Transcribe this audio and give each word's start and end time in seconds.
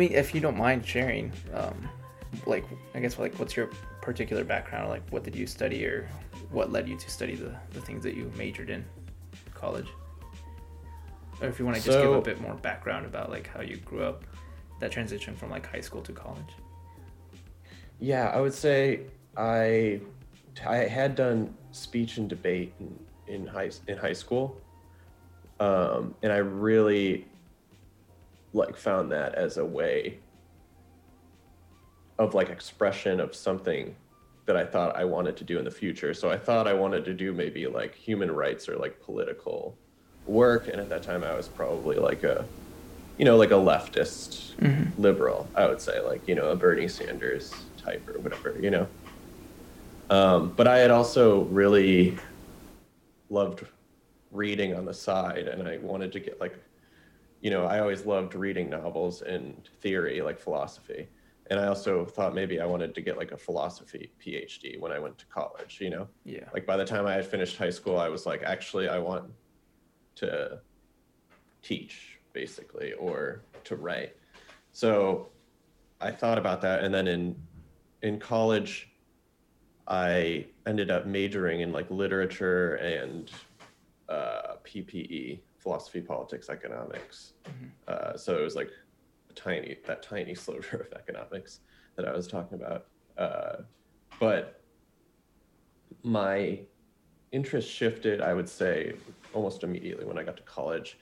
mean, 0.00 0.12
if 0.14 0.34
you 0.34 0.40
don't 0.40 0.56
mind 0.56 0.84
sharing, 0.84 1.30
um, 1.54 1.88
like, 2.46 2.64
I 2.94 3.00
guess, 3.00 3.18
like, 3.18 3.38
what's 3.38 3.54
your 3.54 3.68
particular 4.10 4.42
background? 4.42 4.88
Like, 4.88 5.08
what 5.10 5.22
did 5.22 5.36
you 5.36 5.46
study, 5.46 5.86
or 5.86 6.08
what 6.50 6.72
led 6.72 6.88
you 6.88 6.96
to 6.96 7.08
study 7.08 7.36
the, 7.36 7.54
the 7.70 7.80
things 7.80 8.02
that 8.02 8.14
you 8.16 8.32
majored 8.36 8.68
in 8.68 8.84
college? 9.54 9.86
Or 11.40 11.46
if 11.46 11.60
you 11.60 11.64
want 11.64 11.76
to 11.76 11.82
just 11.82 11.96
so, 11.96 12.02
give 12.02 12.12
a 12.12 12.20
bit 12.20 12.40
more 12.40 12.54
background 12.54 13.06
about 13.06 13.30
like 13.30 13.46
how 13.46 13.60
you 13.60 13.76
grew 13.76 14.02
up, 14.02 14.24
that 14.80 14.90
transition 14.90 15.36
from 15.36 15.48
like 15.48 15.64
high 15.64 15.80
school 15.80 16.02
to 16.02 16.12
college. 16.12 16.52
Yeah, 18.00 18.30
I 18.34 18.40
would 18.40 18.52
say 18.52 19.02
I 19.36 20.00
I 20.66 20.78
had 20.78 21.14
done 21.14 21.54
speech 21.70 22.16
and 22.16 22.28
debate 22.28 22.74
in, 22.80 22.98
in 23.28 23.46
high 23.46 23.70
in 23.86 23.96
high 23.96 24.12
school, 24.12 24.60
um, 25.60 26.16
and 26.22 26.32
I 26.32 26.38
really 26.38 27.26
like 28.52 28.76
found 28.76 29.12
that 29.12 29.36
as 29.36 29.56
a 29.56 29.64
way 29.64 30.18
of 32.20 32.34
like 32.34 32.50
expression 32.50 33.18
of 33.18 33.34
something 33.34 33.96
that 34.44 34.54
I 34.54 34.64
thought 34.64 34.94
I 34.94 35.04
wanted 35.04 35.38
to 35.38 35.44
do 35.44 35.58
in 35.58 35.64
the 35.64 35.70
future. 35.70 36.12
So 36.12 36.30
I 36.30 36.36
thought 36.36 36.68
I 36.68 36.74
wanted 36.74 37.02
to 37.06 37.14
do 37.14 37.32
maybe 37.32 37.66
like 37.66 37.94
human 37.94 38.30
rights 38.30 38.68
or 38.68 38.76
like 38.76 39.00
political 39.00 39.74
work. 40.26 40.68
And 40.68 40.78
at 40.80 40.90
that 40.90 41.02
time, 41.02 41.24
I 41.24 41.34
was 41.34 41.48
probably 41.48 41.96
like 41.96 42.22
a, 42.22 42.44
you 43.16 43.24
know, 43.24 43.38
like 43.38 43.52
a 43.52 43.54
leftist 43.54 44.54
mm-hmm. 44.56 45.00
liberal, 45.00 45.48
I 45.54 45.66
would 45.66 45.80
say, 45.80 46.00
like, 46.00 46.28
you 46.28 46.34
know, 46.34 46.50
a 46.50 46.56
Bernie 46.56 46.88
Sanders 46.88 47.54
type 47.78 48.06
or 48.06 48.18
whatever, 48.18 48.54
you 48.60 48.70
know. 48.70 48.86
Um, 50.10 50.52
but 50.54 50.66
I 50.66 50.76
had 50.78 50.90
also 50.90 51.44
really 51.44 52.18
loved 53.30 53.64
reading 54.30 54.74
on 54.74 54.84
the 54.84 54.94
side 54.94 55.48
and 55.48 55.66
I 55.66 55.78
wanted 55.78 56.12
to 56.12 56.20
get 56.20 56.38
like 56.38 56.58
you 57.40 57.50
know, 57.50 57.64
I 57.64 57.78
always 57.78 58.04
loved 58.04 58.34
reading 58.34 58.68
novels 58.68 59.22
and 59.22 59.66
theory, 59.80 60.20
like 60.20 60.38
philosophy. 60.38 61.08
And 61.50 61.58
I 61.58 61.66
also 61.66 62.04
thought 62.04 62.32
maybe 62.32 62.60
I 62.60 62.64
wanted 62.64 62.94
to 62.94 63.00
get 63.00 63.18
like 63.18 63.32
a 63.32 63.36
philosophy 63.36 64.12
PhD 64.24 64.78
when 64.78 64.92
I 64.92 65.00
went 65.00 65.18
to 65.18 65.26
college, 65.26 65.78
you 65.80 65.90
know? 65.90 66.06
Yeah. 66.24 66.44
Like 66.54 66.64
by 66.64 66.76
the 66.76 66.84
time 66.84 67.06
I 67.06 67.12
had 67.12 67.26
finished 67.26 67.56
high 67.56 67.70
school, 67.70 67.98
I 67.98 68.08
was 68.08 68.24
like, 68.24 68.44
actually, 68.44 68.88
I 68.88 68.98
want 68.98 69.32
to 70.16 70.60
teach 71.60 72.20
basically 72.32 72.92
or 72.92 73.42
to 73.64 73.74
write. 73.74 74.14
So 74.70 75.30
I 76.00 76.12
thought 76.12 76.38
about 76.38 76.60
that. 76.60 76.84
And 76.84 76.94
then 76.94 77.08
in, 77.08 77.34
in 78.02 78.20
college, 78.20 78.92
I 79.88 80.46
ended 80.66 80.92
up 80.92 81.04
majoring 81.04 81.62
in 81.62 81.72
like 81.72 81.90
literature 81.90 82.76
and 82.76 83.28
uh, 84.08 84.54
PPE, 84.64 85.40
philosophy, 85.58 86.00
politics, 86.00 86.48
economics. 86.48 87.32
Mm-hmm. 87.44 87.66
Uh, 87.88 88.16
so 88.16 88.38
it 88.38 88.42
was 88.44 88.54
like 88.54 88.70
tiny, 89.34 89.76
that 89.86 90.02
tiny 90.02 90.34
sliver 90.34 90.88
of 90.90 90.98
economics 90.98 91.60
that 91.96 92.06
I 92.06 92.12
was 92.12 92.26
talking 92.26 92.60
about. 92.60 92.86
Uh, 93.16 93.62
but 94.18 94.62
my 96.02 96.60
interest 97.32 97.70
shifted, 97.70 98.20
I 98.20 98.34
would 98.34 98.48
say, 98.48 98.94
almost 99.32 99.62
immediately 99.62 100.04
when 100.04 100.18
I 100.18 100.22
got 100.22 100.36
to 100.36 100.42
college 100.42 100.98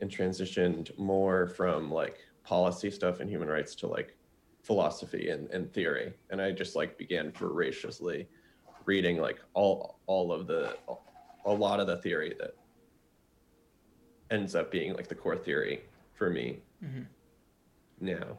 and 0.00 0.10
transitioned 0.10 0.96
more 0.98 1.46
from 1.46 1.90
like 1.90 2.18
policy 2.42 2.90
stuff 2.90 3.20
and 3.20 3.30
human 3.30 3.48
rights 3.48 3.74
to 3.76 3.86
like 3.86 4.16
philosophy 4.62 5.30
and, 5.30 5.48
and 5.50 5.72
theory. 5.72 6.12
And 6.30 6.40
I 6.40 6.52
just 6.52 6.76
like 6.76 6.98
began 6.98 7.32
voraciously 7.32 8.28
reading 8.86 9.18
like 9.18 9.40
all 9.54 9.98
all 10.06 10.32
of 10.32 10.46
the 10.46 10.76
a 11.46 11.52
lot 11.52 11.80
of 11.80 11.86
the 11.86 11.96
theory 11.98 12.34
that 12.38 12.54
ends 14.30 14.54
up 14.54 14.70
being 14.70 14.94
like 14.94 15.08
the 15.08 15.14
core 15.14 15.36
theory 15.36 15.82
for 16.14 16.30
me 16.30 16.58
mm-hmm. 16.84 17.02
Now. 18.00 18.38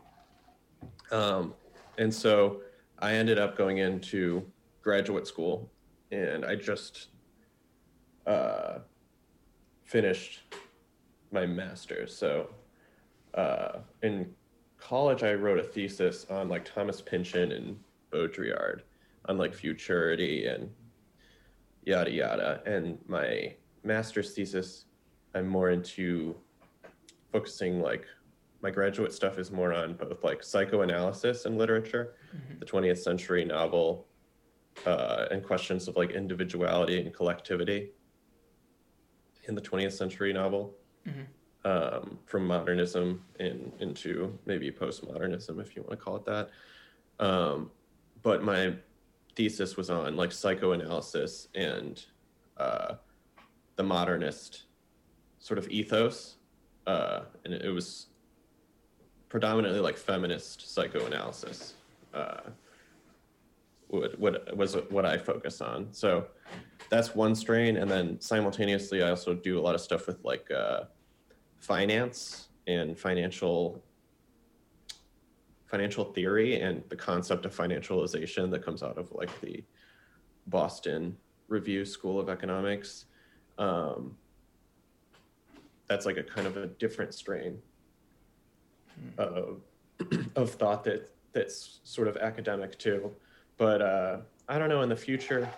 Um, 1.12 1.54
and 1.98 2.14
so 2.14 2.62
I 3.00 3.14
ended 3.14 3.40
up 3.40 3.58
going 3.58 3.78
into 3.80 4.46
graduate 4.82 5.28
school 5.28 5.72
and 6.12 6.46
I 6.46 6.56
just 6.56 7.08
uh, 8.28 8.80
finished 9.86 10.44
my 11.32 11.46
master's. 11.46 12.16
So 12.16 12.50
uh, 13.34 13.80
in 14.04 14.34
college, 14.78 15.24
I 15.24 15.34
wrote 15.34 15.60
a 15.60 15.64
thesis 15.64 16.26
on 16.30 16.50
like 16.50 16.66
Thomas 16.66 17.02
Pynchon 17.02 17.52
and 17.52 17.78
Baudrillard 18.12 18.82
on 19.28 19.38
like 19.38 19.54
futurity 19.54 20.46
and 20.46 20.70
yada 21.86 22.12
yada. 22.12 22.62
And 22.66 22.98
my 23.08 23.56
master's 23.84 24.34
thesis 24.34 24.86
I'm 25.36 25.48
more 25.48 25.70
into 25.70 26.36
focusing 27.32 27.82
like 27.82 28.06
my 28.66 28.72
graduate 28.72 29.14
stuff 29.14 29.38
is 29.38 29.52
more 29.52 29.72
on 29.72 29.94
both 29.94 30.24
like 30.24 30.44
psychoanalysis 30.44 31.46
and 31.46 31.56
literature, 31.56 32.16
mm-hmm. 32.36 32.58
the 32.58 32.66
20th 32.66 32.98
century 32.98 33.46
novel, 33.46 34.08
uh, 34.88 35.28
and 35.30 35.44
questions 35.44 35.88
of 35.88 35.96
like 35.96 36.10
individuality 36.10 37.00
and 37.00 37.14
collectivity 37.14 37.92
in 39.48 39.54
the 39.54 39.62
20th 39.62 39.92
century 39.92 40.34
novel, 40.34 40.74
mm-hmm. 41.08 41.26
um, 41.64 42.18
from 42.26 42.48
modernism 42.48 43.24
in, 43.40 43.72
into 43.82 44.36
maybe 44.48 44.72
postmodernism, 44.72 45.62
if 45.62 45.76
you 45.76 45.84
want 45.84 45.92
to 45.92 46.04
call 46.04 46.16
it 46.16 46.26
that. 46.26 46.50
Um, 47.20 47.70
but 48.24 48.44
my 48.44 48.74
thesis 49.36 49.78
was 49.78 49.92
on 49.92 50.16
like 50.16 50.32
psychoanalysis 50.32 51.50
and 51.54 52.04
uh, 52.58 52.96
the 53.76 53.84
modernist 53.84 54.64
sort 55.38 55.60
of 55.60 55.70
ethos, 55.70 56.38
uh, 56.88 57.26
and 57.44 57.54
it 57.54 57.70
was 57.70 58.08
predominantly 59.30 59.80
like 59.80 59.98
feminist 59.98 60.74
psychoanalysis. 60.74 61.74
Uh, 62.14 62.42
what, 63.88 64.18
what 64.20 64.56
was 64.56 64.76
what 64.90 65.06
I 65.06 65.18
focus 65.18 65.62
on. 65.62 65.88
So 65.92 66.28
that's 66.90 67.16
one 67.16 67.36
strain, 67.36 67.78
and 67.78 67.90
then 67.90 68.20
simultaneously, 68.20 69.04
I 69.04 69.10
also 69.10 69.34
do 69.34 69.60
a 69.60 69.62
lot 69.62 69.76
of 69.76 69.82
stuff 69.82 70.08
with 70.08 70.24
like 70.24 70.50
uh, 70.52 70.86
finance 71.60 72.50
and 72.68 72.98
financial 72.98 73.82
financial 75.66 76.06
theory 76.06 76.62
and 76.62 76.84
the 76.90 76.96
concept 76.96 77.46
of 77.46 77.56
financialization 77.56 78.52
that 78.52 78.64
comes 78.64 78.84
out 78.84 78.98
of 78.98 79.12
like 79.12 79.42
the 79.42 79.64
Boston 80.48 81.18
Review 81.48 81.86
School 81.86 82.20
of 82.20 82.30
Economics. 82.30 83.06
Um, 83.58 84.16
that's 85.88 86.06
like 86.06 86.18
a 86.18 86.24
kind 86.24 86.48
of 86.48 86.58
a 86.58 86.68
different 86.68 87.14
strain. 87.14 87.60
Of 89.18 89.62
of 90.36 90.52
thought 90.52 90.84
that 90.84 91.12
that's 91.34 91.80
sort 91.84 92.08
of 92.08 92.18
academic 92.18 92.78
too. 92.78 93.12
But 93.58 93.82
uh, 93.82 94.18
I 94.48 94.58
don't 94.58 94.70
know. 94.70 94.82
In 94.82 94.90
the 94.90 94.96
future, 94.96 95.50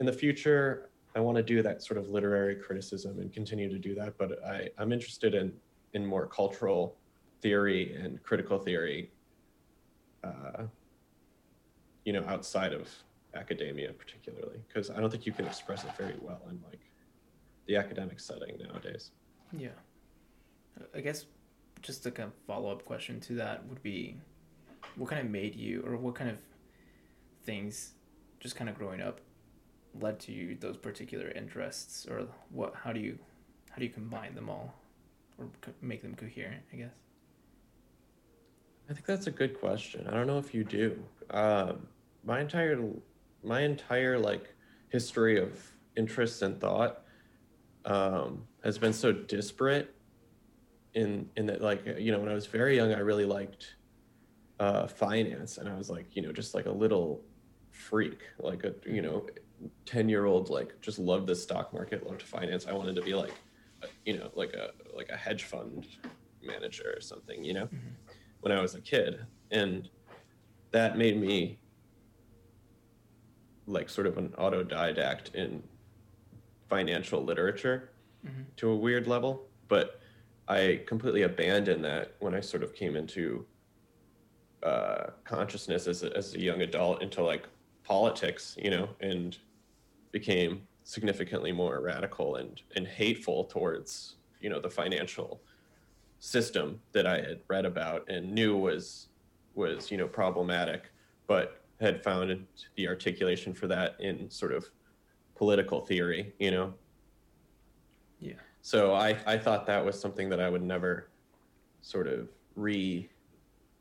in 0.00 0.06
the 0.06 0.12
future, 0.12 0.90
I 1.14 1.20
want 1.20 1.36
to 1.36 1.42
do 1.42 1.62
that 1.62 1.82
sort 1.82 1.98
of 1.98 2.08
literary 2.08 2.56
criticism 2.56 3.18
and 3.18 3.32
continue 3.32 3.68
to 3.68 3.78
do 3.78 3.94
that. 3.96 4.16
But 4.18 4.44
I 4.44 4.68
I'm 4.78 4.92
interested 4.92 5.34
in 5.34 5.52
in 5.94 6.06
more 6.06 6.26
cultural 6.26 6.96
theory 7.42 7.94
and 7.94 8.22
critical 8.22 8.58
theory. 8.58 9.10
Uh, 10.22 10.64
you 12.04 12.12
know, 12.12 12.24
outside 12.26 12.72
of 12.72 12.88
academia, 13.34 13.92
particularly, 13.92 14.58
because 14.66 14.90
I 14.90 15.00
don't 15.00 15.10
think 15.10 15.26
you 15.26 15.32
can 15.32 15.46
express 15.46 15.84
it 15.84 15.96
very 15.96 16.16
well 16.20 16.40
in 16.50 16.60
like 16.68 16.80
the 17.66 17.76
academic 17.76 18.18
setting 18.20 18.58
nowadays. 18.58 19.12
Yeah. 19.56 19.68
I 20.94 21.00
guess 21.00 21.26
just 21.82 22.06
a 22.06 22.10
kind 22.10 22.28
of 22.28 22.34
follow 22.46 22.70
up 22.70 22.84
question 22.84 23.20
to 23.20 23.34
that 23.34 23.66
would 23.66 23.82
be 23.82 24.16
what 24.96 25.08
kind 25.10 25.20
of 25.20 25.30
made 25.30 25.54
you, 25.54 25.82
or 25.86 25.96
what 25.96 26.14
kind 26.14 26.30
of 26.30 26.38
things 27.44 27.92
just 28.38 28.56
kind 28.56 28.68
of 28.68 28.76
growing 28.76 29.00
up 29.00 29.20
led 30.00 30.18
to 30.20 30.32
you 30.32 30.56
those 30.60 30.76
particular 30.76 31.28
interests, 31.30 32.06
or 32.10 32.26
what, 32.50 32.74
how 32.74 32.92
do 32.92 33.00
you, 33.00 33.18
how 33.70 33.76
do 33.78 33.84
you 33.84 33.90
combine 33.90 34.34
them 34.34 34.48
all 34.48 34.74
or 35.38 35.46
co- 35.60 35.72
make 35.80 36.02
them 36.02 36.14
coherent, 36.14 36.62
I 36.72 36.76
guess? 36.76 36.94
I 38.88 38.92
think 38.92 39.06
that's 39.06 39.26
a 39.26 39.30
good 39.30 39.58
question. 39.58 40.06
I 40.08 40.14
don't 40.14 40.26
know 40.26 40.38
if 40.38 40.52
you 40.54 40.64
do. 40.64 40.98
Um, 41.30 41.86
my 42.24 42.40
entire, 42.40 42.78
my 43.42 43.60
entire 43.62 44.18
like 44.18 44.52
history 44.88 45.40
of 45.40 45.50
interests 45.96 46.42
and 46.42 46.60
thought 46.60 47.02
um, 47.84 48.42
has 48.64 48.78
been 48.78 48.92
so 48.92 49.12
disparate 49.12 49.94
in 50.94 51.30
in 51.36 51.46
that 51.46 51.60
like 51.60 51.84
you 51.98 52.10
know 52.12 52.18
when 52.20 52.28
I 52.28 52.34
was 52.34 52.46
very 52.46 52.76
young 52.76 52.92
I 52.92 52.98
really 52.98 53.24
liked 53.24 53.76
uh, 54.58 54.86
finance 54.86 55.58
and 55.58 55.68
I 55.68 55.76
was 55.76 55.88
like 55.88 56.14
you 56.16 56.22
know 56.22 56.32
just 56.32 56.54
like 56.54 56.66
a 56.66 56.70
little 56.72 57.24
freak 57.70 58.20
like 58.38 58.64
a 58.64 58.74
you 58.84 59.00
know 59.00 59.26
10 59.86 60.08
year 60.08 60.24
old 60.26 60.50
like 60.50 60.80
just 60.80 60.98
loved 60.98 61.26
the 61.28 61.34
stock 61.36 61.72
market 61.72 62.04
loved 62.04 62.20
finance 62.22 62.66
i 62.66 62.72
wanted 62.72 62.96
to 62.96 63.02
be 63.02 63.14
like 63.14 63.32
you 64.04 64.18
know 64.18 64.28
like 64.34 64.52
a 64.54 64.70
like 64.94 65.08
a 65.10 65.16
hedge 65.16 65.44
fund 65.44 65.86
manager 66.42 66.92
or 66.96 67.00
something 67.00 67.44
you 67.44 67.52
know 67.54 67.66
Mhm. 67.66 67.94
when 68.40 68.52
i 68.52 68.60
was 68.60 68.74
a 68.74 68.80
kid 68.80 69.24
and 69.52 69.88
that 70.72 70.98
made 70.98 71.16
me 71.20 71.60
like 73.66 73.88
sort 73.88 74.06
of 74.06 74.18
an 74.18 74.30
autodidact 74.30 75.34
in 75.34 75.62
financial 76.68 77.22
literature 77.24 77.90
Mhm. 78.26 78.46
to 78.56 78.70
a 78.70 78.76
weird 78.76 79.06
level 79.06 79.48
but 79.68 79.99
i 80.50 80.80
completely 80.86 81.22
abandoned 81.22 81.84
that 81.84 82.14
when 82.18 82.34
i 82.34 82.40
sort 82.40 82.62
of 82.62 82.74
came 82.74 82.96
into 82.96 83.46
uh, 84.62 85.06
consciousness 85.24 85.86
as 85.86 86.02
a, 86.02 86.14
as 86.16 86.34
a 86.34 86.40
young 86.40 86.62
adult 86.62 87.02
into 87.02 87.22
like 87.22 87.46
politics, 87.82 88.56
you 88.60 88.70
know, 88.70 88.88
and 89.00 89.38
became 90.12 90.62
significantly 90.84 91.52
more 91.52 91.80
radical 91.80 92.36
and, 92.36 92.62
and 92.76 92.86
hateful 92.86 93.44
towards, 93.44 94.16
you 94.40 94.50
know, 94.50 94.60
the 94.60 94.70
financial 94.70 95.40
system 96.18 96.80
that 96.92 97.06
I 97.06 97.16
had 97.16 97.40
read 97.48 97.64
about 97.64 98.08
and 98.08 98.32
knew 98.32 98.56
was, 98.56 99.08
was, 99.54 99.90
you 99.90 99.96
know, 99.96 100.06
problematic, 100.06 100.92
but 101.26 101.62
had 101.80 102.04
found 102.04 102.46
the 102.76 102.86
articulation 102.86 103.54
for 103.54 103.66
that 103.68 103.96
in 103.98 104.30
sort 104.30 104.52
of 104.52 104.68
political 105.34 105.80
theory, 105.80 106.34
you 106.38 106.50
know? 106.50 106.74
So 108.62 108.94
I, 108.94 109.16
I 109.26 109.38
thought 109.38 109.66
that 109.66 109.84
was 109.84 109.98
something 109.98 110.28
that 110.30 110.40
I 110.40 110.50
would 110.50 110.62
never 110.62 111.08
sort 111.80 112.06
of 112.06 112.28
re 112.56 113.08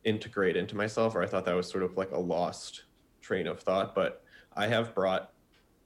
integrate 0.06 0.56
into 0.56 0.76
myself, 0.76 1.16
or 1.16 1.22
I 1.22 1.28
thought 1.28 1.46
that 1.46 1.56
was 1.56 1.70
sort 1.70 1.84
of 1.84 1.98
like 1.98 2.12
a 2.12 2.20
lost 2.20 2.84
train 3.22 3.48
of 3.48 3.60
thought. 3.60 3.94
But 3.94 4.24
I 4.56 4.68
have 4.68 4.96
brought 4.96 5.32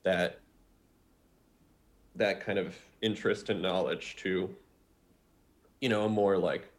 that 0.03 0.39
that 2.15 2.45
kind 2.45 2.59
of 2.59 2.75
interest 3.01 3.49
and 3.49 3.61
knowledge 3.61 4.15
to, 4.17 4.55
you 5.81 5.89
know, 5.89 6.05
a 6.05 6.09
more 6.09 6.37
like 6.37 6.69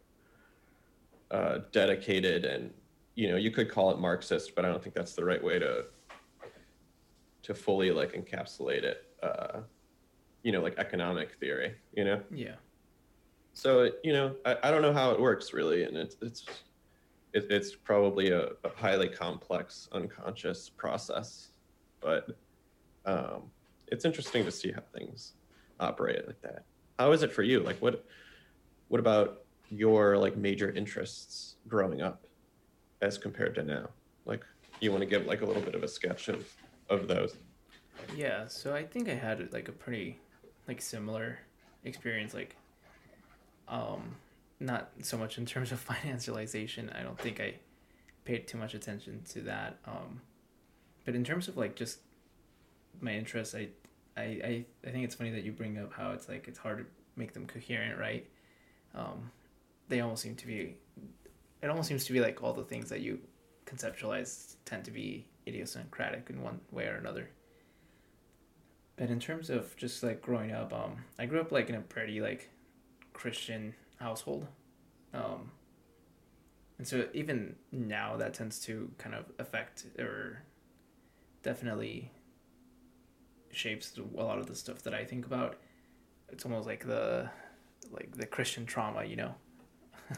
uh, 1.31 1.59
dedicated 1.71 2.45
and 2.45 2.71
you 3.15 3.29
know 3.29 3.35
you 3.35 3.51
could 3.51 3.69
call 3.69 3.91
it 3.91 3.99
Marxist, 3.99 4.55
but 4.55 4.63
I 4.63 4.69
don't 4.69 4.81
think 4.81 4.95
that's 4.95 5.13
the 5.13 5.25
right 5.25 5.43
way 5.43 5.59
to 5.59 5.85
to 7.43 7.53
fully 7.53 7.91
like 7.91 8.13
encapsulate 8.13 8.83
it. 8.83 9.05
Uh, 9.21 9.59
you 10.45 10.51
know, 10.51 10.61
like 10.61 10.77
economic 10.77 11.29
theory. 11.39 11.73
You 11.97 12.05
know 12.05 12.21
Yeah. 12.29 12.57
so 13.53 13.89
you 14.03 14.13
know 14.13 14.35
I, 14.45 14.57
I 14.65 14.71
don't 14.71 14.83
know 14.85 14.93
how 14.93 15.11
it 15.11 15.19
works 15.19 15.53
really 15.53 15.83
and 15.87 15.97
it's 15.97 16.15
it's 16.21 16.45
it, 17.33 17.47
it's 17.49 17.75
probably 17.75 18.29
a, 18.29 18.43
a 18.63 18.69
highly 18.75 19.09
complex 19.09 19.89
unconscious 19.91 20.69
process 20.69 21.49
but 21.99 22.23
um, 23.05 23.39
it's 23.87 24.05
interesting 24.05 24.45
to 24.45 24.51
see 24.51 24.71
how 24.71 24.83
things 24.95 25.33
operate 25.79 26.27
like 26.27 26.41
that 26.41 26.65
how 26.99 27.11
is 27.11 27.23
it 27.23 27.31
for 27.31 27.43
you 27.43 27.59
like 27.61 27.79
what 27.81 28.05
what 28.89 28.99
about 28.99 29.29
your 29.69 30.17
like 30.17 30.37
major 30.37 30.69
interests 30.71 31.55
growing 31.67 32.01
up 32.01 32.25
as 33.01 33.17
compared 33.17 33.55
to 33.55 33.63
now 33.63 33.89
like 34.25 34.43
you 34.81 34.91
want 34.91 35.01
to 35.01 35.09
give 35.09 35.25
like 35.25 35.41
a 35.41 35.45
little 35.45 35.65
bit 35.69 35.75
of 35.75 35.83
a 35.83 35.87
sketch 35.87 36.27
of 36.27 36.45
of 36.89 37.07
those 37.07 37.35
Yeah, 38.15 38.47
so 38.47 38.75
I 38.75 38.83
think 38.83 39.09
I 39.09 39.15
had 39.15 39.51
like 39.51 39.67
a 39.69 39.71
pretty 39.71 40.19
like 40.67 40.81
similar 40.81 41.39
experience 41.83 42.33
like 42.33 42.55
um 43.67 44.15
not 44.59 44.89
so 45.01 45.17
much 45.17 45.37
in 45.37 45.45
terms 45.45 45.71
of 45.71 45.85
financialization. 45.87 46.97
I 46.97 47.03
don't 47.03 47.19
think 47.19 47.39
I 47.39 47.55
paid 48.23 48.47
too 48.47 48.57
much 48.57 48.73
attention 48.73 49.21
to 49.31 49.41
that. 49.41 49.77
Um 49.85 50.21
but 51.03 51.15
in 51.15 51.23
terms 51.23 51.47
of 51.47 51.57
like 51.57 51.75
just 51.75 51.99
my 53.01 53.13
interests, 53.13 53.53
I 53.55 53.69
I 54.17 54.21
I, 54.23 54.65
I 54.85 54.89
think 54.91 55.03
it's 55.03 55.15
funny 55.15 55.31
that 55.31 55.43
you 55.43 55.51
bring 55.51 55.77
up 55.77 55.93
how 55.93 56.11
it's 56.11 56.29
like 56.29 56.47
it's 56.47 56.59
hard 56.59 56.79
to 56.79 56.85
make 57.15 57.33
them 57.33 57.45
coherent, 57.45 57.99
right? 57.99 58.25
Um 58.93 59.31
they 59.87 60.01
almost 60.01 60.23
seem 60.23 60.35
to 60.35 60.47
be 60.47 60.77
it 61.61 61.69
almost 61.69 61.87
seems 61.87 62.05
to 62.05 62.13
be 62.13 62.19
like 62.19 62.43
all 62.43 62.53
the 62.53 62.63
things 62.63 62.89
that 62.89 63.01
you 63.01 63.19
conceptualize 63.65 64.55
tend 64.65 64.85
to 64.85 64.91
be 64.91 65.25
idiosyncratic 65.47 66.29
in 66.29 66.41
one 66.41 66.59
way 66.71 66.85
or 66.85 66.95
another. 66.95 67.29
But 68.97 69.09
in 69.09 69.19
terms 69.19 69.49
of 69.49 69.75
just 69.75 70.03
like 70.03 70.21
growing 70.21 70.51
up, 70.51 70.73
um, 70.73 71.03
I 71.19 71.25
grew 71.25 71.41
up 71.41 71.51
like 71.51 71.69
in 71.69 71.75
a 71.75 71.81
pretty 71.81 72.21
like 72.21 72.49
Christian 73.13 73.75
household, 73.99 74.47
um, 75.13 75.51
and 76.77 76.87
so 76.87 77.07
even 77.13 77.55
now 77.71 78.15
that 78.17 78.33
tends 78.33 78.59
to 78.61 78.91
kind 78.97 79.15
of 79.15 79.25
affect 79.39 79.85
or 79.99 80.43
definitely 81.43 82.11
shapes 83.51 83.97
a 83.97 84.21
lot 84.23 84.39
of 84.39 84.47
the 84.47 84.55
stuff 84.55 84.81
that 84.83 84.93
I 84.93 85.03
think 85.05 85.25
about. 85.25 85.57
It's 86.29 86.45
almost 86.45 86.67
like 86.67 86.85
the 86.85 87.29
like 87.91 88.15
the 88.15 88.25
Christian 88.25 88.65
trauma, 88.65 89.03
you 89.05 89.15
know. 89.15 89.35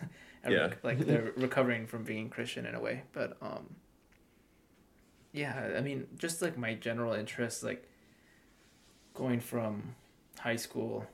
Yeah. 0.48 0.70
like 0.82 1.00
they're 1.00 1.34
recovering 1.36 1.88
from 1.88 2.04
being 2.04 2.30
Christian 2.30 2.66
in 2.66 2.74
a 2.74 2.80
way, 2.80 3.04
but 3.12 3.36
um. 3.42 3.76
Yeah, 5.34 5.74
I 5.78 5.82
mean, 5.82 6.08
just 6.18 6.42
like 6.42 6.58
my 6.58 6.74
general 6.74 7.12
interest, 7.14 7.64
like 7.64 7.90
going 9.18 9.40
from 9.40 9.96
high 10.40 10.56
school, 10.56 11.06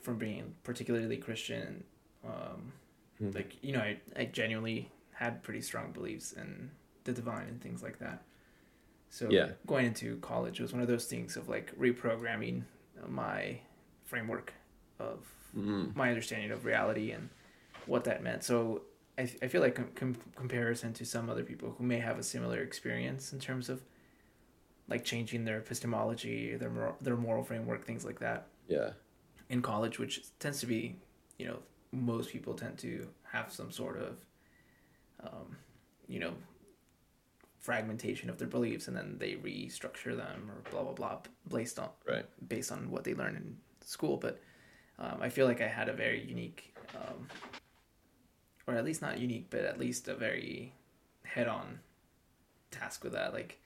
from 0.00 0.16
being 0.16 0.54
particularly 0.62 1.16
Christian, 1.18 1.84
um, 2.24 2.72
Mhm. 3.20 3.34
like 3.34 3.62
you 3.62 3.72
know, 3.72 3.80
I 3.80 4.00
I 4.16 4.24
genuinely 4.26 4.90
had 5.12 5.42
pretty 5.42 5.60
strong 5.60 5.92
beliefs 5.92 6.32
in 6.32 6.70
the 7.04 7.12
divine 7.12 7.48
and 7.48 7.60
things 7.60 7.82
like 7.82 7.98
that. 7.98 8.22
So 9.10 9.28
Yeah. 9.30 9.52
going 9.66 9.86
into 9.86 10.16
college 10.20 10.60
was 10.60 10.72
one 10.72 10.80
of 10.80 10.88
those 10.88 11.06
things 11.06 11.36
of 11.36 11.48
like 11.48 11.76
reprogramming 11.76 12.62
my 13.08 13.60
framework 14.04 14.54
of 14.98 15.26
mm 15.56 15.94
my 15.96 16.08
understanding 16.10 16.52
of 16.52 16.64
reality 16.64 17.10
and 17.10 17.28
what 17.86 18.04
that 18.04 18.22
meant. 18.22 18.44
So 18.44 18.82
I, 19.18 19.22
I 19.42 19.48
feel 19.48 19.60
like 19.60 19.74
com- 19.74 19.90
com- 19.96 20.14
comparison 20.36 20.92
to 20.94 21.04
some 21.04 21.28
other 21.28 21.42
people 21.42 21.74
who 21.76 21.82
may 21.84 21.98
have 21.98 22.18
a 22.18 22.22
similar 22.22 22.60
experience 22.62 23.32
in 23.32 23.40
terms 23.40 23.68
of 23.68 23.82
like 24.90 25.04
changing 25.04 25.44
their 25.44 25.58
epistemology, 25.58 26.56
their 26.56 26.70
mor- 26.70 26.96
their 27.00 27.16
moral 27.16 27.44
framework, 27.44 27.86
things 27.86 28.04
like 28.04 28.20
that 28.20 28.48
yeah 28.68 28.90
in 29.50 29.60
college, 29.60 29.98
which 29.98 30.22
tends 30.38 30.60
to 30.60 30.66
be, 30.66 30.96
you 31.36 31.46
know, 31.46 31.58
most 31.92 32.30
people 32.30 32.54
tend 32.54 32.78
to 32.78 33.08
have 33.24 33.52
some 33.52 33.70
sort 33.72 33.98
of, 33.98 34.24
um, 35.24 35.56
you 36.06 36.20
know, 36.20 36.32
fragmentation 37.58 38.30
of 38.30 38.38
their 38.38 38.48
beliefs, 38.48 38.88
and 38.88 38.96
then 38.96 39.16
they 39.18 39.32
restructure 39.32 40.16
them 40.16 40.50
or 40.50 40.70
blah 40.70 40.82
blah 40.82 40.92
blah 40.92 41.18
based 41.48 41.78
on 41.78 41.88
right 42.08 42.26
based 42.48 42.72
on 42.72 42.90
what 42.90 43.04
they 43.04 43.14
learn 43.14 43.36
in 43.36 43.56
school. 43.84 44.16
But 44.16 44.40
um, 44.98 45.18
I 45.20 45.28
feel 45.28 45.46
like 45.46 45.60
I 45.60 45.68
had 45.68 45.88
a 45.88 45.92
very 45.92 46.22
unique, 46.22 46.74
um, 46.94 47.26
or 48.66 48.74
at 48.74 48.84
least 48.84 49.02
not 49.02 49.18
unique, 49.18 49.48
but 49.50 49.64
at 49.64 49.78
least 49.78 50.08
a 50.08 50.14
very 50.14 50.72
head-on 51.24 51.80
task 52.70 53.02
with 53.02 53.14
that. 53.14 53.34
Like 53.34 53.60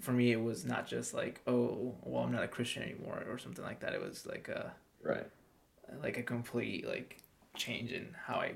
for 0.00 0.12
me, 0.12 0.32
it 0.32 0.42
was 0.42 0.64
not 0.64 0.86
just 0.86 1.14
like, 1.14 1.40
oh, 1.46 1.94
well, 2.02 2.24
I'm 2.24 2.32
not 2.32 2.42
a 2.42 2.48
Christian 2.48 2.82
anymore 2.82 3.22
or 3.28 3.38
something 3.38 3.64
like 3.64 3.80
that. 3.80 3.92
It 3.92 4.00
was 4.00 4.26
like 4.26 4.48
a 4.48 4.72
right 5.02 5.26
like 6.02 6.18
a 6.18 6.22
complete 6.22 6.86
like 6.86 7.18
change 7.54 7.92
in 7.92 8.14
how 8.26 8.36
I 8.36 8.54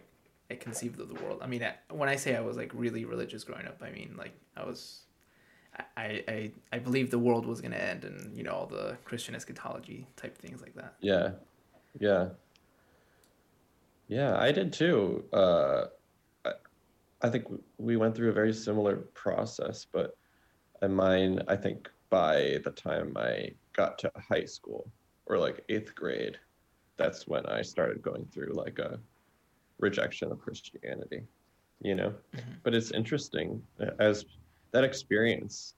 I 0.50 0.54
conceived 0.56 1.00
of 1.00 1.08
the 1.08 1.22
world. 1.22 1.40
I 1.42 1.46
mean, 1.46 1.62
I, 1.62 1.74
when 1.92 2.08
I 2.08 2.16
say 2.16 2.36
I 2.36 2.40
was 2.40 2.56
like 2.56 2.70
really 2.74 3.04
religious 3.04 3.44
growing 3.44 3.66
up, 3.66 3.82
I 3.82 3.90
mean 3.90 4.14
like 4.18 4.32
I 4.56 4.64
was. 4.64 5.00
I, 5.96 6.22
I, 6.28 6.50
I 6.72 6.78
believed 6.78 7.10
the 7.10 7.18
world 7.18 7.46
was 7.46 7.60
gonna 7.60 7.74
end 7.74 8.04
and 8.04 8.36
you 8.36 8.44
know 8.44 8.52
all 8.52 8.66
the 8.66 8.96
Christian 9.04 9.34
eschatology 9.34 10.06
type 10.14 10.38
things 10.38 10.62
like 10.62 10.76
that. 10.76 10.94
Yeah, 11.00 11.30
yeah, 11.98 12.28
yeah. 14.06 14.38
I 14.38 14.52
did 14.52 14.72
too. 14.72 15.24
Uh, 15.32 15.86
I, 16.44 16.52
I 17.22 17.28
think 17.28 17.46
we 17.78 17.96
went 17.96 18.14
through 18.14 18.30
a 18.30 18.32
very 18.32 18.52
similar 18.52 18.98
process, 19.14 19.84
but 19.90 20.16
and 20.84 20.94
mine, 20.94 21.40
I 21.48 21.56
think 21.56 21.90
by 22.10 22.58
the 22.64 22.70
time 22.70 23.14
I 23.16 23.50
got 23.74 23.98
to 24.00 24.12
high 24.16 24.44
school 24.44 24.90
or 25.26 25.38
like 25.38 25.64
eighth 25.68 25.94
grade, 25.94 26.38
that's 26.96 27.26
when 27.26 27.44
I 27.46 27.62
started 27.62 28.02
going 28.02 28.26
through 28.26 28.52
like 28.52 28.78
a 28.78 29.00
rejection 29.78 30.30
of 30.30 30.38
Christianity. 30.38 31.22
You 31.80 31.96
know, 31.96 32.14
Mhm. 32.32 32.60
but 32.62 32.74
it's 32.74 32.92
interesting 32.92 33.62
uh, 33.80 33.90
as 33.98 34.24
that 34.70 34.84
experience 34.84 35.74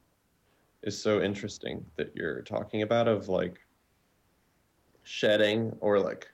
is 0.83 1.01
so 1.01 1.23
interesting 1.23 1.85
that 1.97 2.15
you're 2.15 2.43
talking 2.43 2.83
about 2.83 3.09
of 3.09 3.29
like 3.29 3.59
shedding 5.05 5.77
or 5.81 5.99
like 5.99 6.29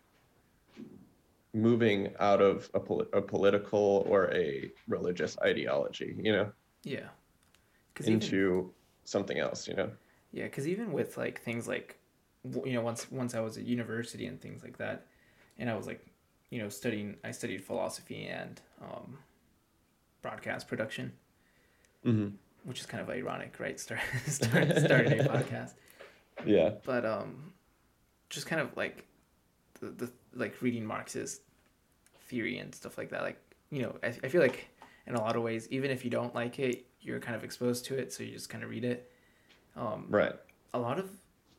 moving 1.55 2.13
out 2.19 2.41
of 2.41 2.69
a, 2.75 2.81
poli- 2.81 3.07
a 3.13 3.21
political 3.23 4.05
or 4.09 4.33
a 4.35 4.71
religious 4.89 5.37
ideology 5.41 6.17
you 6.19 6.33
know 6.33 6.51
Yeah. 6.83 7.09
Cause 7.95 8.09
even, 8.09 8.23
into 8.23 8.73
something 9.05 9.39
else 9.39 9.69
you 9.69 9.75
know 9.75 9.91
yeah, 10.33 10.45
because 10.45 10.67
even 10.67 10.93
with 10.93 11.17
like 11.17 11.43
things 11.43 11.69
like, 11.69 11.99
you 12.65 12.73
know, 12.73 12.81
once 12.81 13.11
once 13.11 13.35
I 13.35 13.41
was 13.41 13.59
at 13.59 13.65
university 13.65 14.27
and 14.27 14.41
things 14.41 14.63
like 14.63 14.79
that, 14.79 15.07
and 15.59 15.69
I 15.71 15.77
was 15.77 15.87
like, 15.87 16.05
you 16.51 16.61
know, 16.61 16.69
studying. 16.71 17.17
I 17.23 17.31
studied 17.31 17.63
philosophy 17.63 18.27
and 18.27 18.61
um, 18.81 19.19
broadcast 20.23 20.69
production. 20.69 21.13
mm-hmm. 22.05 22.29
which 22.65 22.81
is 22.81 22.87
kind 22.87 23.03
of 23.03 23.11
ironic, 23.11 23.61
right? 23.61 23.79
Start, 23.79 24.01
start 24.27 24.77
starting 24.79 25.21
a 25.21 25.25
podcast. 25.25 25.75
Yeah. 26.47 26.71
But 26.85 27.05
um, 27.05 27.53
just 28.31 28.47
kind 28.47 28.61
of 28.61 28.75
like 28.75 29.05
the, 29.81 29.91
the 29.91 30.13
like 30.35 30.61
reading 30.63 30.85
Marxist 30.85 31.43
theory 32.23 32.57
and 32.57 32.75
stuff 32.75 32.97
like 32.97 33.11
that. 33.11 33.21
Like 33.21 33.39
you 33.71 33.83
know, 33.83 33.97
I, 34.03 34.07
I 34.09 34.29
feel 34.29 34.41
like 34.41 34.71
in 35.07 35.15
a 35.15 35.21
lot 35.21 35.37
of 35.37 35.43
ways, 35.43 35.69
even 35.71 35.91
if 35.91 36.05
you 36.05 36.11
don't 36.11 36.35
like 36.35 36.59
it, 36.59 36.87
you're 37.01 37.21
kind 37.21 37.35
of 37.37 37.45
exposed 37.45 37.85
to 37.87 37.97
it, 37.99 38.13
so 38.13 38.23
you 38.23 38.33
just 38.33 38.49
kind 38.49 38.63
of 38.63 38.71
read 38.71 38.85
it. 38.85 39.11
Um, 39.77 40.07
Right. 40.09 40.35
a 40.75 40.79
lot 40.79 40.99
of 40.99 41.11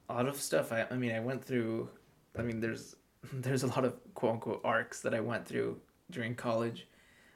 a 0.09 0.13
lot 0.13 0.27
of 0.27 0.39
stuff 0.39 0.71
I, 0.71 0.85
I 0.91 0.95
mean 0.97 1.11
I 1.11 1.19
went 1.19 1.43
through 1.43 1.89
I 2.37 2.41
mean 2.43 2.59
there's 2.59 2.95
there's 3.33 3.63
a 3.63 3.67
lot 3.67 3.85
of 3.85 3.95
quote 4.13 4.33
unquote 4.33 4.61
arcs 4.63 5.01
that 5.01 5.13
I 5.13 5.19
went 5.19 5.45
through 5.47 5.79
during 6.11 6.35
college. 6.35 6.87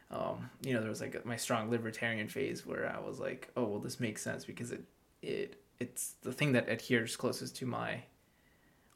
Um, 0.09 0.49
you 0.61 0.73
know, 0.73 0.79
there 0.79 0.89
was 0.89 1.01
like 1.01 1.25
my 1.25 1.35
strong 1.35 1.69
libertarian 1.69 2.27
phase 2.29 2.65
where 2.65 2.89
I 2.95 2.99
was 2.99 3.19
like, 3.19 3.49
oh 3.57 3.63
well 3.65 3.79
this 3.79 3.99
makes 3.99 4.21
sense 4.21 4.45
because 4.45 4.71
it 4.71 4.83
it 5.21 5.61
it's 5.79 6.13
the 6.21 6.31
thing 6.31 6.53
that 6.53 6.69
adheres 6.69 7.15
closest 7.15 7.55
to 7.57 7.65
my 7.65 8.01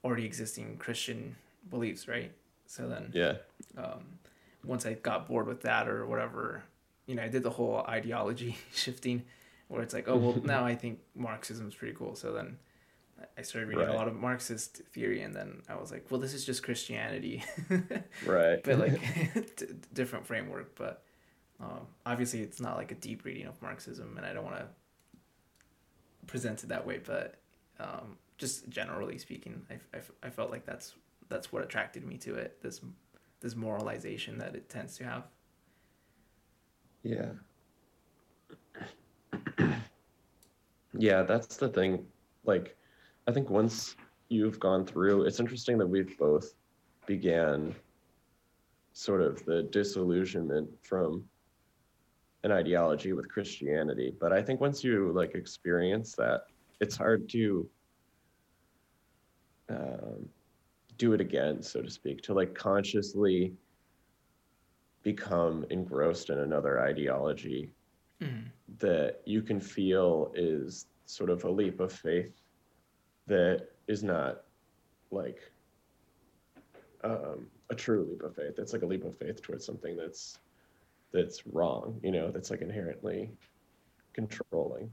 already 0.04 0.26
existing 0.26 0.78
Christian 0.78 1.36
beliefs, 1.70 2.08
right? 2.08 2.32
So 2.66 2.88
then 2.88 3.12
Yeah. 3.14 3.36
um, 3.78 4.20
once 4.64 4.86
I 4.86 4.94
got 4.94 5.28
bored 5.28 5.48
with 5.48 5.62
that 5.62 5.88
or 5.88 6.06
whatever, 6.08 6.64
you 7.12 7.18
know, 7.18 7.24
I 7.24 7.28
did 7.28 7.44
the 7.44 7.50
whole 7.50 7.80
ideology 7.90 8.58
shifting 8.74 9.24
where 9.68 9.82
it's 9.82 9.94
like, 9.94 10.08
oh, 10.08 10.16
well, 10.16 10.38
now 10.46 10.64
I 10.66 10.76
think 10.76 11.00
Marxism 11.14 11.68
is 11.68 11.76
pretty 11.76 11.94
cool. 11.94 12.16
So 12.16 12.32
then 12.32 12.58
I 13.38 13.42
started 13.42 13.68
reading 13.68 13.84
Right. 13.86 13.94
a 13.94 13.98
lot 13.98 14.08
of 14.08 14.16
Marxist 14.16 14.78
theory 14.94 15.22
and 15.24 15.36
then 15.36 15.62
I 15.68 15.76
was 15.76 15.92
like, 15.92 16.06
well, 16.10 16.22
this 16.22 16.34
is 16.34 16.46
just 16.46 16.64
Christianity, 16.64 17.44
Right. 18.26 18.64
but 18.64 18.80
like 18.80 19.00
d- 19.58 19.66
different 19.94 20.26
framework. 20.26 20.76
But 20.76 21.04
um, 21.60 21.82
obviously, 22.06 22.42
it's 22.42 22.62
not 22.62 22.78
like 22.78 22.92
a 22.94 22.96
deep 22.96 23.26
reading 23.26 23.46
of 23.46 23.62
Marxism 23.62 24.16
and 24.18 24.26
I 24.26 24.32
don't 24.34 24.46
want 24.46 24.58
to 24.58 24.66
present 26.28 26.64
it 26.64 26.70
that 26.70 26.86
way, 26.88 27.00
but 27.04 27.36
um, 27.80 28.18
just 28.38 28.70
generally 28.70 29.18
speaking, 29.18 29.64
I, 29.70 29.98
I, 29.98 30.02
I 30.28 30.30
felt 30.30 30.50
like 30.52 30.66
that's 30.66 30.96
that's 31.30 31.52
what 31.52 31.62
attracted 31.64 32.06
me 32.06 32.18
to 32.20 32.36
it. 32.36 32.62
This 32.62 32.80
this 33.42 33.56
moralization 33.56 34.38
that 34.38 34.56
it 34.56 34.70
tends 34.70 34.98
to 34.98 35.04
have. 35.04 35.24
Yeah. 37.04 37.32
yeah, 40.98 41.24
that's 41.24 41.58
the 41.58 41.70
thing. 41.70 42.06
Like, 42.46 42.78
I 43.28 43.32
think 43.32 43.50
once 43.50 43.96
you've 44.30 44.60
gone 44.60 44.86
through, 44.86 45.24
it's 45.24 45.40
interesting 45.40 45.78
that 45.78 45.88
we've 45.88 46.18
both 46.18 46.54
began 47.06 47.76
sort 48.94 49.22
of 49.22 49.44
the 49.46 49.64
disillusionment 49.64 50.70
from 50.84 51.24
an 52.44 52.52
ideology 52.52 53.14
with 53.14 53.30
Christianity. 53.30 54.14
But 54.20 54.34
I 54.34 54.42
think 54.42 54.60
once 54.60 54.84
you 54.84 55.12
like 55.14 55.36
experience 55.36 56.16
that, 56.16 56.42
it's 56.80 56.98
hard 56.98 57.30
to 57.30 57.70
um, 59.70 60.28
do 60.98 61.14
it 61.14 61.22
again, 61.22 61.62
so 61.62 61.82
to 61.82 61.90
speak, 61.90 62.22
to 62.24 62.34
like 62.34 62.54
consciously 62.56 63.54
become 65.04 65.66
engrossed 65.70 66.30
in 66.30 66.40
another 66.40 66.80
ideology 66.82 67.72
Mm. 68.22 68.44
that 68.78 69.22
you 69.26 69.42
can 69.42 69.60
feel 69.60 70.32
is 70.36 70.86
sort 71.06 71.32
of 71.32 71.44
a 71.44 71.50
leap 71.50 71.80
of 71.80 71.92
faith 71.92 72.32
that 73.26 73.68
is 73.88 74.04
not 74.04 74.44
like 75.10 75.40
um, 77.04 77.48
a 77.72 77.76
true 77.76 78.08
leap 78.10 78.22
of 78.22 78.36
faith. 78.36 78.60
It's 78.60 78.74
like 78.74 78.84
a 78.84 78.86
leap 78.86 79.04
of 79.06 79.18
faith 79.18 79.42
towards 79.42 79.66
something 79.66 79.96
that's 79.98 80.38
that's 81.12 81.46
wrong, 81.48 82.00
you 82.04 82.12
know, 82.12 82.32
that's 82.32 82.52
like 82.52 82.62
inherently 82.62 83.32
controlling. 84.14 84.90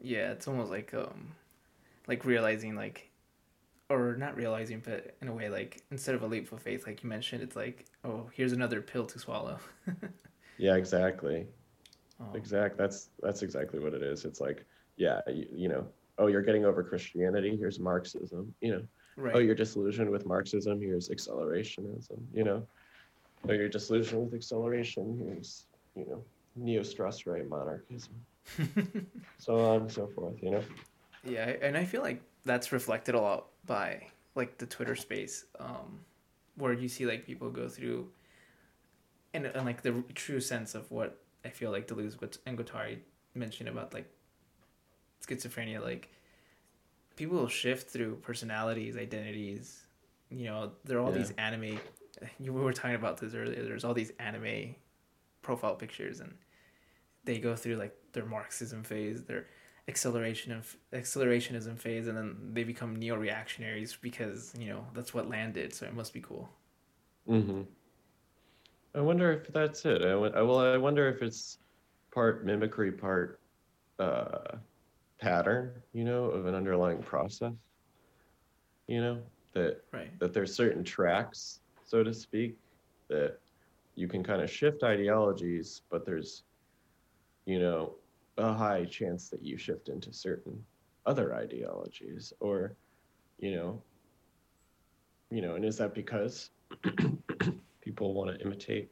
Yeah, 0.00 0.30
it's 0.30 0.46
almost 0.46 0.70
like 0.70 0.94
um, 0.94 1.32
like 2.06 2.24
realizing 2.24 2.76
like, 2.76 3.10
or 3.88 4.16
not 4.16 4.36
realizing, 4.36 4.82
but 4.84 5.16
in 5.22 5.28
a 5.28 5.34
way 5.34 5.48
like 5.48 5.82
instead 5.90 6.14
of 6.14 6.22
a 6.22 6.26
leap 6.26 6.52
of 6.52 6.60
faith, 6.60 6.86
like 6.86 7.02
you 7.02 7.08
mentioned, 7.08 7.42
it's 7.42 7.56
like 7.56 7.86
oh 8.04 8.28
here's 8.32 8.52
another 8.52 8.80
pill 8.80 9.06
to 9.06 9.18
swallow. 9.18 9.58
Yeah, 10.58 10.74
exactly. 10.74 11.46
Um, 12.20 12.34
Exact. 12.34 12.76
That's 12.76 13.10
that's 13.22 13.42
exactly 13.42 13.78
what 13.78 13.94
it 13.94 14.02
is. 14.02 14.24
It's 14.24 14.40
like, 14.40 14.64
yeah, 14.96 15.20
you, 15.28 15.46
you 15.52 15.68
know, 15.68 15.86
oh, 16.18 16.26
you're 16.26 16.42
getting 16.42 16.64
over 16.64 16.82
Christianity. 16.82 17.56
Here's 17.56 17.78
Marxism. 17.78 18.52
You 18.60 18.72
know, 18.72 18.82
right. 19.16 19.36
oh, 19.36 19.38
you're 19.38 19.54
disillusioned 19.54 20.10
with 20.10 20.26
Marxism. 20.26 20.80
Here's 20.80 21.08
accelerationism. 21.08 22.18
You 22.34 22.44
know, 22.44 22.66
oh, 23.48 23.52
you're 23.52 23.68
disillusioned 23.68 24.24
with 24.24 24.34
acceleration. 24.34 25.16
Here's 25.24 25.64
you 25.94 26.06
know, 26.06 26.22
neo-stress 26.56 27.26
right 27.26 27.48
monarchism. 27.48 28.14
so 29.38 29.58
on 29.58 29.82
and 29.82 29.92
so 29.92 30.08
forth. 30.08 30.42
You 30.42 30.50
know. 30.50 30.64
Yeah, 31.24 31.52
and 31.62 31.76
I 31.76 31.84
feel 31.84 32.02
like 32.02 32.20
that's 32.44 32.72
reflected 32.72 33.14
a 33.14 33.20
lot 33.20 33.46
by 33.68 34.08
like 34.34 34.58
the 34.58 34.66
Twitter 34.66 34.96
space, 34.96 35.44
um, 35.60 36.00
where 36.56 36.72
you 36.72 36.88
see 36.88 37.06
like 37.06 37.24
people 37.24 37.50
go 37.50 37.68
through, 37.68 38.08
and, 39.32 39.46
and 39.46 39.64
like 39.64 39.82
the 39.82 40.02
true 40.14 40.40
sense 40.40 40.74
of 40.74 40.90
what 40.90 41.20
I 41.44 41.50
feel 41.50 41.70
like 41.70 41.86
Deleuze 41.86 42.16
and 42.46 42.58
Guattari 42.58 42.98
mentioned 43.34 43.68
about 43.68 43.94
like 43.94 44.10
schizophrenia, 45.24 45.80
like 45.82 46.08
people 47.16 47.36
will 47.36 47.48
shift 47.48 47.90
through 47.90 48.16
personalities, 48.16 48.96
identities. 48.96 49.86
You 50.30 50.46
know, 50.46 50.72
there 50.84 50.98
are 50.98 51.00
all 51.02 51.12
Yeah. 51.12 51.18
these 51.18 51.32
anime. 51.38 51.78
You 52.40 52.52
were 52.52 52.72
talking 52.72 52.96
about 52.96 53.18
this 53.18 53.34
earlier. 53.34 53.62
There's 53.62 53.84
all 53.84 53.94
these 53.94 54.12
anime 54.18 54.74
profile 55.42 55.76
pictures, 55.76 56.20
and 56.20 56.34
they 57.24 57.38
go 57.38 57.54
through 57.54 57.76
like 57.76 57.94
their 58.12 58.24
Marxism 58.24 58.82
phase, 58.82 59.24
their 59.24 59.46
acceleration 59.88 60.52
of 60.52 60.76
accelerationism 60.92 61.78
phase, 61.78 62.06
and 62.06 62.16
then 62.16 62.36
they 62.52 62.62
become 62.62 62.94
neo-reactionaries 62.96 63.96
because 64.00 64.52
you 64.58 64.68
know 64.68 64.84
that's 64.94 65.14
what 65.14 65.28
Land 65.28 65.54
did. 65.54 65.74
So 65.74 65.86
it 65.86 65.94
must 65.94 66.12
be 66.12 66.20
cool. 66.20 66.48
Mm-hmm. 67.28 67.62
I 68.94 69.00
wonder 69.00 69.32
if 69.32 69.52
that's 69.52 69.84
it. 69.84 70.02
I, 70.04 70.10
I 70.12 70.42
well, 70.42 70.60
I 70.60 70.76
wonder 70.76 71.08
if 71.08 71.22
it's 71.22 71.58
part 72.12 72.44
mimicry, 72.44 72.92
part 72.92 73.40
uh, 73.98 74.56
pattern. 75.20 75.72
You 75.92 76.04
know, 76.04 76.24
of 76.26 76.46
an 76.46 76.54
underlying 76.54 77.02
process. 77.02 77.52
You 78.86 79.00
know 79.00 79.22
that 79.54 79.82
Right. 79.92 80.18
that 80.20 80.32
there's 80.32 80.54
certain 80.54 80.84
tracks, 80.84 81.60
so 81.84 82.02
to 82.02 82.12
speak, 82.12 82.56
that 83.08 83.38
you 83.94 84.06
can 84.06 84.22
kind 84.22 84.42
of 84.42 84.50
shift 84.50 84.84
ideologies, 84.84 85.82
but 85.90 86.06
there's, 86.06 86.44
you 87.46 87.58
know, 87.58 87.94
a 88.38 88.52
high 88.52 88.84
chance 88.84 89.28
that 89.28 89.42
you 89.42 89.58
shift 89.58 89.88
into 89.88 90.12
certain 90.12 90.64
other 91.06 91.34
ideologies, 91.34 92.32
or, 92.40 92.74
you 93.38 93.54
know, 93.54 93.82
you 95.30 95.42
know, 95.42 95.56
and 95.56 95.64
is 95.64 95.76
that 95.78 95.94
because 95.94 96.50
people 97.80 98.14
want 98.14 98.30
to 98.30 98.40
imitate, 98.44 98.90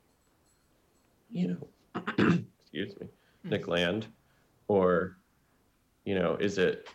you 1.30 1.48
know, 1.48 2.02
excuse 2.60 2.94
me, 3.00 3.06
Nick 3.44 3.68
Land, 3.68 4.06
or, 4.68 5.16
you 6.04 6.14
know, 6.14 6.36
is 6.36 6.58
it 6.58 6.88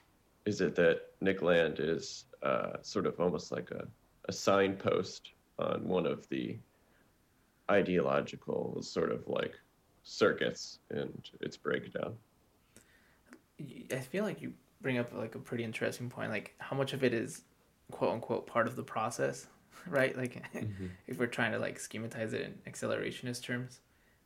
is 0.46 0.62
it 0.62 0.76
that 0.76 1.02
Nick 1.22 1.42
Land 1.42 1.80
is 1.80 2.26
uh, 2.44 2.74
sort 2.82 3.06
of 3.06 3.20
almost 3.20 3.52
like 3.52 3.70
a, 3.72 3.88
a 4.28 4.34
signpost 4.34 5.32
on 5.60 5.88
one 5.88 6.06
of 6.06 6.28
the 6.30 6.58
ideological 7.70 8.82
sort 8.82 9.12
of 9.12 9.28
like 9.28 9.54
circuits 10.04 10.80
and 10.90 11.30
its 11.42 11.58
breakdown? 11.58 12.16
I 13.92 14.00
feel 14.00 14.24
like 14.24 14.42
you 14.42 14.54
bring 14.82 14.98
up 14.98 15.14
like 15.14 15.36
a 15.36 15.40
pretty 15.40 15.64
interesting 15.64 16.10
point. 16.10 16.32
Like 16.32 16.56
how 16.60 16.76
much 16.76 16.94
of 16.94 17.04
it 17.04 17.14
is 17.14 17.44
quote 17.92 18.14
unquote 18.14 18.48
part 18.48 18.68
of 18.68 18.76
the 18.76 18.84
process, 18.84 19.48
right? 19.88 20.16
Like 20.18 20.44
mm-hmm. 20.54 20.88
if 21.08 21.20
we're 21.20 21.28
trying 21.28 21.52
to 21.52 21.60
like 21.60 21.78
schematize 21.80 22.34
it 22.34 22.42
in 22.42 22.72
accelerationist 22.72 23.44
terms, 23.44 23.80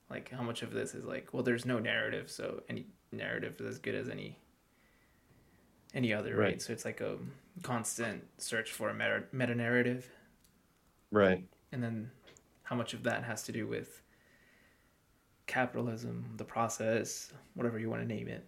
like 0.09 0.31
how 0.31 0.43
much 0.43 0.61
of 0.61 0.71
this 0.71 0.93
is 0.93 1.05
like, 1.05 1.33
well, 1.33 1.43
there's 1.43 1.65
no 1.65 1.79
narrative, 1.79 2.29
so 2.29 2.61
any 2.69 2.85
narrative 3.11 3.55
is 3.59 3.65
as 3.65 3.79
good 3.79 3.95
as 3.95 4.09
any 4.09 4.37
any 5.93 6.13
other, 6.13 6.35
right? 6.35 6.45
Right. 6.45 6.61
So 6.61 6.73
it's 6.73 6.85
like 6.85 7.01
a 7.01 7.17
constant 7.63 8.23
search 8.37 8.71
for 8.71 8.89
a 8.89 8.93
meta 8.93 9.23
meta 9.31 9.55
narrative, 9.55 10.09
Right. 11.11 11.45
and 11.71 11.81
then 11.81 12.11
how 12.63 12.75
much 12.75 12.93
of 12.93 13.03
that 13.03 13.23
has 13.23 13.43
to 13.43 13.51
do 13.51 13.65
with 13.67 14.01
capitalism, 15.47 16.25
the 16.37 16.43
process, 16.43 17.31
whatever 17.53 17.79
you 17.79 17.89
want 17.89 18.01
to 18.01 18.07
name 18.07 18.27
it, 18.27 18.45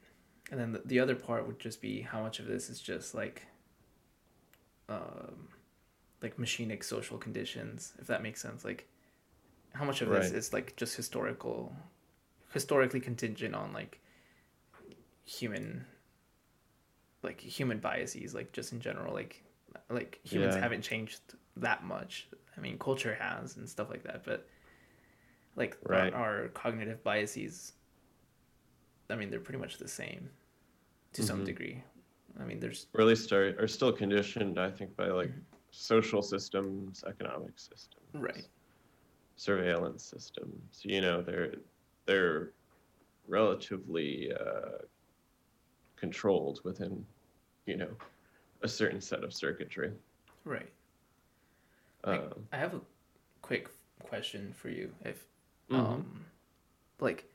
and 0.51 0.59
then 0.59 0.71
the, 0.71 0.81
the 0.85 0.99
other 0.99 1.15
part 1.15 1.45
would 1.47 1.59
just 1.59 1.81
be 1.81 2.01
how 2.01 2.21
much 2.21 2.39
of 2.39 2.47
this 2.47 2.69
is 2.69 2.79
just 2.79 3.13
like 3.13 3.47
um, 4.89 5.49
like 6.21 6.37
machinic 6.37 6.83
social 6.83 7.17
conditions, 7.17 7.93
if 7.99 8.07
that 8.07 8.23
makes 8.23 8.41
sense. 8.41 8.63
Like 8.63 8.87
how 9.73 9.85
much 9.85 10.01
of 10.01 10.09
this 10.09 10.31
is 10.31 10.53
like 10.53 10.75
just 10.75 10.95
historical, 10.95 11.75
historically 12.53 12.99
contingent 12.99 13.55
on 13.55 13.73
like 13.73 13.99
human, 15.25 15.85
like 17.23 17.39
human 17.41 17.79
biases, 17.79 18.33
like 18.33 18.51
just 18.53 18.71
in 18.71 18.79
general, 18.79 19.13
like 19.13 19.43
like 19.89 20.19
humans 20.23 20.55
Yeah. 20.55 20.61
haven't 20.61 20.81
changed 20.81 21.19
that 21.57 21.83
much. 21.83 22.27
I 22.57 22.61
mean, 22.61 22.79
culture 22.79 23.15
has 23.19 23.57
and 23.57 23.69
stuff 23.69 23.89
like 23.89 24.03
that, 24.03 24.23
but 24.25 24.47
like 25.55 25.77
Right. 25.85 26.13
our, 26.13 26.23
our 26.43 26.47
cognitive 26.49 27.03
biases, 27.03 27.73
I 29.09 29.15
mean, 29.15 29.29
they're 29.29 29.39
pretty 29.39 29.59
much 29.59 29.77
the 29.77 29.87
same. 29.87 30.29
to 31.13 31.23
some 31.23 31.41
Mhm. 31.41 31.45
degree. 31.45 31.83
I 32.39 32.43
mean, 32.43 32.59
there's 32.59 32.87
or 32.93 33.01
at 33.01 33.07
least 33.07 33.31
are, 33.31 33.55
are 33.59 33.67
still 33.67 33.91
conditioned, 33.91 34.59
I 34.59 34.69
think, 34.69 34.95
by 34.95 35.07
like 35.07 35.29
Mhm. 35.29 35.41
social 35.71 36.21
systems, 36.21 37.03
economic 37.07 37.57
systems, 37.57 38.05
Right. 38.13 38.47
surveillance 39.35 40.03
systems. 40.03 40.81
You 40.83 41.01
know, 41.01 41.21
they're 41.23 41.55
they're 42.05 42.51
relatively 43.27 44.31
uh, 44.33 44.79
controlled 45.95 46.61
within, 46.63 47.05
you 47.65 47.77
know, 47.77 47.95
a 48.61 48.67
certain 48.67 49.01
set 49.01 49.23
of 49.23 49.33
circuitry. 49.33 49.93
right. 50.43 50.71
Um, 52.03 52.47
I 52.51 52.57
have 52.57 52.73
a 52.75 52.81
quick 53.41 53.69
question 53.99 54.53
for 54.53 54.69
you. 54.69 54.93
If, 55.03 55.25
Mhm. 55.69 55.75
um, 55.77 56.25
like, 56.99 57.29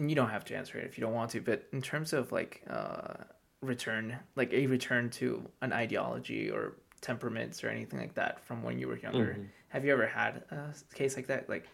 and 0.00 0.10
you 0.10 0.16
don't 0.16 0.30
have 0.30 0.44
to 0.46 0.56
answer 0.56 0.78
it 0.78 0.86
if 0.86 0.96
you 0.98 1.02
don't 1.04 1.12
want 1.14 1.30
to, 1.32 1.40
but 1.40 1.66
in 1.72 1.82
terms 1.82 2.12
of 2.12 2.32
like, 2.32 2.62
uh, 2.68 3.14
return, 3.60 4.16
like 4.36 4.52
a 4.54 4.66
return 4.66 5.10
to 5.10 5.46
an 5.60 5.72
ideology 5.72 6.50
or 6.50 6.72
temperaments 7.02 7.62
or 7.62 7.68
anything 7.68 7.98
like 8.00 8.14
that 8.14 8.40
from 8.44 8.62
when 8.62 8.78
you 8.78 8.88
were 8.88 8.98
younger, 8.98 9.36
Mhm. 9.38 9.48
have 9.68 9.84
you 9.84 9.92
ever 9.92 10.06
had 10.06 10.42
a 10.50 10.74
case 10.94 11.16
like 11.16 11.26
that? 11.26 11.48
Like, 11.48 11.68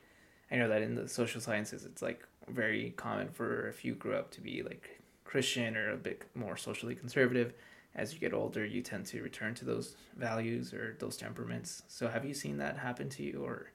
I 0.51 0.57
know 0.57 0.69
that 0.69 0.83
in 0.83 0.95
the 0.97 1.09
social 1.09 1.41
sciences, 1.41 1.85
it's 1.85 2.03
like 2.03 2.27
very 2.49 2.91
common 2.97 3.29
for 3.29 3.69
if 3.69 3.85
you 3.85 3.95
grew 3.95 4.15
up 4.15 4.31
to 4.33 4.41
be 4.41 4.63
like 4.63 5.01
Christian 5.25 5.77
or 5.77 5.91
a 5.93 5.97
bit 5.97 6.25
more 6.35 6.57
socially 6.57 6.95
conservative. 6.95 7.55
As 7.95 8.13
you 8.13 8.19
get 8.21 8.35
older, 8.35 8.65
you 8.65 8.83
tend 8.83 9.07
to 9.07 9.23
return 9.23 9.55
to 9.55 9.65
those 9.65 9.97
values 10.17 10.75
or 10.75 10.97
those 10.99 11.17
temperaments. 11.17 11.83
So, 11.89 12.09
have 12.09 12.25
you 12.25 12.35
seen 12.35 12.59
that 12.59 12.77
happen 12.79 13.09
to 13.11 13.23
you, 13.23 13.43
or 13.45 13.71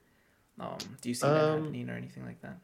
um, 0.60 0.78
do 1.00 1.08
you 1.08 1.14
see 1.14 1.26
that 1.26 1.36
Um, 1.36 1.58
happening 1.62 1.90
or 1.90 1.94
anything 1.94 2.24
like 2.24 2.40
that? 2.42 2.58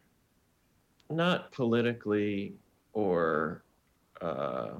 Not 1.11 1.53
politically 1.53 2.55
or 2.93 3.65
uh, 4.21 4.71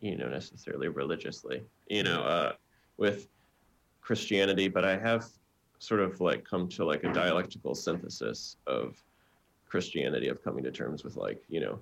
you 0.00 0.16
know 0.16 0.28
necessarily 0.28 0.88
religiously 0.88 1.62
you 1.88 2.02
know 2.02 2.22
uh, 2.22 2.52
with 2.96 3.28
christianity 4.00 4.68
but 4.68 4.84
i 4.84 4.96
have 4.96 5.26
sort 5.78 6.00
of 6.00 6.20
like 6.20 6.44
come 6.44 6.68
to 6.68 6.84
like 6.84 7.04
a 7.04 7.12
dialectical 7.12 7.74
synthesis 7.74 8.56
of 8.66 8.96
christianity 9.68 10.28
of 10.28 10.42
coming 10.42 10.64
to 10.64 10.70
terms 10.70 11.04
with 11.04 11.16
like 11.16 11.42
you 11.48 11.60
know 11.60 11.78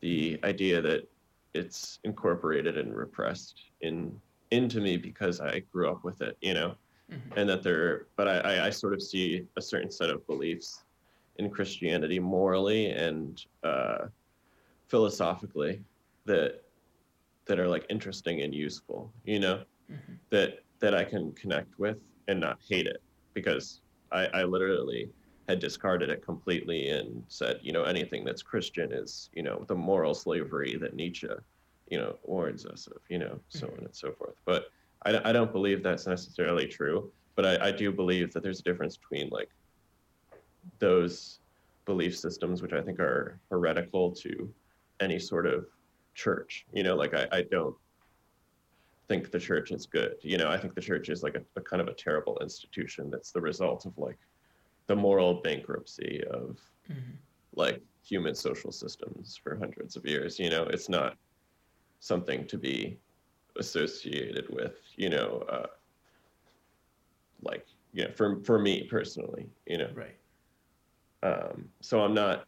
the 0.00 0.38
idea 0.44 0.80
that 0.80 1.06
it's 1.54 1.98
incorporated 2.04 2.76
and 2.76 2.94
repressed 2.94 3.60
in 3.82 4.18
into 4.50 4.80
me 4.80 4.96
because 4.96 5.40
i 5.40 5.58
grew 5.72 5.90
up 5.90 6.04
with 6.04 6.20
it 6.22 6.36
you 6.40 6.54
know 6.54 6.74
Mhm. 7.08 7.36
and 7.36 7.48
that 7.48 7.62
there 7.62 8.08
but 8.16 8.26
I, 8.26 8.38
I 8.38 8.66
i 8.66 8.70
sort 8.70 8.92
of 8.92 9.00
see 9.00 9.46
a 9.56 9.62
certain 9.62 9.92
set 9.92 10.10
of 10.10 10.26
beliefs 10.26 10.82
in 11.38 11.50
Christianity 11.50 12.18
morally 12.18 12.86
and 12.90 13.44
uh, 13.62 14.06
philosophically 14.88 15.82
that 16.24 16.62
that 17.46 17.60
are 17.60 17.68
like 17.68 17.86
interesting 17.88 18.42
and 18.42 18.52
useful, 18.54 19.12
you 19.24 19.38
know, 19.38 19.64
Mhm. 19.90 20.18
that 20.30 20.64
that 20.80 20.94
I 20.94 21.04
can 21.04 21.32
connect 21.32 21.78
with 21.78 21.98
and 22.28 22.40
not 22.40 22.60
hate 22.68 22.86
it 22.86 23.02
because 23.34 23.80
I, 24.12 24.26
I 24.26 24.44
literally 24.44 25.10
had 25.48 25.58
discarded 25.60 26.10
it 26.10 26.22
completely 26.22 26.88
and 26.90 27.24
said, 27.28 27.60
you 27.62 27.72
know, 27.72 27.84
anything 27.84 28.24
that's 28.24 28.42
Christian 28.42 28.92
is, 28.92 29.30
you 29.32 29.42
know, 29.42 29.64
the 29.68 29.76
moral 29.76 30.12
slavery 30.12 30.76
that 30.76 30.94
Nietzsche, 30.94 31.28
you 31.88 31.98
know, 31.98 32.18
warns 32.24 32.66
us 32.66 32.88
of, 32.88 33.00
you 33.08 33.18
know, 33.18 33.38
so 33.48 33.68
on 33.68 33.84
and 33.84 33.94
so 33.94 34.12
forth. 34.12 34.34
But 34.44 34.66
I, 35.04 35.30
I 35.30 35.32
don't 35.32 35.52
believe 35.52 35.82
that's 35.82 36.06
necessarily 36.06 36.66
true. 36.66 37.12
But 37.36 37.46
I, 37.46 37.68
I 37.68 37.70
do 37.70 37.92
believe 37.92 38.32
that 38.32 38.42
there's 38.42 38.60
a 38.60 38.64
difference 38.64 38.96
between 38.96 39.28
like 39.30 39.50
those 40.78 41.40
belief 41.84 42.16
systems, 42.16 42.62
which 42.62 42.72
I 42.72 42.82
think 42.82 42.98
are 43.00 43.40
heretical 43.50 44.12
to 44.16 44.52
any 45.00 45.18
sort 45.18 45.46
of 45.46 45.66
church. 46.14 46.66
You 46.72 46.82
know, 46.82 46.96
like 46.96 47.14
I, 47.14 47.26
I 47.32 47.42
don't 47.42 47.76
think 49.08 49.30
the 49.30 49.38
church 49.38 49.70
is 49.70 49.86
good. 49.86 50.16
You 50.22 50.38
know, 50.38 50.50
I 50.50 50.58
think 50.58 50.74
the 50.74 50.80
church 50.80 51.08
is 51.08 51.22
like 51.22 51.36
a, 51.36 51.42
a 51.56 51.62
kind 51.62 51.80
of 51.80 51.88
a 51.88 51.94
terrible 51.94 52.38
institution 52.40 53.10
that's 53.10 53.30
the 53.30 53.40
result 53.40 53.86
of 53.86 53.96
like 53.96 54.18
the 54.88 54.96
moral 54.96 55.40
bankruptcy 55.42 56.22
of 56.30 56.58
Mhm. 56.88 57.18
like 57.54 57.82
human 58.04 58.34
social 58.34 58.70
systems 58.70 59.36
for 59.42 59.56
hundreds 59.56 59.96
of 59.96 60.06
years. 60.06 60.38
You 60.38 60.50
know, 60.50 60.64
it's 60.64 60.88
not 60.88 61.16
something 62.00 62.46
to 62.46 62.58
be 62.58 63.00
associated 63.58 64.48
with, 64.50 64.76
you 64.96 65.08
know, 65.08 65.44
uh, 65.48 65.66
like, 67.42 67.66
you 67.92 68.04
know, 68.04 68.12
for, 68.12 68.42
for 68.44 68.58
me 68.58 68.86
personally, 68.88 69.48
you 69.66 69.78
know, 69.78 69.90
Right. 69.94 70.16
Um, 71.22 71.68
so 71.80 72.00
I'm 72.02 72.14
not 72.14 72.46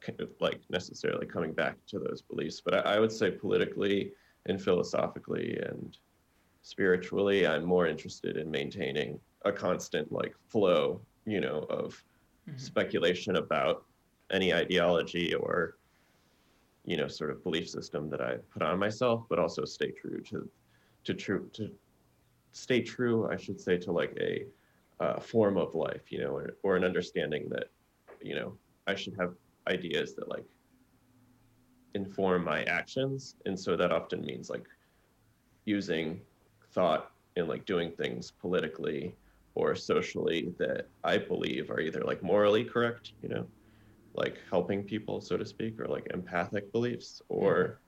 kind 0.00 0.20
of, 0.20 0.30
like 0.40 0.60
necessarily 0.70 1.26
coming 1.26 1.52
back 1.52 1.76
to 1.88 1.98
those 1.98 2.22
beliefs, 2.22 2.60
but 2.64 2.74
I, 2.74 2.96
I 2.96 2.98
would 3.00 3.12
say 3.12 3.30
politically 3.30 4.12
and 4.46 4.62
philosophically 4.62 5.58
and 5.58 5.96
spiritually, 6.62 7.46
I'm 7.46 7.64
more 7.64 7.86
interested 7.86 8.36
in 8.36 8.50
maintaining 8.50 9.20
a 9.44 9.52
constant 9.52 10.12
like 10.12 10.34
flow, 10.48 11.06
you 11.26 11.40
know, 11.40 11.66
of 11.70 12.02
Mhm. 12.48 12.58
speculation 12.58 13.36
about 13.36 13.86
any 14.30 14.54
ideology 14.54 15.34
or 15.34 15.78
you 16.84 16.96
know 16.96 17.08
sort 17.08 17.30
of 17.30 17.42
belief 17.42 17.68
system 17.68 18.08
that 18.10 18.20
I 18.20 18.36
put 18.52 18.62
on 18.62 18.78
myself, 18.78 19.26
but 19.28 19.38
also 19.38 19.64
stay 19.64 19.90
true 19.92 20.20
to 20.22 20.50
to 21.04 21.14
true 21.14 21.50
to 21.54 21.70
stay 22.52 22.82
true, 22.82 23.28
I 23.30 23.36
should 23.36 23.60
say, 23.60 23.78
to 23.78 23.92
like 23.92 24.16
a 24.20 24.46
uh, 25.00 25.20
form 25.20 25.56
of 25.56 25.74
life, 25.74 26.10
you 26.10 26.18
know, 26.20 26.30
or, 26.30 26.56
or 26.64 26.76
an 26.76 26.84
understanding 26.84 27.48
that 27.50 27.68
you 28.22 28.34
know 28.34 28.56
I 28.86 28.94
should 28.94 29.14
have 29.18 29.34
ideas 29.68 30.14
that 30.14 30.28
like 30.28 30.44
inform 31.94 32.44
my 32.44 32.62
actions, 32.64 33.36
and 33.46 33.58
so 33.58 33.76
that 33.76 33.92
often 33.92 34.24
means 34.24 34.50
like 34.50 34.66
using 35.64 36.20
thought 36.72 37.10
and 37.36 37.48
like 37.48 37.64
doing 37.66 37.92
things 37.92 38.32
politically 38.40 39.14
or 39.54 39.74
socially 39.74 40.54
that 40.58 40.86
I 41.04 41.18
believe 41.18 41.70
are 41.70 41.80
either 41.80 42.02
like 42.02 42.22
morally 42.22 42.64
correct, 42.64 43.12
you 43.22 43.28
know, 43.28 43.46
like 44.14 44.38
helping 44.50 44.82
people, 44.84 45.20
so 45.20 45.36
to 45.36 45.44
speak, 45.44 45.80
or 45.80 45.86
like 45.86 46.06
empathic 46.14 46.70
beliefs, 46.72 47.20
or 47.28 47.80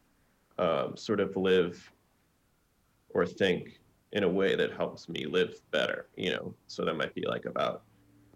um, 0.59 0.97
sort 0.97 1.21
of 1.21 1.37
live 1.37 1.91
or 3.15 3.27
think 3.27 3.81
in 4.13 4.25
a 4.25 4.29
way 4.29 4.55
that 4.57 4.73
helps 4.73 5.09
me 5.09 5.27
live 5.27 5.55
better, 5.71 6.09
you 6.17 6.31
know. 6.31 6.55
So 6.67 6.85
that 6.85 6.97
might 6.97 7.15
be 7.15 7.25
like 7.27 7.45
about 7.45 7.83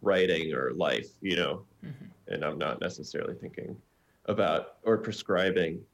writing 0.05 0.55
or 0.55 0.73
life, 0.75 1.09
you 1.21 1.37
know, 1.37 1.67
Mhm. 1.83 2.11
and 2.29 2.45
I'm 2.45 2.59
not 2.59 2.81
necessarily 2.81 3.35
thinking 3.35 3.83
about 4.27 4.79
or 4.85 4.99
prescribing 4.99 5.87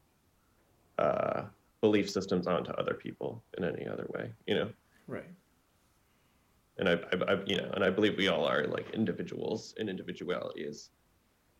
uh, 0.99 1.49
belief 1.81 2.11
systems 2.11 2.47
onto 2.47 2.71
other 2.73 2.95
people 2.95 3.43
in 3.57 3.65
any 3.65 3.87
other 3.87 4.07
way, 4.15 4.33
you 4.47 4.55
know 4.55 4.73
Right. 5.07 5.35
and 6.79 6.89
I, 6.89 6.93
I, 6.95 7.33
I, 7.35 7.45
you 7.47 7.57
know, 7.57 7.71
and 7.75 7.85
I 7.85 7.91
believe 7.91 8.17
we 8.17 8.29
all 8.29 8.45
are 8.47 8.67
like 8.67 8.91
individuals, 8.91 9.75
and 9.79 9.89
individuality 9.89 10.63
is 10.63 10.91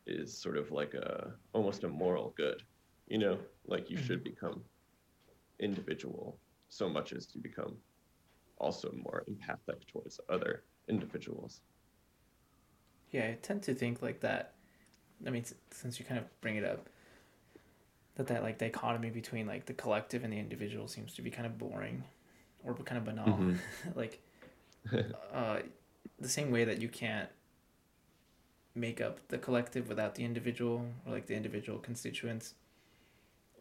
is 0.07 0.37
sort 0.41 0.57
of 0.57 0.71
like 0.71 0.95
a 0.95 1.35
almost 1.53 1.85
a 1.85 1.89
moral 1.89 2.31
good, 2.37 2.63
you 3.07 3.19
know, 3.19 3.39
like 3.67 3.91
you 3.91 3.97
should 3.97 4.25
become 4.25 4.65
individual 5.61 6.41
so 6.69 6.89
much 6.89 7.13
as 7.13 7.35
you 7.35 7.41
become 7.43 7.77
also 8.59 8.93
more 8.93 9.25
empathic 9.29 9.87
towards 9.89 10.21
other 10.29 10.65
individuals. 10.89 11.63
Yeah, 13.11 13.25
I 13.27 13.39
tend 13.43 13.63
to 13.65 13.75
think 13.75 14.03
like 14.03 14.21
that. 14.21 14.53
I 15.27 15.31
mean, 15.31 15.45
since 15.71 15.99
you 15.99 16.05
kind 16.05 16.19
of 16.19 16.41
bring 16.41 16.57
it 16.57 16.65
up, 16.65 16.89
that 18.17 18.27
that 18.29 18.43
like 18.43 18.59
dichotomy 18.59 19.11
between 19.11 19.47
like 19.47 19.67
the 19.67 19.73
collective 19.75 20.25
and 20.25 20.33
the 20.33 20.39
individual 20.39 20.89
seems 20.89 21.15
to 21.15 21.23
be 21.23 21.31
kind 21.31 21.47
of 21.47 21.59
boring, 21.59 22.05
or 22.65 22.75
kind 22.75 22.99
of 22.99 23.05
banal. 23.05 23.39
Mhm. 23.39 23.59
like, 23.95 24.21
uh, 25.33 25.61
the 26.19 26.29
same 26.29 26.51
way 26.51 26.65
that 26.65 26.81
you 26.81 26.89
can't 26.89 27.29
make 28.75 29.01
up 29.01 29.19
the 29.29 29.39
collective 29.39 29.89
without 29.89 30.15
the 30.15 30.25
individual, 30.25 30.87
or 31.07 31.13
like 31.13 31.27
the 31.27 31.35
individual 31.35 31.79
constituents. 31.79 32.55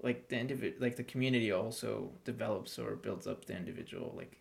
Like 0.01 0.29
the 0.29 0.37
individ, 0.37 0.79
like 0.79 0.95
the 0.95 1.03
community 1.03 1.51
also 1.51 2.11
develops 2.23 2.79
or 2.79 2.95
builds 2.95 3.27
up 3.27 3.45
the 3.45 3.55
individual. 3.57 4.13
Like, 4.15 4.37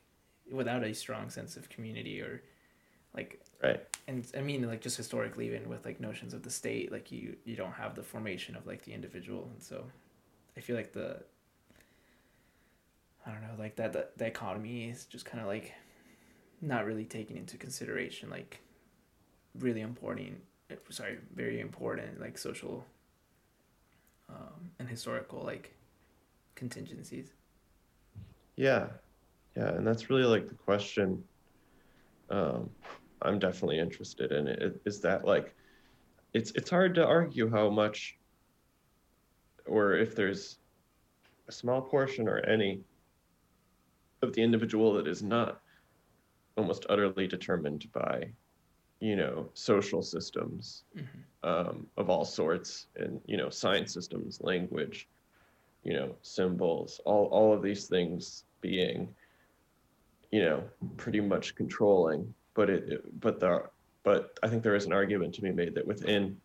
without 0.51 0.85
a 0.85 0.95
strong 0.95 1.31
sense 1.31 1.57
of 1.57 1.69
community 1.69 2.21
or, 2.21 2.43
like 3.15 3.41
Right. 3.63 3.85
and 4.07 4.25
I 4.37 4.41
mean 4.41 4.67
like 4.69 4.81
just 4.81 4.97
historically 4.97 5.47
even 5.47 5.69
with 5.69 5.85
like 5.85 6.01
notions 6.01 6.33
of 6.33 6.43
the 6.43 6.51
state 6.51 6.93
like 6.93 7.11
you 7.11 7.37
you 7.45 7.57
don't 7.57 7.73
have 7.73 7.97
the 7.97 8.03
formation 8.03 8.55
of 8.57 8.67
like 8.67 8.85
the 8.85 8.93
individual 8.93 9.51
and 9.53 9.63
so 9.63 9.85
I 10.57 10.61
feel 10.61 10.77
like 10.77 10.93
the 10.93 11.23
I 13.27 13.33
don't 13.33 13.43
know 13.43 13.55
like 13.59 13.77
that, 13.77 13.93
the 13.93 14.09
dichotomy 14.17 14.89
is 14.89 15.05
just 15.05 15.25
kind 15.25 15.41
of 15.41 15.47
like 15.49 15.75
not 16.61 16.87
really 16.87 17.05
taken 17.05 17.37
into 17.37 17.57
consideration 17.57 18.31
like 18.31 18.61
really 19.59 19.81
important 19.81 20.41
sorry 20.91 21.19
very 21.35 21.61
important 21.61 22.21
like 22.21 22.39
social 22.39 22.85
um, 24.29 24.71
and 24.79 24.89
historical 24.89 25.43
like 25.43 25.75
contingencies 26.55 27.33
Yeah, 28.57 28.89
yeah, 29.57 29.69
and 29.69 29.87
that's 29.87 30.11
really 30.11 30.25
like 30.25 30.49
the 30.49 30.55
question. 30.55 31.23
Um, 32.29 32.71
I'm 33.23 33.39
definitely 33.39 33.79
interested 33.79 34.33
in 34.33 34.47
it. 34.47 34.81
Is 34.85 35.01
that 35.01 35.25
like, 35.25 35.55
it's 36.35 36.51
it's 36.53 36.71
hard 36.71 36.95
to 36.97 37.07
argue 37.07 37.51
how 37.51 37.71
much, 37.71 38.17
or 39.67 39.95
if 39.95 40.15
there's 40.15 40.59
a 41.49 41.53
small 41.53 41.81
portion 41.81 42.29
or 42.29 42.39
any 42.41 42.81
of 44.23 44.33
the 44.35 44.43
individual 44.43 44.93
that 44.95 45.07
is 45.07 45.23
not 45.23 45.61
almost 46.57 46.87
utterly 46.89 47.27
determined 47.27 47.87
by 47.93 48.29
you 49.01 49.17
know 49.17 49.49
social 49.55 50.03
systems 50.03 50.85
Mm-hmm. 50.97 51.49
um, 51.49 51.87
of 51.97 52.11
all 52.11 52.25
sorts 52.25 52.89
and 52.97 53.21
you 53.27 53.37
know 53.37 53.49
science 53.49 53.95
systems 53.95 54.41
language 54.41 55.09
you 55.85 55.93
know 55.93 56.17
symbols 56.23 57.01
all, 57.05 57.27
all 57.27 57.55
of 57.55 57.63
these 57.63 57.87
things 57.87 58.45
being 58.61 59.09
you 60.33 60.43
know 60.43 60.63
pretty 60.97 61.21
much 61.21 61.55
controlling 61.55 62.35
but 62.59 62.69
it, 62.69 63.21
but 63.21 63.39
there 63.39 63.71
but 64.03 64.37
i 64.43 64.49
think 64.49 64.65
there 64.65 64.75
is 64.75 64.85
an 64.85 64.93
argument 64.93 65.33
to 65.33 65.41
be 65.41 65.53
made 65.53 65.77
that 65.77 65.87
within 65.87 66.37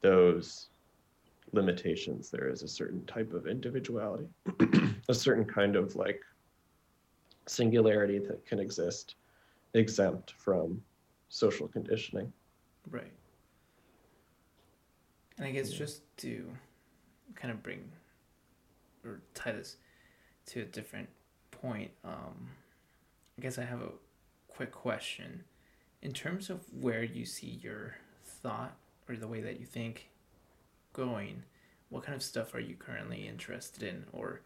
those 0.00 0.70
limitations 1.52 2.30
there 2.30 2.48
is 2.48 2.62
a 2.62 2.68
certain 2.68 3.04
type 3.04 3.34
of 3.34 3.46
individuality 3.46 4.26
a 5.10 5.14
certain 5.14 5.44
kind 5.44 5.76
of 5.76 5.94
like 5.94 6.22
singularity 7.46 8.18
that 8.18 8.44
can 8.46 8.58
exist 8.58 9.16
exempt 9.74 10.32
from 10.38 10.80
social 11.28 11.68
conditioning 11.68 12.32
Right. 12.90 13.12
And 15.36 15.46
I 15.46 15.50
guess 15.50 15.70
Yeah. 15.70 15.78
just 15.78 16.16
to 16.18 16.50
kind 17.34 17.52
of 17.52 17.62
bring 17.62 17.92
or 19.04 19.20
tie 19.34 19.52
this 19.52 19.76
to 20.46 20.62
a 20.62 20.64
different 20.64 21.08
point, 21.50 21.90
um, 22.02 22.48
I 23.36 23.42
guess 23.42 23.58
I 23.58 23.64
have 23.64 23.82
a 23.82 23.90
quick 24.58 24.72
question. 24.72 25.44
In 26.02 26.12
terms 26.12 26.50
of 26.50 26.62
where 26.72 27.04
you 27.04 27.24
see 27.24 27.60
your 27.62 27.94
thought 28.24 28.74
or 29.08 29.14
the 29.14 29.28
way 29.28 29.40
that 29.40 29.60
you 29.60 29.64
think 29.64 30.08
going, 30.92 31.44
what 31.90 32.02
kind 32.02 32.16
of 32.16 32.24
stuff 32.24 32.56
are 32.56 32.60
you 32.60 32.74
currently 32.74 33.28
interested 33.28 33.84
in 33.84 34.04
or 34.12 34.40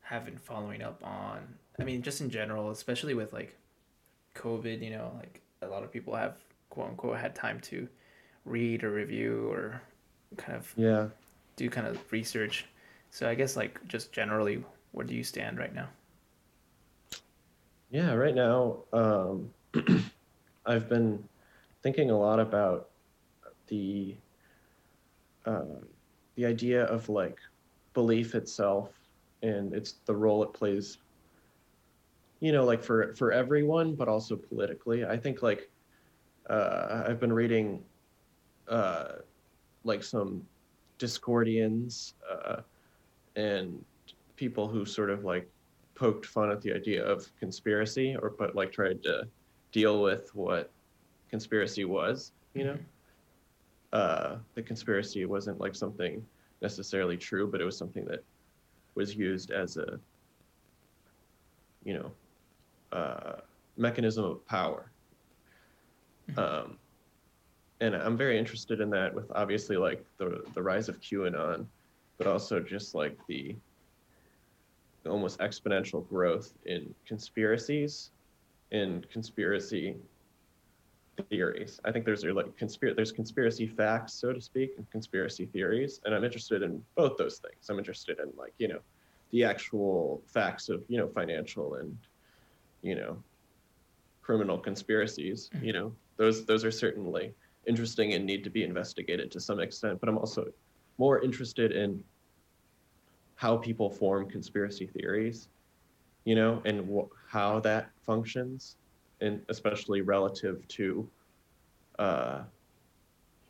have 0.00 0.24
been 0.24 0.38
following 0.38 0.82
up 0.82 1.00
on? 1.04 1.54
I 1.78 1.84
mean, 1.84 2.02
just 2.02 2.20
in 2.20 2.30
general, 2.30 2.72
especially 2.72 3.14
with 3.14 3.32
like 3.32 3.56
COVID, 4.34 4.82
you 4.82 4.90
know, 4.90 5.12
like 5.20 5.40
a 5.62 5.68
lot 5.68 5.84
of 5.84 5.92
people 5.92 6.16
have 6.16 6.34
quote 6.68 6.88
unquote 6.88 7.18
had 7.18 7.36
time 7.36 7.60
to 7.60 7.86
read 8.44 8.82
or 8.82 8.90
review 8.90 9.48
or 9.52 9.80
kind 10.36 10.58
of 10.58 10.74
yeah 10.76 11.06
do 11.54 11.70
kind 11.70 11.86
of 11.86 12.00
research. 12.10 12.66
So 13.12 13.28
I 13.28 13.36
guess 13.36 13.54
like 13.54 13.78
just 13.86 14.10
generally, 14.10 14.64
where 14.90 15.06
do 15.06 15.14
you 15.14 15.22
stand 15.22 15.58
right 15.58 15.72
now? 15.72 15.90
Yeah, 17.94 18.14
right 18.14 18.34
now, 18.34 18.82
um, 18.92 19.54
I've 20.66 20.88
been 20.88 21.28
thinking 21.80 22.10
a 22.10 22.18
lot 22.18 22.40
about 22.40 22.90
the 23.68 24.16
uh, 25.46 25.80
the 26.36 26.46
idea 26.46 26.84
of 26.86 27.08
like 27.08 27.38
belief 27.92 28.34
itself 28.34 28.98
and 29.42 29.74
it's 29.74 29.92
the 30.06 30.16
role 30.16 30.42
it 30.42 30.52
plays. 30.52 30.98
You 32.40 32.52
know, 32.52 32.64
like 32.64 32.82
for 32.82 33.14
for 33.14 33.32
everyone, 33.32 33.94
but 33.94 34.08
also 34.08 34.36
politically. 34.36 35.04
I 35.04 35.16
think 35.16 35.42
like 35.42 35.70
uh, 36.50 37.04
I've 37.08 37.20
been 37.20 37.32
reading 37.32 37.84
uh, 38.68 39.16
like 39.84 40.02
some 40.04 40.48
Discordians 40.98 42.14
uh, 42.30 42.62
and 43.36 43.84
people 44.36 44.68
who 44.68 44.86
sort 44.86 45.10
of 45.10 45.24
like 45.24 45.50
poked 45.94 46.26
fun 46.26 46.50
at 46.50 46.60
the 46.60 46.72
idea 46.72 47.04
of 47.04 47.30
conspiracy 47.38 48.16
or 48.20 48.30
but 48.30 48.54
like 48.54 48.72
tried 48.72 49.02
to 49.02 49.26
deal 49.72 50.02
with 50.02 50.34
what 50.34 50.70
conspiracy 51.30 51.84
was 51.84 52.32
you 52.54 52.64
know? 52.64 52.78
Uh 53.92 54.38
the 54.54 54.62
conspiracy 54.62 55.24
wasn't 55.24 55.60
like 55.60 55.74
something 55.74 56.24
necessarily 56.62 57.16
true 57.16 57.46
but 57.46 57.60
it 57.60 57.64
was 57.64 57.76
something 57.76 58.04
that 58.06 58.24
was 58.94 59.14
used 59.16 59.50
as 59.50 59.76
a 59.76 59.98
you 61.84 61.94
know 61.94 62.10
uh 62.92 63.40
mechanism 63.76 64.24
of 64.24 64.46
power. 64.46 64.90
Mhm. 66.30 66.38
um 66.38 66.78
and 67.80 67.94
i'm 67.96 68.16
very 68.16 68.38
interested 68.38 68.80
in 68.80 68.88
that 68.90 69.12
with 69.14 69.30
obviously 69.34 69.76
like 69.76 70.04
the 70.16 70.42
the 70.54 70.62
rise 70.62 70.88
of 70.88 71.00
qanon 71.00 71.66
but 72.18 72.26
also 72.26 72.60
just 72.60 72.94
like 72.94 73.18
the 73.26 73.56
almost 75.06 75.38
exponential 75.38 76.08
growth 76.08 76.52
in 76.66 76.94
conspiracies 77.06 78.10
and 78.72 79.08
conspiracy 79.10 79.96
theories. 81.22 81.80
I 81.84 81.92
think 81.92 82.04
there's 82.04 82.24
like 82.24 82.56
conspiracy 82.56 82.94
there's 82.96 83.12
conspiracy 83.12 83.66
facts, 83.66 84.14
so 84.14 84.32
to 84.32 84.40
speak, 84.40 84.72
and 84.76 84.90
conspiracy 84.90 85.46
theories, 85.46 86.00
and 86.04 86.14
I'm 86.14 86.24
interested 86.24 86.62
in 86.62 86.82
both 86.96 87.16
those 87.16 87.38
things. 87.38 87.68
I'm 87.68 87.78
interested 87.78 88.18
in 88.18 88.30
like 88.36 88.52
you 88.58 88.68
know 88.68 88.80
the 89.30 89.44
actual 89.44 90.22
facts 90.26 90.68
of 90.68 90.82
you 90.88 90.98
know 90.98 91.08
financial 91.08 91.74
and 91.74 91.96
you 92.82 92.94
know 92.94 93.22
criminal 94.22 94.58
conspiracies. 94.58 95.50
Mm-hmm. 95.54 95.64
You 95.64 95.72
know 95.72 95.92
those 96.16 96.44
those 96.44 96.64
are 96.64 96.70
certainly 96.70 97.32
interesting 97.66 98.14
and 98.14 98.26
need 98.26 98.44
to 98.44 98.50
be 98.50 98.62
investigated 98.62 99.30
to 99.32 99.40
some 99.40 99.60
extent. 99.60 100.00
But 100.00 100.08
I'm 100.08 100.18
also 100.18 100.46
more 100.98 101.22
interested 101.22 101.72
in 101.72 102.02
how 103.36 103.56
people 103.56 103.90
form 103.90 104.28
conspiracy 104.28 104.86
theories, 104.86 105.48
you 106.24 106.34
know, 106.34 106.62
and 106.64 106.88
wh- 106.88 107.12
how 107.28 107.60
that 107.60 107.90
functions, 108.06 108.76
and 109.20 109.40
especially 109.48 110.00
relative 110.00 110.66
to, 110.68 111.08
uh, 111.98 112.42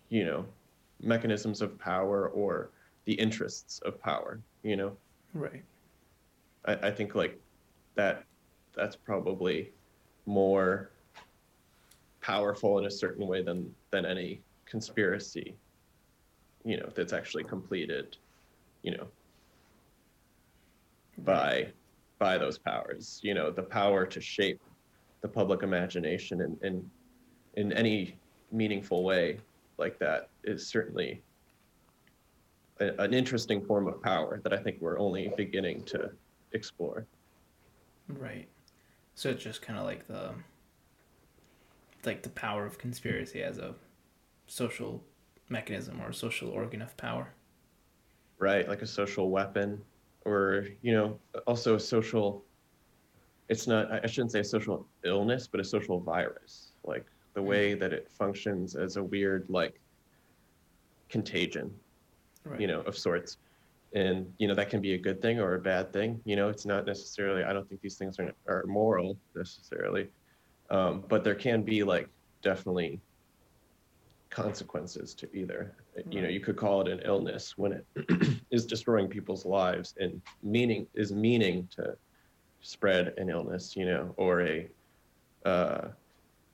you 0.08 0.24
know, 0.24 0.44
mechanisms 1.02 1.60
of 1.60 1.78
power 1.78 2.28
or 2.28 2.70
the 3.04 3.12
interests 3.14 3.80
of 3.80 4.00
power. 4.00 4.40
You 4.62 4.76
know, 4.76 4.96
Right. 5.34 5.64
I, 6.64 6.74
I 6.88 6.90
think 6.90 7.14
like 7.14 7.38
that. 7.96 8.24
That's 8.76 8.96
probably 8.96 9.72
more 10.26 10.90
powerful 12.20 12.78
in 12.80 12.86
a 12.86 12.90
certain 12.90 13.26
way 13.28 13.40
than 13.40 13.72
than 13.90 14.04
any 14.04 14.42
conspiracy. 14.66 15.54
You 16.64 16.78
know, 16.78 16.88
that's 16.94 17.12
actually 17.12 17.44
completed. 17.44 18.16
You 18.82 18.96
know, 18.96 19.06
by 21.18 21.66
by 22.18 22.38
those 22.38 22.58
powers 22.58 23.20
you 23.22 23.34
know 23.34 23.50
the 23.50 23.62
power 23.62 24.06
to 24.06 24.20
shape 24.20 24.60
the 25.20 25.28
public 25.28 25.62
imagination 25.62 26.40
in 26.40 26.56
in, 26.62 26.90
in 27.54 27.72
any 27.72 28.16
meaningful 28.52 29.04
way 29.04 29.38
like 29.78 29.98
that 29.98 30.28
is 30.44 30.66
certainly 30.66 31.22
a, 32.80 32.88
an 32.98 33.14
interesting 33.14 33.64
form 33.64 33.86
of 33.86 34.02
power 34.02 34.40
that 34.42 34.52
i 34.52 34.56
think 34.56 34.76
we're 34.80 34.98
only 34.98 35.32
beginning 35.36 35.82
to 35.84 36.10
explore 36.52 37.06
Right. 38.08 38.48
So 39.14 39.30
it's 39.30 39.42
just 39.42 39.62
kind 39.62 39.78
of 39.78 39.84
like 39.84 40.06
the 40.06 40.30
like 42.04 42.22
the 42.22 42.28
power 42.30 42.66
of 42.66 42.76
conspiracy 42.78 43.42
as 43.42 43.58
a 43.58 43.74
social 44.46 45.02
mechanism 45.48 46.00
or 46.02 46.10
a 46.10 46.14
social 46.14 46.50
organ 46.50 46.82
of 46.82 46.96
power. 46.96 47.32
right 48.38 48.68
like 48.68 48.82
a 48.82 48.86
social 48.86 49.30
weapon 49.30 49.80
or 50.24 50.66
you 50.82 50.92
know 50.92 51.18
also 51.46 51.74
a 51.74 51.80
social 51.80 52.44
it's 53.48 53.66
not 53.66 53.90
i 53.92 54.06
shouldn't 54.06 54.32
say 54.32 54.40
a 54.40 54.44
social 54.44 54.86
illness 55.04 55.46
but 55.46 55.60
a 55.60 55.64
social 55.64 56.00
virus. 56.00 56.72
Like 56.84 57.06
the 57.34 57.42
way 57.42 57.74
that 57.74 57.92
it 57.92 58.10
functions 58.10 58.76
as 58.76 58.96
a 58.96 59.02
weird 59.02 59.46
like 59.48 59.80
contagion 61.08 61.70
Right. 62.46 62.60
you 62.60 62.66
know 62.66 62.80
of 62.82 62.96
sorts. 62.96 63.38
And 63.94 64.30
you 64.38 64.48
know 64.48 64.54
that 64.54 64.68
can 64.68 64.80
be 64.82 64.94
a 64.94 64.98
good 64.98 65.22
thing 65.22 65.40
or 65.40 65.54
a 65.54 65.60
bad 65.60 65.92
thing. 65.92 66.20
You 66.24 66.36
know 66.36 66.48
it's 66.48 66.66
not 66.66 66.84
necessarily 66.84 67.42
i 67.44 67.52
don't 67.52 67.66
think 67.68 67.80
these 67.80 67.96
things 67.96 68.18
are, 68.18 68.34
are 68.46 68.64
moral 68.66 69.16
necessarily. 69.34 70.08
Um, 70.70 71.04
but 71.08 71.24
there 71.24 71.34
can 71.34 71.62
be 71.62 71.84
like 71.84 72.08
definitely 72.42 73.00
consequences 74.34 75.14
to 75.14 75.28
either 75.34 75.76
you 76.10 76.20
know 76.20 76.28
you 76.28 76.40
could 76.40 76.56
call 76.56 76.80
it 76.80 76.88
an 76.88 77.00
illness 77.04 77.56
when 77.56 77.72
it 77.72 77.86
is 78.50 78.66
destroying 78.66 79.08
people's 79.08 79.46
lives 79.46 79.94
and 79.98 80.20
meaning 80.42 80.86
is 80.94 81.12
meaning 81.12 81.68
to 81.70 81.94
spread 82.60 83.14
an 83.16 83.30
illness 83.30 83.76
you 83.76 83.86
know 83.86 84.12
or 84.16 84.42
a 84.42 84.68
uh, 85.46 85.88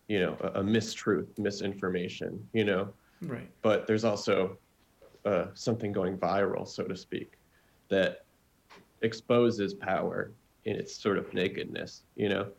you 0.08 0.20
know 0.20 0.36
a, 0.40 0.60
a 0.60 0.62
mistruth 0.62 1.38
misinformation 1.38 2.48
you 2.52 2.64
know 2.64 2.92
Right. 3.22 3.50
but 3.62 3.86
there's 3.86 4.04
also 4.04 4.58
uh, 5.24 5.46
something 5.54 5.92
going 5.92 6.16
viral, 6.16 6.66
so 6.66 6.84
to 6.84 6.96
speak, 6.96 7.34
that 7.90 8.20
exposes 9.02 9.74
power 9.74 10.32
in 10.64 10.76
its 10.76 11.02
sort 11.02 11.18
of 11.18 11.32
nakedness. 11.34 12.04
You 12.16 12.30
know, 12.30 12.52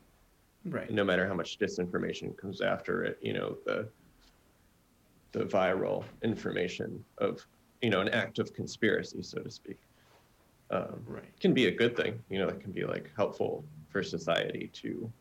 Right. 0.63 0.91
no 0.91 1.03
matter 1.03 1.27
how 1.27 1.33
much 1.33 1.57
disinformation 1.57 2.37
comes 2.37 2.61
after 2.61 3.03
it, 3.03 3.17
you 3.21 3.33
know 3.33 3.57
the 3.65 3.89
the 5.31 5.45
viral 5.45 6.03
information 6.23 7.03
of 7.17 7.45
you 7.81 7.89
know 7.89 8.01
an 8.01 8.09
act 8.09 8.39
of 8.39 8.53
conspiracy, 8.53 9.21
so 9.21 9.39
to 9.41 9.49
speak, 9.49 9.77
um, 10.69 11.03
Right. 11.05 11.39
can 11.39 11.53
be 11.53 11.67
a 11.67 11.71
good 11.71 11.95
thing. 11.95 12.19
You 12.29 12.39
know, 12.39 12.47
it 12.47 12.59
can 12.59 12.71
be 12.71 12.85
like 12.85 13.11
helpful 13.15 13.63
for 13.89 14.03
society 14.03 14.69
to 14.73 15.11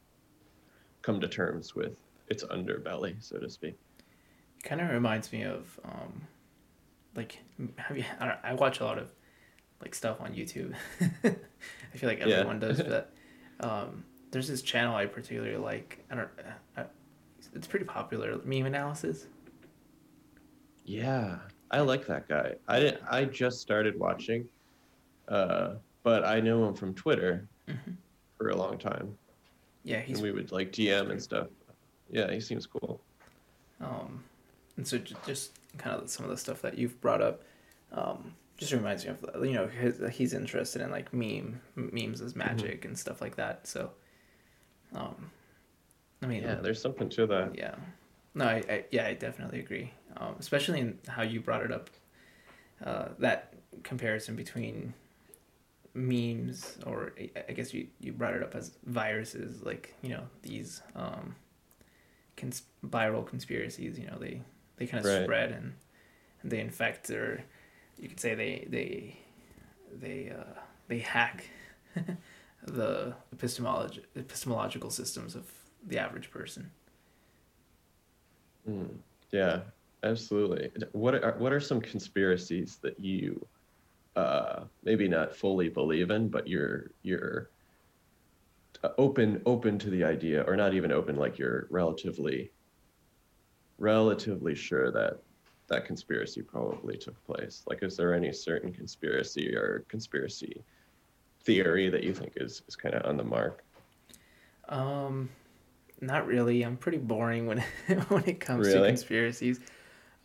come 1.02 1.20
to 1.20 1.28
terms 1.28 1.74
with 1.74 1.96
its 2.28 2.44
underbelly, 2.44 3.14
so 3.20 3.38
to 3.38 3.48
speak. 3.48 3.76
Kind 4.62 4.80
of 4.80 4.90
reminds 4.90 5.32
me 5.32 5.42
of 5.42 5.80
um, 5.84 6.20
like 7.16 7.38
have 7.76 7.96
you 7.96 8.04
I, 8.18 8.26
don't, 8.26 8.38
I 8.42 8.54
watch 8.54 8.80
a 8.80 8.84
lot 8.84 8.98
of 8.98 9.12
like 9.80 9.94
stuff 9.94 10.20
on 10.20 10.34
youtube 10.34 10.74
i 11.24 11.96
feel 11.96 12.08
like 12.08 12.20
everyone 12.20 12.60
yeah. 12.60 12.68
does 12.68 12.82
but 12.82 13.12
um 13.60 14.04
there's 14.30 14.48
this 14.48 14.62
channel 14.62 14.94
i 14.94 15.06
particularly 15.06 15.56
like 15.56 16.04
i 16.10 16.14
don't 16.14 16.28
I, 16.76 16.84
it's 17.54 17.66
pretty 17.66 17.86
popular 17.86 18.40
meme 18.44 18.66
analysis 18.66 19.26
yeah 20.90 21.38
i 21.70 21.80
like 21.80 22.04
that 22.06 22.28
guy. 22.28 22.54
I 22.66 22.80
didn't 22.80 23.02
i 23.08 23.24
just 23.24 23.60
started 23.60 23.98
watching 23.98 24.48
uh 25.28 25.74
but 26.02 26.24
i 26.24 26.40
know 26.40 26.66
him 26.66 26.74
from 26.74 26.94
twitter 26.94 27.46
mm-hmm. 27.68 27.92
for 28.36 28.48
a 28.48 28.56
long 28.56 28.76
time. 28.76 29.16
Yeah 29.84 30.00
he's 30.00 30.18
and 30.18 30.24
we 30.24 30.32
would 30.32 30.50
like 30.50 30.72
dm 30.72 31.10
and 31.10 31.22
stuff. 31.22 31.46
Yeah 32.10 32.30
he 32.32 32.40
seems 32.40 32.66
cool. 32.66 33.00
Um 33.80 34.24
and 34.76 34.86
so 34.86 34.98
just 34.98 35.52
kind 35.78 35.94
of 35.94 36.10
some 36.10 36.24
of 36.24 36.30
the 36.30 36.36
stuff 36.36 36.60
that 36.62 36.76
you've 36.76 37.00
brought 37.00 37.22
up 37.22 37.42
um, 37.92 38.34
just 38.56 38.72
reminds 38.72 39.04
me 39.04 39.10
of 39.10 39.44
you 39.44 39.52
know 39.52 39.66
his, 39.66 40.00
he's 40.12 40.34
interested 40.34 40.82
in 40.82 40.90
like 40.90 41.12
meme 41.12 41.60
memes 41.76 42.20
as 42.20 42.32
mm-hmm. 42.32 42.40
magic 42.40 42.80
mm-hmm. 42.80 42.88
and 42.88 42.98
stuff 42.98 43.20
like 43.20 43.36
that 43.36 43.66
so 43.66 43.90
um 44.94 45.30
i 46.22 46.26
mean 46.26 46.42
yeah 46.42 46.56
there's 46.56 46.82
something 46.82 47.08
to 47.10 47.26
that. 47.26 47.56
Yeah. 47.56 47.74
No 48.34 48.46
i, 48.46 48.62
I 48.68 48.84
yeah 48.90 49.06
i 49.06 49.14
definitely 49.14 49.60
agree 49.60 49.92
um, 50.16 50.36
especially 50.38 50.80
in 50.80 50.98
how 51.08 51.22
you 51.22 51.40
brought 51.40 51.62
it 51.62 51.72
up 51.72 51.90
uh, 52.84 53.08
that 53.18 53.54
comparison 53.82 54.36
between 54.36 54.94
memes 55.92 56.78
or 56.86 57.12
i 57.48 57.52
guess 57.52 57.74
you, 57.74 57.86
you 57.98 58.12
brought 58.12 58.32
it 58.32 58.44
up 58.44 58.54
as 58.54 58.70
viruses 58.86 59.60
like 59.62 59.92
you 60.02 60.08
know 60.08 60.22
these 60.42 60.82
um 60.94 61.34
cons- 62.36 62.62
viral 62.86 63.26
conspiracies 63.26 63.98
you 63.98 64.06
know 64.06 64.16
they 64.20 64.40
they 64.76 64.86
kind 64.86 65.04
of 65.04 65.10
right. 65.10 65.24
spread 65.24 65.50
and, 65.50 65.74
and 66.42 66.52
they 66.52 66.60
infect 66.60 67.10
or 67.10 67.42
you 67.98 68.08
could 68.08 68.20
say 68.20 68.34
they 68.34 68.66
they 68.68 69.16
they 70.00 70.32
uh, 70.36 70.58
they 70.88 70.98
hack 70.98 71.44
the 72.64 73.14
epistemology 73.32 74.02
epistemological 74.16 74.90
systems 74.90 75.34
of 75.34 75.50
the 75.86 75.98
average 75.98 76.30
person. 76.30 76.70
Mm, 78.68 78.96
yeah, 79.30 79.60
absolutely. 80.02 80.70
What 80.92 81.14
are 81.14 81.36
what 81.38 81.52
are 81.52 81.60
some 81.60 81.80
conspiracies 81.80 82.78
that 82.82 82.98
you 82.98 83.46
uh, 84.16 84.64
maybe 84.82 85.08
not 85.08 85.34
fully 85.36 85.68
believe 85.68 86.10
in, 86.10 86.28
but 86.28 86.48
you're 86.48 86.92
you're 87.02 87.50
uh, 88.82 88.90
open 88.98 89.42
open 89.46 89.78
to 89.78 89.90
the 89.90 90.04
idea, 90.04 90.42
or 90.42 90.56
not 90.56 90.74
even 90.74 90.92
open, 90.92 91.16
like 91.16 91.38
you're 91.38 91.68
relatively 91.70 92.52
relatively 93.78 94.54
sure 94.54 94.92
that 94.92 95.20
that 95.68 95.86
conspiracy 95.86 96.42
probably 96.42 96.96
took 96.98 97.24
place? 97.24 97.62
Like, 97.66 97.82
is 97.82 97.96
there 97.96 98.14
any 98.14 98.32
certain 98.32 98.72
conspiracy 98.72 99.54
or 99.56 99.86
conspiracy 99.88 100.64
theory 101.44 101.88
that 101.88 102.02
you 102.02 102.12
think 102.12 102.32
is, 102.36 102.62
is 102.68 102.76
kind 102.76 102.94
of 102.94 103.06
on 103.06 103.16
the 103.16 103.24
mark? 103.24 103.64
Um, 104.68 105.30
not 106.00 106.26
really. 106.26 106.62
I'm 106.62 106.76
pretty 106.76 106.98
boring 106.98 107.46
when 107.46 107.58
when 108.08 108.24
it 108.24 108.40
comes 108.40 108.66
really? 108.66 108.80
to 108.80 108.86
conspiracies. 108.88 109.60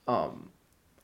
Um, 0.07 0.49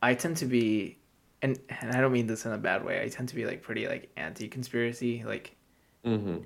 I 0.02 0.14
tend 0.14 0.38
to 0.38 0.46
be, 0.46 0.98
and 1.42 1.60
and 1.70 1.92
I 1.92 2.02
don't 2.02 2.12
mean 2.12 2.28
this 2.28 2.46
in 2.46 2.52
a 2.52 2.58
bad 2.58 2.86
way. 2.86 3.04
I 3.04 3.10
tend 3.10 3.30
to 3.30 3.36
be 3.36 3.46
like 3.46 3.62
pretty 3.62 3.88
like 3.88 4.12
anti-conspiracy, 4.18 5.24
like. 5.26 5.56
Mm-hmm. 6.06 6.38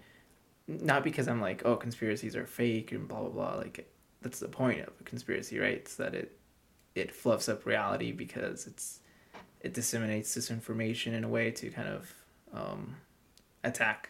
Not 0.67 1.03
because 1.03 1.27
I'm 1.27 1.41
like, 1.41 1.61
oh, 1.63 1.75
conspiracies 1.75 2.35
are 2.35 2.47
fake 2.47 2.91
and 2.91 3.07
blah 3.07 3.19
blah 3.19 3.29
blah. 3.29 3.55
Like, 3.55 3.87
that's 4.21 4.39
the 4.39 4.47
point 4.47 4.81
of 4.81 4.93
a 4.99 5.03
conspiracy, 5.03 5.59
right? 5.59 5.75
It's 5.75 5.95
that 5.95 6.15
it 6.15 6.39
it 6.95 7.11
fluffs 7.11 7.47
up 7.47 7.65
reality 7.65 8.11
because 8.11 8.65
it's 8.65 8.99
it 9.61 9.73
disseminates 9.73 10.33
this 10.33 10.49
information 10.49 11.13
in 11.13 11.23
a 11.23 11.29
way 11.29 11.51
to 11.51 11.69
kind 11.69 11.87
of 11.87 12.13
um, 12.53 12.95
attack, 13.63 14.09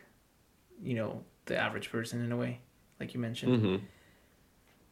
you 0.81 0.95
know, 0.95 1.23
the 1.45 1.58
average 1.58 1.91
person 1.91 2.23
in 2.23 2.31
a 2.31 2.38
way, 2.38 2.60
like 2.99 3.13
you 3.13 3.19
mentioned. 3.19 3.62
Mm-hmm. 3.62 3.86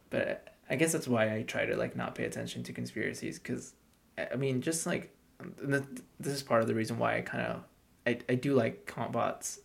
But 0.09 0.52
I 0.69 0.75
guess 0.75 0.93
that's 0.93 1.07
why 1.07 1.35
I 1.35 1.43
try 1.43 1.65
to 1.65 1.75
like 1.75 1.95
not 1.95 2.15
pay 2.15 2.25
attention 2.25 2.63
to 2.63 2.73
conspiracies 2.73 3.37
because, 3.37 3.73
I 4.17 4.35
mean, 4.35 4.61
just 4.61 4.85
like 4.85 5.15
this 5.59 6.33
is 6.33 6.43
part 6.43 6.61
of 6.61 6.67
the 6.67 6.75
reason 6.75 6.97
why 6.97 7.17
I 7.17 7.21
kind 7.21 7.45
of 7.45 7.63
I 8.07 8.19
I 8.29 8.35
do 8.35 8.53
like 8.53 8.85
Kantbot's 8.85 9.59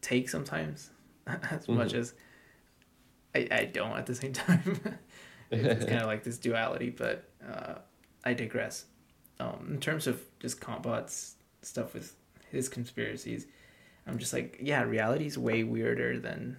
take 0.00 0.28
sometimes 0.28 0.90
as 1.26 1.36
mm-hmm. 1.40 1.76
much 1.76 1.94
as 1.94 2.14
I, 3.34 3.48
I 3.50 3.64
don't 3.66 3.96
at 3.96 4.06
the 4.06 4.14
same 4.14 4.32
time. 4.34 4.80
it's 5.50 5.84
kind 5.84 6.00
of 6.00 6.06
like 6.06 6.22
this 6.22 6.38
duality, 6.38 6.90
but 6.90 7.24
uh, 7.46 7.74
I 8.24 8.34
digress. 8.34 8.86
Um, 9.38 9.68
in 9.70 9.80
terms 9.80 10.06
of 10.06 10.22
just 10.38 10.60
Kantbot's 10.60 11.36
stuff 11.62 11.94
with 11.94 12.14
his 12.50 12.68
conspiracies, 12.68 13.46
I'm 14.06 14.18
just 14.18 14.32
like, 14.32 14.58
yeah, 14.60 14.82
reality 14.82 15.26
is 15.26 15.38
way 15.38 15.64
weirder 15.64 16.18
than, 16.18 16.56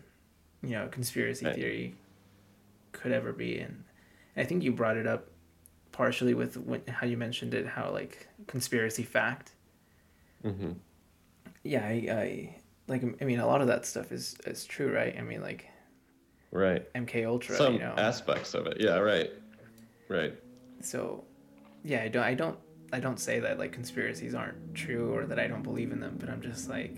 you 0.63 0.71
know, 0.71 0.87
conspiracy 0.87 1.45
right. 1.45 1.55
theory 1.55 1.95
could 2.91 3.11
ever 3.11 3.33
be. 3.33 3.59
And 3.59 3.83
I 4.37 4.43
think 4.43 4.63
you 4.63 4.71
brought 4.71 4.97
it 4.97 5.07
up 5.07 5.29
partially 5.91 6.33
with 6.33 6.57
when, 6.57 6.81
how 6.87 7.05
you 7.05 7.17
mentioned 7.17 7.53
it, 7.53 7.67
how 7.67 7.91
like 7.91 8.27
conspiracy 8.47 9.03
fact. 9.03 9.51
Mm-hmm. 10.43 10.71
Yeah, 11.63 11.85
I, 11.85 11.91
I 12.09 12.55
like. 12.87 13.03
I 13.21 13.25
mean, 13.25 13.39
a 13.39 13.45
lot 13.45 13.61
of 13.61 13.67
that 13.67 13.85
stuff 13.85 14.11
is 14.11 14.35
is 14.45 14.65
true, 14.65 14.91
right? 14.93 15.15
I 15.17 15.21
mean, 15.21 15.41
like 15.41 15.71
right 16.51 16.93
mk 16.93 17.25
ultra 17.25 17.55
some 17.55 17.73
you 17.73 17.79
know 17.79 17.93
aspects 17.97 18.53
of 18.53 18.67
it 18.67 18.77
yeah 18.79 18.97
right 18.97 19.31
right 20.09 20.35
so 20.81 21.23
yeah 21.83 22.03
i 22.03 22.07
don't 22.09 22.23
i 22.23 22.33
don't 22.33 22.59
i 22.91 22.99
don't 22.99 23.19
say 23.19 23.39
that 23.39 23.57
like 23.57 23.71
conspiracies 23.71 24.35
aren't 24.35 24.75
true 24.75 25.15
or 25.15 25.25
that 25.25 25.39
i 25.39 25.47
don't 25.47 25.63
believe 25.63 25.91
in 25.91 25.99
them 25.99 26.17
but 26.19 26.29
i'm 26.29 26.41
just 26.41 26.69
like 26.69 26.97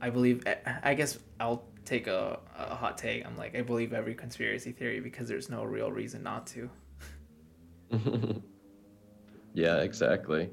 i 0.00 0.10
believe 0.10 0.42
i 0.82 0.94
guess 0.94 1.18
i'll 1.38 1.64
take 1.84 2.06
a, 2.06 2.38
a 2.58 2.74
hot 2.74 2.96
take 2.98 3.24
i'm 3.26 3.36
like 3.36 3.56
i 3.56 3.62
believe 3.62 3.92
every 3.92 4.14
conspiracy 4.14 4.72
theory 4.72 5.00
because 5.00 5.28
there's 5.28 5.48
no 5.48 5.64
real 5.64 5.92
reason 5.92 6.22
not 6.22 6.46
to 6.46 6.70
yeah 9.54 9.76
exactly 9.76 10.50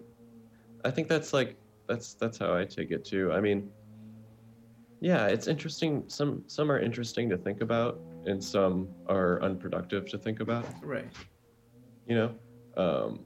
i 0.86 0.92
think 0.92 1.08
that's 1.08 1.34
like 1.34 1.58
that's 1.88 2.14
that's 2.16 2.38
how 2.38 2.56
i 2.56 2.66
take 2.66 2.92
it 2.92 3.04
too 3.06 3.32
i 3.32 3.40
mean 3.40 3.70
yeah, 5.02 5.26
it's 5.26 5.48
interesting. 5.48 6.04
Some 6.08 6.44
some 6.46 6.72
are 6.72 6.80
interesting 6.80 7.28
to 7.32 7.38
think 7.38 7.62
about, 7.62 8.00
and 8.28 8.42
some 8.42 8.88
are 9.08 9.42
unproductive 9.42 10.08
to 10.12 10.18
think 10.18 10.40
about. 10.40 10.66
Right. 10.84 11.12
You 12.08 12.16
know, 12.16 12.36
um, 12.78 13.26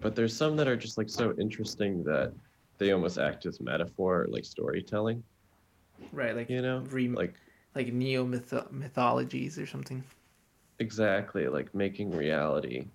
but 0.00 0.16
there's 0.16 0.34
some 0.34 0.56
that 0.56 0.66
are 0.66 0.78
just 0.78 0.96
like 0.96 1.10
so 1.10 1.34
interesting 1.38 2.02
that 2.04 2.32
they 2.78 2.92
almost 2.92 3.18
act 3.18 3.44
as 3.44 3.60
metaphor, 3.60 4.26
like 4.30 4.46
storytelling. 4.46 5.22
Right, 6.12 6.34
like 6.34 6.50
you 6.50 6.62
know, 6.62 6.84
re- 6.90 7.08
like 7.08 7.34
like 7.74 7.92
neo 7.92 8.24
mythologies 8.24 9.58
or 9.58 9.66
something. 9.66 10.02
Exactly, 10.78 11.48
like 11.48 11.74
making 11.74 12.10
reality 12.10 12.86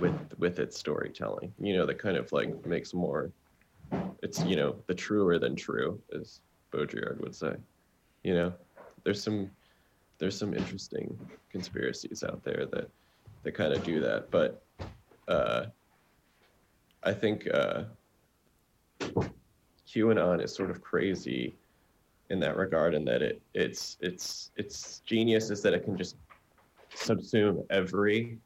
with 0.00 0.14
with 0.38 0.58
its 0.58 0.78
storytelling. 0.78 1.52
You 1.60 1.76
know, 1.76 1.86
that 1.86 1.98
kind 1.98 2.16
of 2.16 2.30
like 2.32 2.66
makes 2.66 2.94
more. 2.94 3.32
It's 4.22 4.42
you 4.44 4.56
know 4.56 4.76
the 4.86 4.94
truer 4.94 5.38
than 5.38 5.56
true 5.56 6.00
as 6.14 6.40
Baudrillard 6.72 7.20
would 7.20 7.34
say. 7.34 7.56
You 8.22 8.34
know, 8.34 8.52
there's 9.04 9.22
some 9.22 9.50
there's 10.18 10.38
some 10.38 10.54
interesting 10.54 11.16
conspiracies 11.50 12.22
out 12.22 12.42
there 12.44 12.66
that 12.72 12.90
that 13.44 13.52
kind 13.52 13.72
of 13.72 13.82
do 13.82 14.00
that, 14.00 14.30
but 14.30 14.62
uh, 15.28 15.66
I 17.02 17.12
think 17.12 17.48
uh, 17.52 17.84
QAnon 19.88 20.42
is 20.42 20.54
sort 20.54 20.70
of 20.70 20.82
crazy 20.82 21.56
in 22.30 22.40
that 22.40 22.56
regard, 22.56 22.94
and 22.94 23.06
that 23.08 23.22
it 23.22 23.40
it's 23.54 23.96
it's 24.00 24.50
its 24.56 25.02
genius 25.06 25.50
is 25.50 25.62
that 25.62 25.74
it 25.74 25.84
can 25.84 25.96
just 25.96 26.16
subsume 26.94 27.64
every 27.70 28.38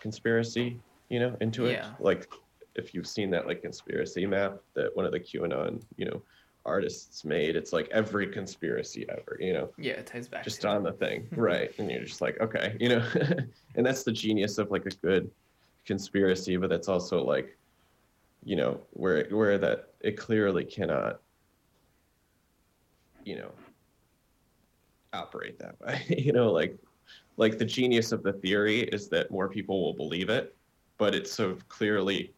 conspiracy, 0.00 0.78
you 1.08 1.20
know, 1.20 1.36
into 1.40 1.66
it. 1.66 1.72
Yeah. 1.72 1.90
Like 1.98 2.28
if 2.74 2.94
you've 2.94 3.06
seen 3.06 3.30
that 3.30 3.46
like 3.46 3.62
conspiracy 3.62 4.26
map 4.26 4.58
that 4.74 4.94
one 4.94 5.04
of 5.04 5.12
the 5.12 5.20
QAnon, 5.20 5.82
you 5.96 6.06
know, 6.06 6.22
artists 6.66 7.24
made. 7.24 7.56
It's 7.56 7.72
like 7.72 7.88
every 7.90 8.26
conspiracy 8.26 9.06
ever, 9.08 9.38
you 9.40 9.54
know. 9.54 9.70
Yeah, 9.78 9.94
it 9.94 10.06
ties 10.06 10.28
back. 10.28 10.44
Just 10.44 10.64
on 10.66 10.82
the 10.82 10.92
thing, 10.92 11.26
right? 11.36 11.70
And 11.78 11.90
you're 11.90 12.04
just 12.04 12.20
like, 12.20 12.38
okay, 12.40 12.76
you 12.78 12.90
know, 12.90 13.06
and 13.76 13.86
that's 13.86 14.02
the 14.02 14.12
genius 14.12 14.58
of 14.58 14.70
like 14.70 14.84
a 14.84 14.90
good 14.90 15.30
conspiracy, 15.86 16.56
but 16.56 16.68
that's 16.68 16.88
also 16.88 17.24
like, 17.24 17.56
you 18.44 18.56
know, 18.56 18.80
where 18.90 19.26
where 19.30 19.56
that 19.58 19.90
it 20.00 20.16
clearly 20.18 20.64
cannot, 20.64 21.20
you 23.26 23.36
know, 23.36 23.50
operate 25.12 25.58
that 25.58 25.78
way. 25.86 26.02
you 26.08 26.32
know, 26.32 26.50
like 26.50 26.78
like 27.36 27.58
the 27.58 27.64
genius 27.64 28.12
of 28.12 28.22
the 28.22 28.32
theory 28.32 28.80
is 28.80 29.08
that 29.08 29.30
more 29.30 29.48
people 29.48 29.82
will 29.82 29.92
believe 29.92 30.30
it, 30.30 30.56
but 30.96 31.14
it 31.14 31.28
so 31.28 31.58
clearly 31.68 32.32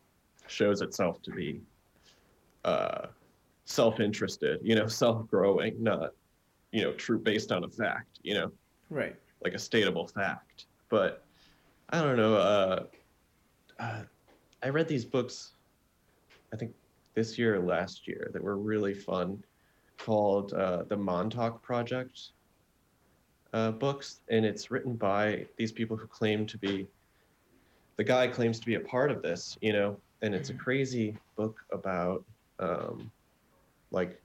shows 0.49 0.81
itself 0.81 1.23
to 1.23 1.31
be 1.31 1.61
uh 2.65 3.07
self-interested, 3.67 4.61
you 4.63 4.75
know, 4.75 4.87
self-growing, 4.87 5.81
not, 5.83 6.13
you 6.73 6.83
know, 6.83 6.93
true 6.95 7.19
based 7.19 7.53
on 7.53 7.65
a 7.65 7.69
fact, 7.69 8.19
you 8.23 8.33
know, 8.33 8.51
right, 8.89 9.15
like 9.45 9.53
a 9.53 9.59
stateable 9.59 10.11
fact. 10.11 10.67
But 10.89 11.23
I 11.91 12.01
don't 12.01 12.17
know. 12.17 12.35
Uh, 12.35 12.85
uh, 13.79 14.03
I 14.63 14.69
read 14.71 14.89
these 14.89 15.05
books, 15.05 15.53
I 16.53 16.57
think 16.57 16.73
this 17.15 17.39
year 17.39 17.57
or 17.57 17.61
last 17.61 18.09
year, 18.09 18.31
that 18.33 18.43
were 18.43 18.57
really 18.57 18.95
fun, 18.95 19.43
called 19.99 20.53
uh, 20.55 20.85
the 20.89 20.97
Montauk 20.97 21.63
Project 21.63 22.31
uh, 23.53 23.73
books, 23.73 24.21
and 24.31 24.45
it's 24.45 24.71
written 24.71 24.95
by 24.97 25.47
these 25.57 25.73
people 25.73 25.97
who 25.97 26.07
claim 26.07 26.47
to 26.47 26.59
be. 26.59 26.87
The 27.97 28.05
guy 28.05 28.29
claims 28.29 28.61
to 28.61 28.67
be 28.67 28.77
a 28.77 28.81
part 28.81 29.11
of 29.11 29.23
this, 29.23 29.59
you 29.61 29.73
know, 29.73 30.01
and 30.23 30.35
it's 30.35 30.51
a 30.51 30.55
Mhm. 30.55 30.59
crazy 30.61 31.17
book 31.37 31.61
about 31.73 32.25
um, 32.61 33.11
like 33.91 34.21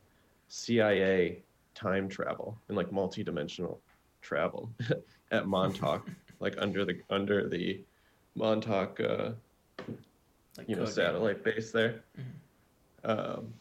CIA 0.47 1.43
time 1.73 2.07
travel 2.07 2.57
and 2.67 2.77
like 2.77 2.91
multi-dimensional 2.91 3.81
travel 4.21 4.69
at 5.31 5.47
Montauk, 5.47 6.07
like 6.39 6.55
under 6.59 6.85
the 6.85 7.01
under 7.09 7.47
the 7.49 7.83
Montauk, 8.35 8.99
uh, 8.99 9.31
Like 10.57 10.69
you 10.69 10.75
know, 10.75 10.85
satellite 10.85 11.43
base 11.43 11.71
there. 11.71 12.03
Mhm. 12.17 13.09
Um, 13.09 13.53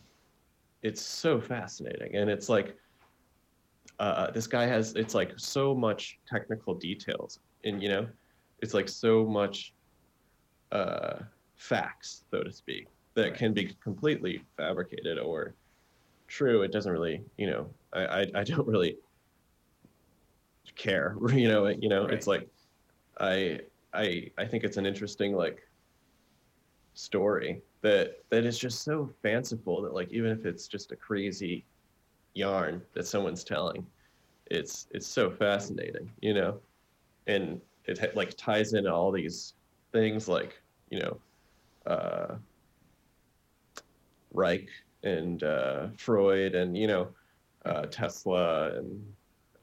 it's 0.82 1.00
so 1.02 1.40
fascinating, 1.40 2.16
and 2.16 2.28
it's 2.30 2.48
like 2.48 2.76
uh, 3.98 4.30
this 4.30 4.46
guy 4.46 4.66
has 4.66 4.94
it's 4.94 5.14
like 5.14 5.32
so 5.36 5.74
much 5.74 6.18
technical 6.26 6.74
details, 6.74 7.38
and 7.64 7.82
you 7.82 7.88
know, 7.88 8.08
it's 8.60 8.74
like 8.74 8.88
so 8.88 9.24
much 9.24 9.74
uh, 10.72 11.20
facts, 11.56 12.24
so 12.30 12.42
to 12.42 12.52
speak, 12.52 12.88
that 13.14 13.22
Right. 13.30 13.34
can 13.34 13.52
be 13.52 13.76
completely 13.82 14.44
fabricated 14.56 15.18
or 15.18 15.54
true. 16.28 16.62
It 16.62 16.72
doesn't 16.72 16.92
really, 16.92 17.22
you 17.36 17.46
know, 17.50 17.74
I 17.92 18.04
I, 18.22 18.26
I 18.36 18.44
don't 18.44 18.66
really 18.66 18.98
care, 20.76 21.16
you 21.32 21.48
know, 21.48 21.68
you 21.68 21.88
know, 21.88 22.06
it's 22.06 22.26
like 22.26 22.48
I 23.20 23.60
I 23.92 24.30
I 24.38 24.46
think 24.46 24.64
it's 24.64 24.76
an 24.78 24.86
interesting 24.86 25.34
like 25.34 25.60
story 26.94 27.62
that 27.82 28.22
that 28.30 28.44
is 28.44 28.58
just 28.58 28.82
so 28.82 29.10
fanciful 29.22 29.82
that 29.82 29.92
like 29.92 30.10
even 30.12 30.30
if 30.30 30.46
it's 30.46 30.66
just 30.68 30.92
a 30.92 30.96
crazy 30.96 31.64
yarn 32.34 32.80
that 32.94 33.06
someone's 33.06 33.44
telling, 33.44 33.86
it's 34.46 34.86
it's 34.92 35.06
so 35.06 35.30
fascinating, 35.30 36.10
you 36.20 36.34
know, 36.34 36.58
and 37.26 37.60
it 37.86 38.16
like 38.16 38.36
ties 38.36 38.72
into 38.74 38.92
all 38.92 39.10
these 39.10 39.54
things 39.92 40.28
like 40.28 40.60
you 40.90 41.00
know, 41.00 41.16
uh, 41.86 42.34
Reich 44.32 44.68
and 45.02 45.42
uh, 45.42 45.88
Freud 45.96 46.54
and 46.54 46.76
you 46.76 46.86
know, 46.86 47.08
uh, 47.64 47.86
Tesla 47.86 48.76
and 48.76 49.12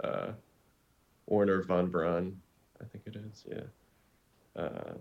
uh, 0.03 0.31
Wernher 1.27 1.63
von 1.63 1.87
Braun, 1.87 2.39
I 2.81 2.85
think 2.85 3.03
it 3.07 3.15
is, 3.15 3.45
yeah. 3.49 4.61
Uh, 4.61 4.93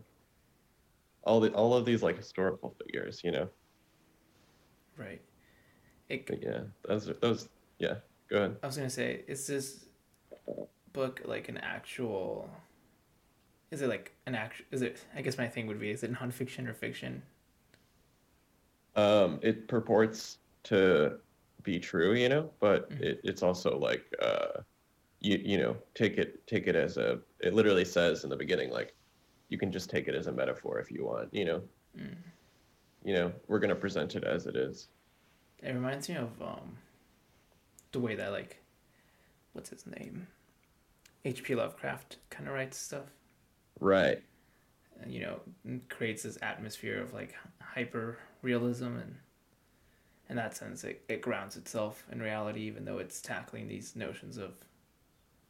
all 1.28 1.40
the 1.40 1.52
all 1.54 1.74
of 1.74 1.84
these 1.86 2.02
like 2.02 2.16
historical 2.16 2.76
figures, 2.80 3.20
you 3.24 3.30
know. 3.32 3.50
Right. 4.96 5.20
It, 6.08 6.26
But 6.26 6.42
yeah, 6.42 6.64
those 6.84 7.06
those. 7.20 7.48
Yeah, 7.78 7.96
go 8.30 8.36
ahead. 8.38 8.56
I 8.62 8.66
was 8.66 8.76
gonna 8.76 8.90
say, 8.90 9.24
is 9.26 9.46
this 9.46 9.84
book 10.92 11.22
like 11.24 11.48
an 11.48 11.58
actual? 11.58 12.50
Is 13.70 13.80
it 13.80 13.88
like 13.88 14.12
an 14.26 14.34
act? 14.34 14.60
Is 14.70 14.82
it? 14.82 15.06
I 15.16 15.22
guess 15.22 15.38
my 15.38 15.48
thing 15.48 15.66
would 15.68 15.80
be: 15.80 15.90
is 15.90 16.02
it 16.02 16.12
nonfiction 16.12 16.68
or 16.68 16.74
fiction? 16.74 17.22
Um, 18.94 19.38
it 19.42 19.68
purports 19.68 20.38
to 20.64 21.18
be 21.62 21.78
true, 21.78 22.14
you 22.14 22.28
know, 22.28 22.50
but 22.60 22.90
Mhm. 22.90 23.00
it, 23.00 23.20
it's 23.24 23.42
also 23.42 23.78
like 23.78 24.04
uh, 24.20 24.62
you 25.20 25.38
you 25.38 25.58
know 25.58 25.78
take 25.96 26.18
it 26.18 26.46
take 26.48 26.68
it 26.68 26.76
as 26.76 26.98
a. 26.98 27.20
It 27.40 27.54
literally 27.54 27.86
says 27.86 28.24
in 28.24 28.30
the 28.30 28.36
beginning 28.36 28.70
like, 28.70 28.94
you 29.48 29.58
can 29.58 29.72
just 29.72 29.90
take 29.90 30.08
it 30.08 30.14
as 30.14 30.26
a 30.26 30.32
metaphor 30.32 30.78
if 30.78 30.90
you 30.90 31.04
want, 31.04 31.32
you 31.32 31.44
know. 31.44 31.62
Mm. 31.98 32.16
You 33.04 33.14
know, 33.14 33.32
we're 33.46 33.58
gonna 33.60 33.74
present 33.74 34.14
it 34.16 34.24
as 34.24 34.46
it 34.46 34.56
is. 34.56 34.88
It 35.62 35.72
reminds 35.72 36.08
me 36.08 36.16
of 36.16 36.30
um, 36.40 36.76
the 37.92 38.00
way 38.00 38.14
that 38.16 38.30
like, 38.32 38.62
what's 39.52 39.70
his 39.70 39.86
name? 39.86 40.26
H.P. 41.24 41.54
Lovecraft 41.54 42.16
kind 42.30 42.48
of 42.48 42.54
writes 42.54 42.78
stuff. 42.78 43.06
Right. 43.80 44.22
and, 45.00 45.12
you 45.12 45.20
know 45.20 45.40
creates 45.88 46.24
this 46.24 46.38
atmosphere 46.42 47.00
of 47.00 47.12
like 47.14 47.34
hyper 47.60 48.18
realism 48.42 48.96
and 48.96 49.14
in 50.28 50.34
that 50.36 50.56
sense 50.56 50.82
it, 50.82 51.04
it 51.08 51.22
grounds 51.22 51.56
itself 51.56 52.04
in 52.10 52.20
reality 52.20 52.62
even 52.62 52.84
though 52.84 52.98
it's 52.98 53.20
tackling 53.20 53.68
these 53.68 53.94
notions 53.94 54.36
of 54.36 54.54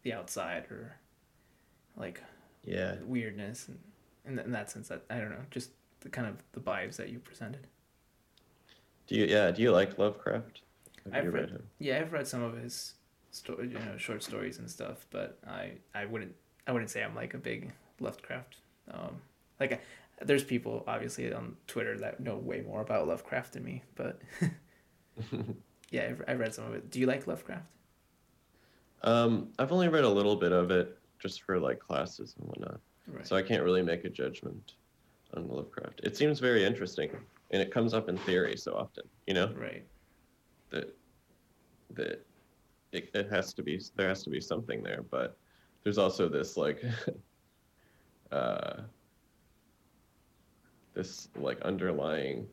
the 0.03 0.13
outside 0.13 0.65
or 0.71 0.97
like 1.97 2.23
Yeah. 2.65 2.97
weirdness 3.07 3.69
and 3.69 3.79
in, 4.29 4.35
th- 4.37 4.47
in 4.47 4.53
that 4.53 4.71
sense 4.71 4.89
that 4.89 5.03
i 5.11 5.17
don't 5.19 5.31
know 5.31 5.45
just 5.51 5.71
the 6.01 6.09
kind 6.09 6.27
of 6.29 6.37
the 6.53 6.61
vibes 6.61 6.97
that 6.97 7.09
you 7.09 7.19
presented 7.19 7.67
Do 9.09 9.15
you 9.17 9.25
yeah? 9.27 9.51
Do 9.51 9.63
you 9.63 9.73
like 9.73 9.99
Lovecraft? 9.99 10.61
Have 11.05 11.15
I've 11.15 11.25
you 11.25 11.31
read- 11.31 11.41
read 11.45 11.51
him? 11.51 11.63
yeah 11.79 11.99
i've 12.01 12.13
read 12.13 12.27
some 12.27 12.43
of 12.43 12.57
his 12.57 12.95
story 13.31 13.69
you 13.69 13.75
know 13.79 13.97
short 13.97 14.23
stories 14.23 14.59
and 14.59 14.71
stuff 14.71 15.07
but 15.11 15.39
i 15.47 15.73
i 15.95 16.05
wouldn't 16.07 16.35
i 16.67 16.73
wouldn't 16.73 16.91
say 16.91 17.03
i'm 17.03 17.15
like 17.15 17.35
a 17.35 17.39
big 17.39 17.73
lovecraft 18.01 18.57
um 18.93 19.17
like 19.61 19.81
there's 20.23 20.45
people 20.45 20.83
obviously 20.87 21.33
on 21.33 21.57
twitter 21.67 21.99
that 21.99 22.21
know 22.21 22.37
way 22.37 22.61
more 22.63 22.81
about 22.81 23.07
lovecraft 23.07 23.53
than 23.55 23.65
me 23.65 23.83
but 23.97 24.21
yeah 25.91 26.05
I've, 26.11 26.23
I've 26.29 26.39
read 26.39 26.55
some 26.55 26.67
of 26.67 26.75
it 26.75 26.91
do 26.91 27.01
you 27.01 27.07
like 27.07 27.27
lovecraft 27.27 27.71
um, 29.03 29.51
I've 29.61 29.71
only 29.71 29.87
read 29.87 30.03
a 30.03 30.09
little 30.09 30.35
bit 30.35 30.51
of 30.51 30.73
it 30.73 30.99
just 31.21 31.43
for 31.43 31.61
like 31.61 31.79
classes 31.79 32.35
and 32.37 32.49
whatnot. 32.49 32.81
Right 33.09 33.27
So 33.27 33.37
I 33.37 33.43
can't 33.43 33.63
really 33.63 33.83
make 33.83 34.05
a 34.05 34.09
judgment 34.11 34.73
on 35.35 35.49
Lovecraft. 35.49 36.01
It 36.05 36.17
seems 36.17 36.41
very 36.41 36.65
interesting, 36.65 37.11
and 37.51 37.61
it 37.63 37.71
comes 37.73 37.93
up 37.95 38.09
in 38.09 38.17
theory 38.19 38.57
so 38.57 38.75
often. 38.75 39.05
You 39.27 39.35
know 39.35 39.53
right 39.55 39.85
that 40.71 40.95
that 41.95 42.25
it, 42.93 43.11
it 43.15 43.31
has 43.31 43.53
to 43.55 43.63
be 43.63 43.81
there 43.97 44.09
has 44.09 44.23
to 44.25 44.31
be 44.31 44.41
something 44.41 44.83
there, 44.83 45.03
but 45.11 45.37
there's 45.85 45.99
also 45.99 46.29
this 46.29 46.57
like 46.57 46.83
uh, 48.33 48.83
this 50.95 51.29
like 51.37 51.61
underlying 51.63 52.47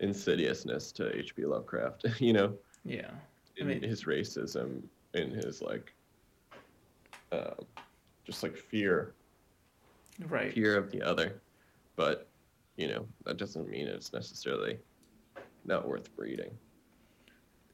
insidiousness 0.00 0.92
to 0.92 1.14
H.P. 1.16 1.44
Lovecraft. 1.46 2.06
you 2.20 2.32
know, 2.32 2.54
yeah 2.84 3.10
I 3.10 3.60
in 3.60 3.68
mean- 3.68 3.82
his 3.82 4.04
racism, 4.04 4.82
in 5.14 5.30
his 5.30 5.62
like 5.62 5.92
uh, 7.32 7.54
just 8.24 8.42
like 8.42 8.56
fear 8.56 9.14
right 10.28 10.52
fear 10.52 10.76
of 10.76 10.90
the 10.90 11.02
other, 11.02 11.40
but 11.96 12.28
you 12.76 12.88
know 12.88 13.06
that 13.24 13.36
doesn't 13.36 13.68
mean 13.68 13.86
it's 13.86 14.12
necessarily 14.12 14.78
not 15.64 15.86
worth 15.88 16.08
reading. 16.16 16.50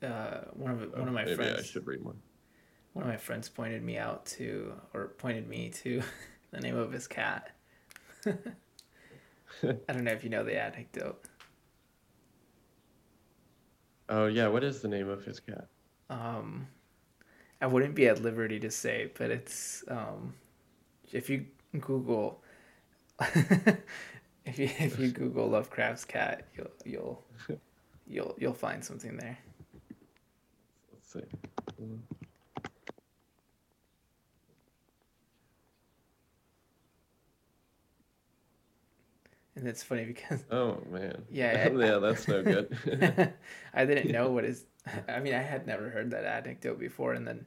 uh, 0.02 0.40
one 0.54 0.70
of 0.70 0.92
one 0.98 1.08
of 1.08 1.14
my 1.14 1.24
Maybe 1.24 1.36
friends 1.36 1.60
I 1.60 1.62
should 1.62 1.86
read 1.86 2.02
more. 2.02 2.14
one 2.94 3.04
of 3.04 3.08
my 3.10 3.16
friends 3.16 3.48
pointed 3.48 3.82
me 3.82 3.98
out 3.98 4.24
to 4.26 4.72
or 4.94 5.08
pointed 5.18 5.48
me 5.48 5.70
to 5.82 6.02
the 6.50 6.60
name 6.60 6.76
of 6.76 6.92
his 6.92 7.06
cat 7.06 7.50
i 8.26 8.32
don't 9.92 10.04
know 10.04 10.12
if 10.12 10.24
you 10.24 10.30
know 10.30 10.44
the 10.44 10.58
anecdote 10.60 11.24
Oh 14.08 14.26
yeah, 14.26 14.48
what 14.48 14.62
is 14.64 14.82
the 14.82 14.88
name 14.88 15.08
of 15.08 15.24
his 15.24 15.40
cat? 15.40 15.66
um 16.10 16.66
i 17.62 17.66
wouldn't 17.66 17.94
be 17.94 18.06
at 18.08 18.20
liberty 18.20 18.58
to 18.60 18.70
say 18.70 19.10
but 19.16 19.30
it's 19.30 19.82
um 19.88 20.34
if 21.12 21.30
you 21.30 21.46
google 21.80 22.42
if 23.20 24.58
you 24.58 24.70
if 24.78 24.98
you 24.98 25.08
google 25.08 25.48
lovecraft's 25.48 26.04
cat 26.04 26.46
you'll 26.56 26.70
you'll 26.84 27.24
you'll 28.06 28.34
you'll 28.38 28.52
find 28.54 28.84
something 28.84 29.16
there 29.16 29.38
Let's 30.92 31.12
see. 31.12 31.20
and 39.56 39.68
it's 39.68 39.82
funny 39.82 40.04
because 40.04 40.44
Oh 40.50 40.82
man. 40.90 41.22
Yeah, 41.30 41.68
yeah, 41.76 41.98
that's 41.98 42.26
no 42.28 42.42
good. 42.42 42.76
I 43.74 43.84
didn't 43.84 44.10
know 44.10 44.30
what 44.30 44.44
is. 44.44 44.64
I 45.08 45.20
mean, 45.20 45.34
I 45.34 45.42
had 45.42 45.66
never 45.66 45.90
heard 45.90 46.10
that 46.10 46.24
anecdote 46.24 46.78
before, 46.78 47.12
and 47.12 47.26
then 47.26 47.46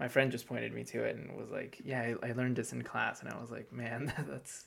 my 0.00 0.08
friend 0.08 0.30
just 0.30 0.46
pointed 0.46 0.72
me 0.72 0.84
to 0.84 1.02
it 1.04 1.16
and 1.16 1.36
was 1.36 1.50
like, 1.50 1.80
"Yeah, 1.84 2.14
I, 2.22 2.28
I 2.28 2.32
learned 2.32 2.56
this 2.56 2.72
in 2.72 2.82
class," 2.82 3.20
and 3.20 3.28
I 3.32 3.40
was 3.40 3.50
like, 3.50 3.72
"Man, 3.72 4.12
that's 4.28 4.66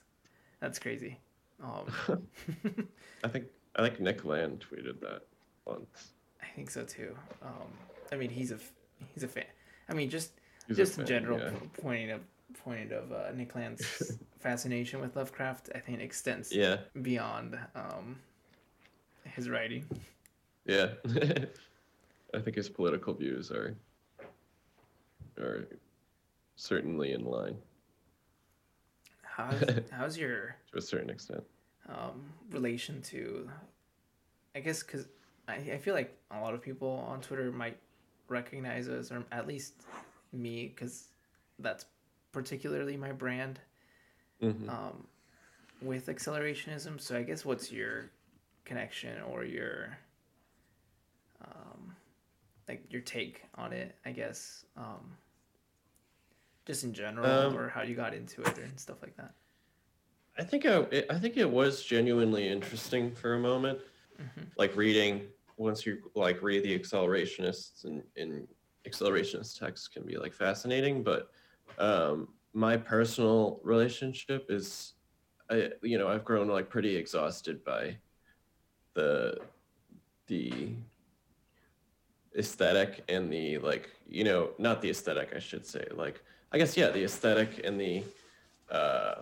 that's 0.59 0.79
crazy." 0.79 1.19
Um, 1.63 1.86
I 3.23 3.27
think 3.27 3.45
I 3.75 3.82
think 3.84 3.99
Nick 3.99 4.25
Land 4.25 4.65
tweeted 4.69 4.99
that 5.01 5.21
once. 5.65 6.09
I 6.41 6.47
think 6.55 6.69
so 6.69 6.84
too. 6.84 7.15
Um, 7.43 7.67
I 8.11 8.15
mean, 8.15 8.29
he's 8.29 8.51
a 8.51 8.57
he's 9.13 9.23
a 9.23 9.27
fan. 9.27 9.45
I 9.89 9.93
mean, 9.93 10.09
just 10.09 10.32
He's 10.67 10.77
just 10.77 10.93
in 10.93 11.05
fan, 11.05 11.07
general, 11.07 11.39
yeah. 11.39 11.49
p- 11.49 11.82
pointing 11.82 12.11
of 12.11 12.21
pointing 12.63 12.91
of 12.91 13.11
uh, 13.11 13.32
Nick 13.36 13.55
Land's 13.55 14.17
fascination 14.39 14.99
with 15.01 15.15
Lovecraft, 15.15 15.69
I 15.75 15.79
think 15.79 16.01
extends 16.01 16.51
Yeah, 16.53 16.77
beyond 17.01 17.57
um, 17.75 18.17
his 19.23 19.49
writing. 19.49 19.86
yeah. 20.65 20.89
I 22.34 22.39
think 22.39 22.55
his 22.55 22.69
political 22.69 23.13
views 23.13 23.51
are 23.51 23.75
are 25.38 25.67
certainly 26.55 27.13
in 27.13 27.23
line 27.25 27.57
How's 29.23 29.63
how's 29.91 30.17
your 30.17 30.55
to 30.71 30.77
a 30.77 30.82
certain 30.82 31.09
extent. 31.09 31.43
um, 31.89 32.21
relation 32.51 33.01
to, 33.03 33.49
I 34.55 34.59
guess, 34.59 34.84
because 34.84 35.07
I, 35.47 35.55
I 35.55 35.77
feel 35.77 35.93
like 35.95 36.15
a 36.32 36.39
lot 36.41 36.53
of 36.53 36.61
people 36.61 36.89
on 37.07 37.21
Twitter 37.21 37.51
might 37.51 37.77
recognize 38.27 38.88
us, 38.88 39.11
or 39.11 39.23
at 39.32 39.47
least 39.47 39.73
me, 40.34 40.67
because 40.67 41.07
that's 41.59 41.86
particularly 42.32 42.97
my 42.97 43.11
brand 43.11 43.59
Mhm. 44.41 44.69
um, 44.69 45.07
with 45.82 46.07
accelerationism. 46.07 46.99
So 46.99 47.17
I 47.17 47.23
guess 47.23 47.43
what's 47.45 47.71
your 47.71 48.09
connection 48.65 49.21
or 49.23 49.43
your 49.43 49.97
like 52.68 52.84
your 52.91 53.01
take 53.01 53.43
on 53.55 53.74
it? 53.74 53.95
I 54.05 54.12
guess 54.12 54.66
um, 54.78 55.12
just 56.66 56.84
in 56.84 56.93
general, 56.93 57.26
Um, 57.30 57.55
or 57.55 57.70
how 57.70 57.82
you 57.82 57.95
got 57.95 58.14
into 58.14 58.41
it 58.41 58.57
and 58.57 58.80
stuff 58.80 59.01
like 59.01 59.16
that. 59.18 59.34
I 60.38 60.43
think 60.43 60.66
I, 60.66 60.86
I 61.09 61.20
think 61.20 61.38
it 61.38 61.49
was 61.49 61.84
genuinely 61.84 62.47
interesting 62.47 63.14
for 63.14 63.34
a 63.34 63.39
moment, 63.39 63.80
Mhm. 64.20 64.47
like 64.57 64.76
reading 64.76 65.28
once 65.57 65.86
you 65.86 66.09
like 66.16 66.41
read 66.41 66.64
the 66.64 66.78
accelerationists 66.78 67.84
and 67.86 68.01
in 68.16 68.47
accelerationist 68.88 69.59
texts 69.59 69.88
can 69.88 70.03
be 70.03 70.18
like 70.18 70.34
fascinating, 70.34 71.03
but 71.03 71.30
um, 71.78 72.30
my 72.53 72.78
personal 72.78 73.59
relationship 73.64 74.45
is, 74.49 74.93
I 75.49 75.72
you 75.84 75.97
know 75.97 76.07
I've 76.07 76.24
grown 76.26 76.47
like 76.47 76.70
pretty 76.70 76.95
exhausted 76.95 77.64
by 77.64 77.97
the 78.93 79.39
the 80.28 80.74
aesthetic 82.38 83.03
and 83.09 83.32
the 83.32 83.57
like 83.59 83.89
you 84.07 84.23
know 84.23 84.51
not 84.57 84.82
the 84.82 84.89
aesthetic 84.89 85.34
I 85.36 85.39
should 85.39 85.65
say 85.65 85.86
like 85.93 86.23
I 86.51 86.57
guess 86.57 86.77
yeah 86.77 86.89
the 86.89 87.03
aesthetic 87.03 87.61
and 87.63 87.79
the 87.79 88.03
uh, 88.69 89.21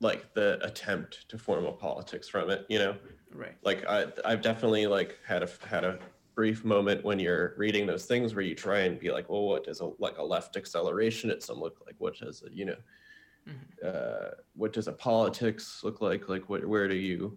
like 0.00 0.34
the 0.34 0.58
attempt 0.64 1.28
to 1.28 1.38
form 1.38 1.66
a 1.66 1.72
politics 1.72 2.28
from 2.28 2.50
it 2.50 2.66
you 2.68 2.78
know 2.78 2.96
Right. 3.34 3.56
like 3.62 3.86
I, 3.86 4.06
I've 4.24 4.40
definitely 4.40 4.86
like 4.86 5.18
had 5.26 5.42
a 5.42 5.48
had 5.68 5.84
a 5.84 5.98
brief 6.34 6.64
moment 6.64 7.04
when 7.04 7.18
you're 7.18 7.54
reading 7.56 7.86
those 7.86 8.04
things 8.04 8.34
where 8.34 8.44
you 8.44 8.54
try 8.54 8.80
and 8.80 8.98
be 8.98 9.10
like, 9.10 9.28
well, 9.28 9.42
what 9.42 9.64
does 9.64 9.80
a 9.80 9.90
like 9.98 10.18
a 10.18 10.22
left 10.22 10.54
accelerationism 10.54 11.58
look 11.58 11.82
like? 11.84 11.96
What 11.98 12.16
does 12.18 12.42
a 12.46 12.54
you 12.54 12.64
know, 12.66 13.88
uh, 13.88 14.30
what 14.54 14.72
does 14.72 14.88
a 14.88 14.92
politics 14.92 15.80
look 15.82 16.00
like? 16.00 16.28
Like 16.28 16.48
what 16.48 16.66
where 16.66 16.88
do 16.88 16.96
you 16.96 17.36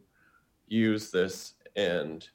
use 0.67 1.11
this? 1.11 1.55
And 1.75 2.27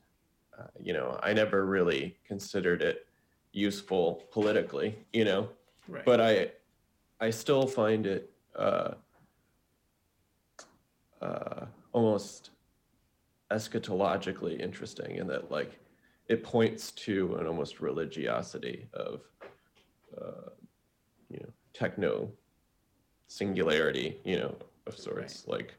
uh, 0.58 0.66
you 0.82 0.92
know, 0.92 1.18
I 1.22 1.32
never 1.32 1.66
really 1.66 2.16
considered 2.26 2.82
it 2.82 3.06
useful 3.52 4.24
politically, 4.30 4.98
you 5.12 5.24
know, 5.24 5.48
Right. 5.88 6.04
but 6.04 6.20
I 6.20 6.50
I 7.20 7.30
still 7.30 7.66
find 7.66 8.06
it 8.06 8.30
uh, 8.54 8.94
uh, 11.22 11.66
almost 11.92 12.50
eschatologically 13.50 14.60
interesting 14.60 15.16
in 15.16 15.26
that 15.28 15.50
like 15.50 15.78
it 16.28 16.42
points 16.42 16.90
to 16.90 17.36
an 17.36 17.46
almost 17.46 17.80
religiosity 17.80 18.88
of 18.92 19.20
uh, 20.20 20.50
you 21.30 21.38
know 21.38 21.52
techno 21.72 22.30
singularity 23.28 24.18
you 24.24 24.38
know 24.38 24.54
of 24.86 24.98
sorts. 24.98 25.46
Like 25.46 25.74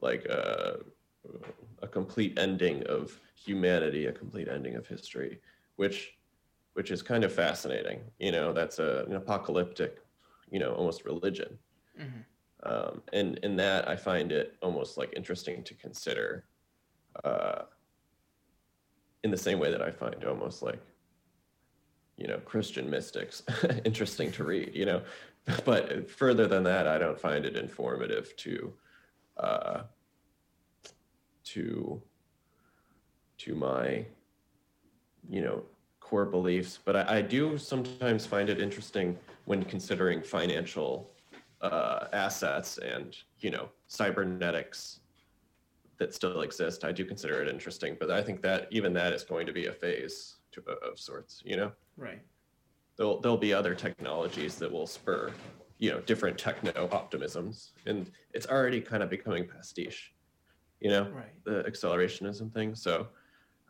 like 0.00 0.26
uh, 0.28 0.74
a 1.82 1.86
complete 1.88 2.38
ending 2.38 2.82
of 2.86 3.18
humanity 3.34 4.06
a 4.06 4.12
complete 4.12 4.48
ending 4.48 4.74
of 4.76 4.86
history 4.86 5.40
which 5.76 6.14
which 6.74 6.90
is 6.90 7.02
kind 7.02 7.22
of 7.22 7.32
fascinating. 7.32 8.00
You 8.18 8.32
know 8.32 8.52
that's 8.52 8.78
a, 8.80 9.04
an 9.06 9.14
apocalyptic 9.16 9.98
you 10.50 10.58
know 10.58 10.72
almost 10.74 11.04
religion. 11.04 11.58
Mhm. 12.00 12.24
um, 12.64 13.02
and 13.12 13.38
in 13.38 13.54
that 13.56 13.88
i 13.88 13.94
find 13.94 14.32
it 14.32 14.56
almost 14.62 14.96
like 14.98 15.12
interesting 15.14 15.62
to 15.62 15.74
consider 15.74 16.46
uh, 17.24 17.62
in 19.22 19.30
the 19.30 19.36
same 19.36 19.58
way 19.60 19.70
that 19.70 19.80
i 19.82 19.90
find 19.90 20.24
almost 20.24 20.62
like 20.62 20.82
you 22.16 22.26
know 22.26 22.38
christian 22.38 22.90
mystics 22.90 23.42
interesting 23.84 24.32
to 24.32 24.44
read 24.44 24.70
you 24.74 24.86
know? 24.86 25.02
But 25.64 26.10
further 26.10 26.46
than 26.48 26.64
that 26.64 26.88
i 26.88 26.98
don't 26.98 27.20
find 27.20 27.44
it 27.44 27.56
informative 27.56 28.34
to 28.38 28.72
uh, 29.36 29.82
to 31.44 32.00
to 33.38 33.54
my 33.54 34.04
you 35.28 35.42
know 35.42 35.62
core 36.00 36.26
beliefs 36.26 36.78
but 36.84 36.96
I, 36.96 37.18
I 37.18 37.22
do 37.22 37.56
sometimes 37.58 38.26
find 38.26 38.48
it 38.48 38.60
interesting 38.60 39.18
when 39.46 39.64
considering 39.64 40.22
financial 40.22 41.10
uh, 41.60 42.06
assets 42.12 42.78
and 42.78 43.16
you 43.38 43.50
know 43.50 43.68
cybernetics 43.86 45.00
that 45.98 46.12
still 46.12 46.40
exist. 46.42 46.84
I 46.84 46.92
do 46.92 47.04
consider 47.04 47.40
it 47.42 47.48
interesting 47.48 47.96
but 47.98 48.10
i 48.10 48.22
think 48.22 48.42
that 48.42 48.68
even 48.70 48.92
that 48.94 49.12
is 49.12 49.22
going 49.24 49.46
to 49.46 49.52
be 49.52 49.66
a 49.66 49.72
phase 49.72 50.36
to, 50.52 50.62
of 50.88 50.98
sorts 50.98 51.42
you 51.44 51.56
know? 51.56 51.72
Right. 51.96 52.20
there'll 52.96 53.20
there'll 53.20 53.38
be 53.38 53.54
other 53.54 53.74
technologies 53.74 54.56
that 54.56 54.70
will 54.70 54.86
spur 54.86 55.32
you 55.78 55.90
know 55.90 56.00
different 56.00 56.38
techno 56.38 56.88
optimisms 56.88 57.70
and 57.86 58.10
it's 58.32 58.46
already 58.46 58.80
kind 58.80 59.02
of 59.02 59.10
becoming 59.10 59.46
pastiche 59.46 60.13
you 60.84 60.90
know 60.90 61.04
Right. 61.12 61.34
the 61.44 61.64
accelerationism 61.64 62.52
thing 62.52 62.74
so 62.76 63.08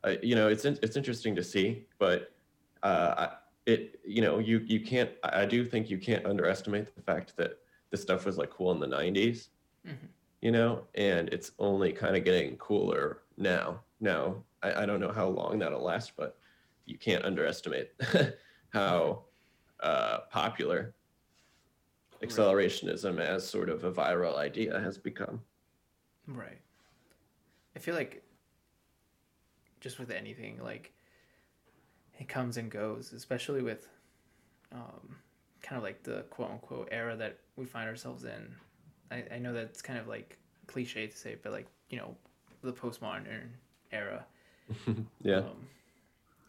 uh, 0.05 0.17
you 0.23 0.35
know 0.35 0.49
it's 0.49 0.65
in, 0.67 0.79
it's 0.83 0.97
interesting 0.97 1.35
to 1.37 1.45
see 1.45 1.87
but 1.99 2.35
uh, 2.83 3.37
it 3.67 4.01
you 4.05 4.21
know 4.21 4.39
you 4.41 4.59
you 4.67 4.81
can't 4.81 5.12
I 5.25 5.47
do 5.47 5.65
think 5.65 5.89
you 5.91 5.99
can't 5.99 6.27
underestimate 6.27 6.95
the 6.95 7.03
fact 7.03 7.37
that 7.39 7.53
this 7.91 8.03
stuff 8.03 8.27
was 8.27 8.37
like 8.39 8.51
cool 8.51 8.73
in 8.73 8.81
the 8.81 8.87
90s 8.89 9.51
Mhm. 9.87 10.09
you 10.43 10.53
know 10.53 10.89
and 10.97 11.29
it's 11.31 11.53
only 11.59 11.93
kind 11.93 12.17
of 12.17 12.25
getting 12.25 12.57
cooler 12.59 13.23
now 13.39 13.85
now 14.01 14.45
I, 14.62 14.83
I 14.83 14.87
don't 14.87 15.01
know 15.01 15.12
how 15.12 15.29
long 15.29 15.59
that'll 15.61 15.83
last 15.85 16.17
but 16.17 16.39
you 16.87 16.99
can't 16.99 17.25
underestimate 17.25 17.93
how 18.71 19.27
uh, 19.81 20.21
popular 20.31 20.95
Right. 22.21 22.31
accelerationism 22.31 23.21
as 23.21 23.49
sort 23.49 23.69
of 23.69 23.85
a 23.85 23.93
viral 23.93 24.37
idea 24.37 24.81
has 24.81 24.99
become 24.99 25.47
Right. 26.27 26.64
I 27.77 27.79
feel 27.79 27.95
like 27.95 28.22
just 29.81 29.99
with 29.99 30.11
anything, 30.11 30.61
like 30.62 30.93
it 32.18 32.29
comes 32.29 32.57
and 32.57 32.70
goes, 32.70 33.12
especially 33.12 33.62
with 33.62 33.89
um, 34.72 35.16
kind 35.62 35.77
of 35.77 35.83
like 35.83 36.03
the 36.03 36.25
quote 36.31 36.51
unquote 36.51 36.89
era 36.91 37.16
that 37.16 37.39
we 37.57 37.64
find 37.64 37.89
ourselves 37.89 38.25
in. 38.25 38.55
I, 39.11 39.25
I 39.35 39.39
know 39.39 39.53
that's 39.53 39.83
kind 39.83 39.99
of 39.99 40.09
like 40.09 40.39
cliche 40.66 41.07
to 41.07 41.16
say, 41.16 41.37
but 41.43 41.53
like, 41.53 41.66
you 41.91 41.99
know, 41.99 42.16
the 42.62 42.72
postmodern 42.72 43.49
era. 43.93 44.25
yeah 45.22 45.39
Um, 45.39 45.66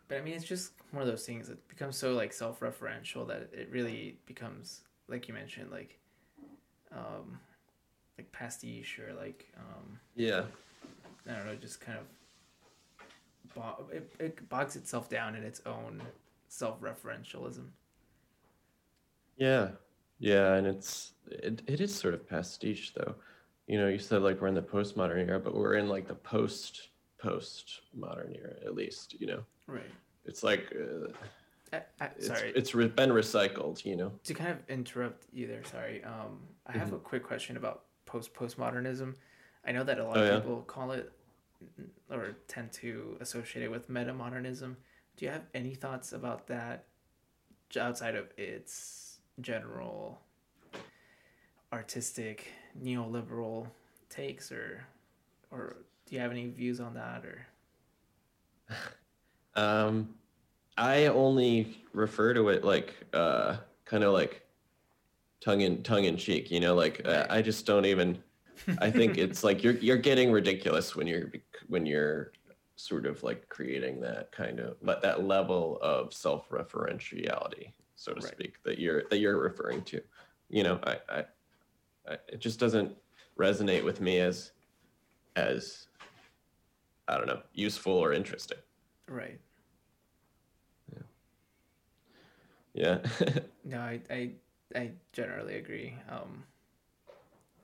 but 0.08 0.20
I 0.20 0.22
mean, 0.22 0.36
it's 0.36 0.46
just 0.46 0.74
one 0.92 1.02
of 1.02 1.08
those 1.08 1.26
things 1.26 1.48
that 1.48 1.68
becomes 1.68 1.98
so 1.98 2.14
like 2.14 2.32
self-referential 2.32 3.28
that 3.28 3.50
it 3.52 3.70
really 3.72 4.18
becomes, 4.26 4.82
like 5.08 5.28
you 5.28 5.34
mentioned, 5.34 5.72
like, 5.72 5.98
um, 6.92 7.40
like 8.18 8.32
pastiche 8.32 9.00
or 9.00 9.14
like, 9.14 9.52
um, 9.58 10.00
yeah 10.16 10.44
I 11.30 11.34
don't 11.34 11.46
know, 11.46 11.56
just 11.56 11.80
kind 11.82 11.98
of, 11.98 12.06
bo- 13.56 13.88
it, 13.92 14.12
it 14.20 14.50
bogs 14.50 14.76
itself 14.76 15.10
down 15.10 15.36
in 15.36 15.44
its 15.44 15.62
own 15.66 16.02
self-referentialism. 16.48 17.66
Yeah, 19.38 19.70
yeah, 20.20 20.54
and 20.54 20.66
it's 20.68 21.14
it, 21.30 21.62
it 21.68 21.82
is 21.82 21.94
sort 21.94 22.14
of 22.14 22.28
pastiche 22.28 22.94
though. 22.96 23.16
You 23.68 23.78
know, 23.80 23.88
you 23.88 24.00
said 24.00 24.22
like 24.22 24.40
we're 24.40 24.48
in 24.48 24.54
the 24.54 24.62
postmodern 24.62 25.28
era, 25.28 25.40
but 25.40 25.56
we're 25.56 25.76
in 25.76 25.90
like 25.90 26.08
the 26.08 26.16
post 26.16 26.90
postmodern 27.22 28.38
era 28.38 28.54
at 28.66 28.76
least. 28.76 29.16
You 29.20 29.28
know, 29.28 29.44
Right. 29.68 29.90
it's 30.26 30.42
like 30.44 30.74
uh, 30.80 31.12
I, 31.74 31.82
I, 32.06 32.10
sorry, 32.20 32.54
it's 32.56 32.74
re- 32.76 32.88
been 32.88 33.10
recycled. 33.10 33.84
You 33.84 33.98
know. 33.98 34.12
to 34.24 34.34
kind 34.34 34.52
of 34.52 34.60
interrupt 34.70 35.26
you 35.34 35.48
there, 35.48 35.64
sorry. 35.66 36.04
Um, 36.04 36.40
I 36.68 36.74
have 36.78 36.88
Mm-hmm. 36.88 36.96
a 36.96 37.00
quick 37.00 37.24
question 37.24 37.58
about 37.58 37.84
post 38.06 38.34
postmodernism. 38.34 39.16
I 39.66 39.72
know 39.72 39.84
that 39.84 40.00
a 40.00 40.06
lot 40.06 40.18
Oh, 40.18 40.22
of 40.22 40.26
yeah? 40.26 40.40
people 40.40 40.62
call 40.64 40.92
it 40.92 41.12
or 42.10 42.38
tend 42.48 42.72
to 42.74 43.18
associate 43.20 43.64
it 43.66 43.72
with 43.72 43.90
meta 43.90 44.14
modernism. 44.14 44.78
Do 45.18 45.26
you 45.26 45.32
have 45.32 45.44
any 45.54 45.76
thoughts 45.76 46.14
about 46.14 46.48
that 46.48 46.86
outside 47.80 48.16
of 48.16 48.28
its 48.38 49.20
general 49.42 50.22
artistic 51.74 52.48
neoliberal 52.82 53.68
takes 54.10 54.52
or 54.52 54.86
or 55.52 55.78
do 56.06 56.16
you 56.16 56.22
have 56.22 56.32
any 56.32 56.50
views 56.50 56.80
on 56.80 56.94
that 56.94 57.26
or 57.26 57.48
Um, 59.56 60.16
I 60.78 61.08
only 61.08 61.78
refer 61.94 62.34
to 62.34 62.50
it 62.50 62.64
like 62.64 62.96
uh, 63.14 63.58
kind 63.86 64.04
of 64.04 64.14
like 64.14 64.46
tongue 65.42 65.62
in 65.62 65.84
tongue 65.84 66.06
in 66.06 66.18
cheek. 66.18 66.52
You 66.52 66.60
know, 66.60 66.76
like 66.76 67.02
uh, 67.06 67.28
I 67.30 67.42
just 67.42 67.66
don't 67.66 67.86
even. 67.86 68.24
I 68.82 68.92
think 68.92 69.18
it's 69.18 69.44
like 69.44 69.64
you're 69.64 69.74
you're 69.74 69.98
getting 69.98 70.32
ridiculous 70.32 70.96
when 70.96 71.08
you're 71.08 71.32
when 71.68 71.86
you're 71.86 72.32
sort 72.76 73.06
of 73.06 73.24
like 73.24 73.48
creating 73.50 74.02
that 74.02 74.32
kind 74.32 74.60
of 74.60 74.78
let 74.82 75.02
that 75.02 75.24
level 75.24 75.80
of 75.82 76.14
self-referentiality, 76.14 77.72
so 77.96 78.14
to 78.14 78.22
Right. 78.22 78.32
speak, 78.34 78.62
that 78.64 78.80
you're 78.80 79.04
that 79.10 79.20
you're 79.20 79.40
referring 79.40 79.82
to. 79.84 80.02
You 80.50 80.64
know, 80.64 80.80
I, 80.84 80.98
I, 81.10 81.24
I 82.08 82.18
it 82.28 82.40
just 82.40 82.60
doesn't 82.60 82.96
resonate 83.40 83.84
with 83.84 84.02
me 84.02 84.20
as 84.20 84.52
as 85.36 85.88
I 87.08 87.18
don't 87.18 87.28
know, 87.28 87.42
useful 87.54 87.94
or 87.94 88.14
interesting. 88.14 88.58
Right. 89.08 89.40
Yeah. 90.94 91.04
yeah. 92.74 92.98
No, 93.68 93.80
I, 93.80 94.00
I, 94.12 94.32
I 94.76 94.92
generally 95.12 95.56
agree. 95.56 95.96
Um, 96.08 96.44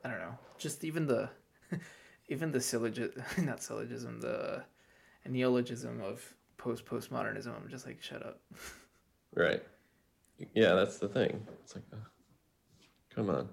I 0.04 0.10
don't 0.10 0.18
know. 0.20 0.36
Just 0.62 0.84
even 0.84 1.07
the, 1.07 1.28
even 2.30 2.51
the 2.51 2.62
syllogism, 2.62 3.24
not 3.45 3.64
syllogism, 3.64 4.22
the 4.22 4.64
neologism 5.28 6.01
of 6.01 6.24
post 6.57 6.86
postmodernism. 6.86 7.47
I'm 7.47 7.68
just 7.68 7.88
like, 7.88 8.01
shut 8.01 8.24
up. 8.24 8.39
right. 9.36 9.64
Yeah, 10.53 10.76
that's 10.76 10.97
the 10.97 11.07
thing. 11.07 11.43
It's 11.64 11.74
like, 11.76 11.84
come 13.14 13.32
on. 13.32 13.49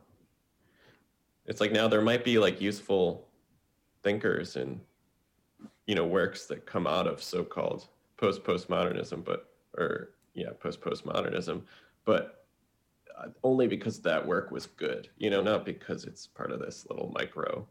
It's 1.47 1.63
like 1.63 1.73
now 1.73 1.89
there 1.89 2.03
might 2.03 2.25
be 2.25 2.39
like 2.39 2.61
useful 2.61 3.27
thinkers 4.03 4.57
and 4.57 4.79
you 5.87 5.95
know 5.95 6.05
works 6.05 6.45
that 6.47 6.67
come 6.67 6.87
out 6.87 7.07
of 7.07 7.23
so-called 7.23 7.89
post 8.19 8.45
postmodernism, 8.45 9.25
but 9.25 9.49
or 9.79 10.11
yeah, 10.35 10.51
post 10.61 10.83
postmodernism, 10.83 11.63
but 12.05 12.38
only 13.43 13.67
because 13.67 14.01
that 14.03 14.27
work 14.27 14.51
was 14.51 14.67
good. 14.67 15.09
You 15.17 15.31
know, 15.31 15.43
not 15.43 15.65
because 15.65 16.05
it's 16.05 16.27
part 16.27 16.53
of 16.53 16.61
this 16.61 16.87
little 16.91 17.11
micro. 17.15 17.67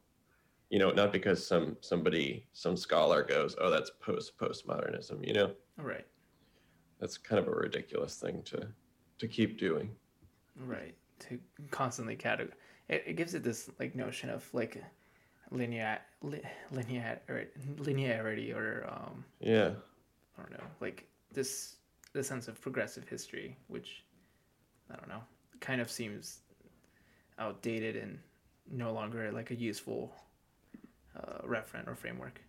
You 0.70 0.80
know, 0.80 0.92
not 0.92 1.12
because 1.14 1.46
some 1.46 1.78
somebody 1.82 2.46
some 2.54 2.76
scholar 2.76 3.24
goes, 3.24 3.56
oh, 3.60 3.70
that's 3.70 3.92
post 4.02 4.38
postmodernism. 4.38 5.26
You 5.26 5.34
know, 5.34 5.52
Right. 5.78 6.06
that's 7.00 7.18
kind 7.18 7.40
of 7.40 7.48
a 7.48 7.52
ridiculous 7.52 8.16
thing 8.20 8.42
to 8.44 8.68
to 9.20 9.28
keep 9.28 9.58
doing. 9.58 9.90
Right. 10.56 10.96
To 11.30 11.40
constantly 11.72 12.16
categorize. 12.16 12.54
It, 12.90 13.04
it 13.08 13.14
gives 13.16 13.34
it 13.34 13.44
this 13.44 13.70
like 13.80 13.96
notion 13.96 14.30
of 14.30 14.48
like 14.54 14.84
linear, 15.52 16.00
li, 16.22 16.42
linear, 16.72 17.20
or 17.30 17.46
linearity 17.78 18.54
or 18.56 18.86
um, 18.90 19.24
Yeah, 19.40 19.72
I 20.38 20.42
don't 20.42 20.52
know, 20.52 20.64
like 20.82 21.08
this 21.32 21.78
the 22.14 22.24
sense 22.24 22.48
of 22.48 22.60
progressive 22.62 23.08
history, 23.08 23.58
which 23.68 24.04
I 24.92 24.96
don't 24.96 25.08
know, 25.10 25.22
kind 25.60 25.82
of 25.82 25.90
seems 25.90 26.40
outdated 27.40 27.96
and 27.96 28.20
no 28.70 28.92
longer 28.94 29.32
like 29.32 29.52
a 29.52 29.56
useful 29.56 30.14
uh, 31.16 31.42
referent 31.46 31.88
or 31.88 31.96
framework. 31.96 32.42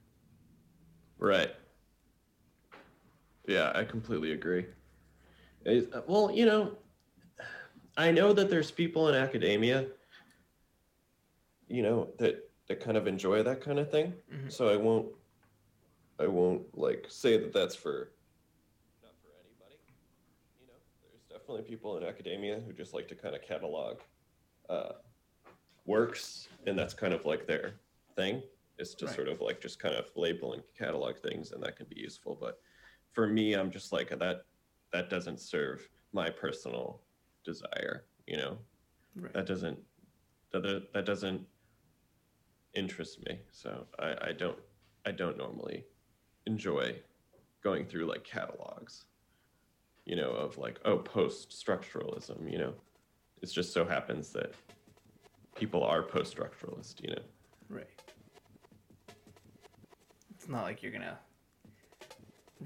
right. 1.19 1.51
Yeah, 3.47 3.73
I 3.75 3.85
completely 3.85 4.33
agree. 4.33 4.67
It- 5.65 5.91
well, 6.07 6.31
you 6.31 6.45
know, 6.45 6.77
I 7.97 8.11
know 8.11 8.33
that 8.35 8.51
there's 8.51 8.71
people 8.71 9.09
in 9.09 9.15
academia, 9.15 9.87
you 11.67 11.83
know, 11.83 12.11
that 12.19 12.45
that 12.69 12.81
kind 12.81 12.99
of 12.99 13.07
enjoy 13.07 13.43
that 13.43 13.63
kind 13.63 13.79
of 13.79 13.91
thing. 13.91 14.13
Mhm. 14.31 14.53
So 14.53 14.69
I 14.69 14.77
won't, 14.77 15.09
I 16.19 16.27
won't 16.27 16.77
like 16.77 17.07
say 17.09 17.39
that 17.39 17.53
that's 17.55 17.75
for 17.75 18.11
not 19.03 19.13
for 19.23 19.29
anybody. 19.41 19.81
You 20.61 20.67
know, 20.67 20.75
there's 21.01 21.38
definitely 21.49 21.71
people 21.71 21.97
in 21.97 22.05
academia 22.05 22.61
who 22.67 22.73
just 22.75 22.93
like 22.93 23.09
to 23.09 23.15
kind 23.15 23.35
of 23.35 23.41
catalog 23.41 23.97
uh, 24.69 24.93
works, 25.87 26.49
and 26.67 26.79
that's 26.79 26.93
kind 26.93 27.15
of 27.15 27.25
like 27.25 27.47
their 27.47 27.81
thing 28.17 28.43
is 28.79 28.95
to 28.95 29.07
Right. 29.07 29.15
sort 29.15 29.29
of 29.29 29.41
like 29.41 29.59
just 29.61 29.79
kind 29.79 29.95
of 29.95 30.11
label 30.15 30.53
and 30.53 30.63
catalog 30.77 31.17
things, 31.19 31.53
and 31.53 31.63
that 31.63 31.77
can 31.77 31.87
be 31.89 31.99
useful. 31.99 32.37
But 32.39 32.59
for 33.15 33.27
me, 33.27 33.55
I'm 33.55 33.71
just 33.71 33.93
like 33.93 34.11
that. 34.11 34.43
That 34.93 35.09
doesn't 35.09 35.41
serve 35.41 35.89
my 36.13 36.29
personal 36.29 37.01
desire. 37.45 38.05
You 38.27 38.37
know, 38.37 38.59
Right. 39.17 39.33
that 39.33 39.47
doesn't 39.47 39.79
that, 40.53 40.63
that 40.63 40.93
that 40.93 41.07
doesn't 41.07 41.41
interest 42.75 43.25
me 43.27 43.41
so 43.51 43.87
I, 43.99 44.29
I 44.29 44.33
don't 44.33 44.59
i 45.07 45.11
don't 45.11 45.39
normally 45.39 45.85
enjoy 46.47 46.95
going 47.65 47.87
through 47.87 48.05
like 48.07 48.23
catalogs 48.25 49.07
you 50.09 50.17
know 50.17 50.31
of 50.31 50.57
like 50.59 50.81
oh 50.87 50.97
post 50.97 51.51
structuralism 51.51 52.51
you 52.51 52.59
know 52.59 52.73
it 53.43 53.47
just 53.47 53.73
so 53.73 53.85
happens 53.85 54.31
that 54.31 54.55
people 55.55 55.85
are 55.85 56.03
post 56.03 56.35
structuralist 56.35 57.01
you 57.03 57.11
know 57.11 57.23
Right. 57.71 57.87
It's 60.31 60.49
not 60.49 60.63
like 60.63 60.83
you're 60.83 60.93
gonna 60.93 61.19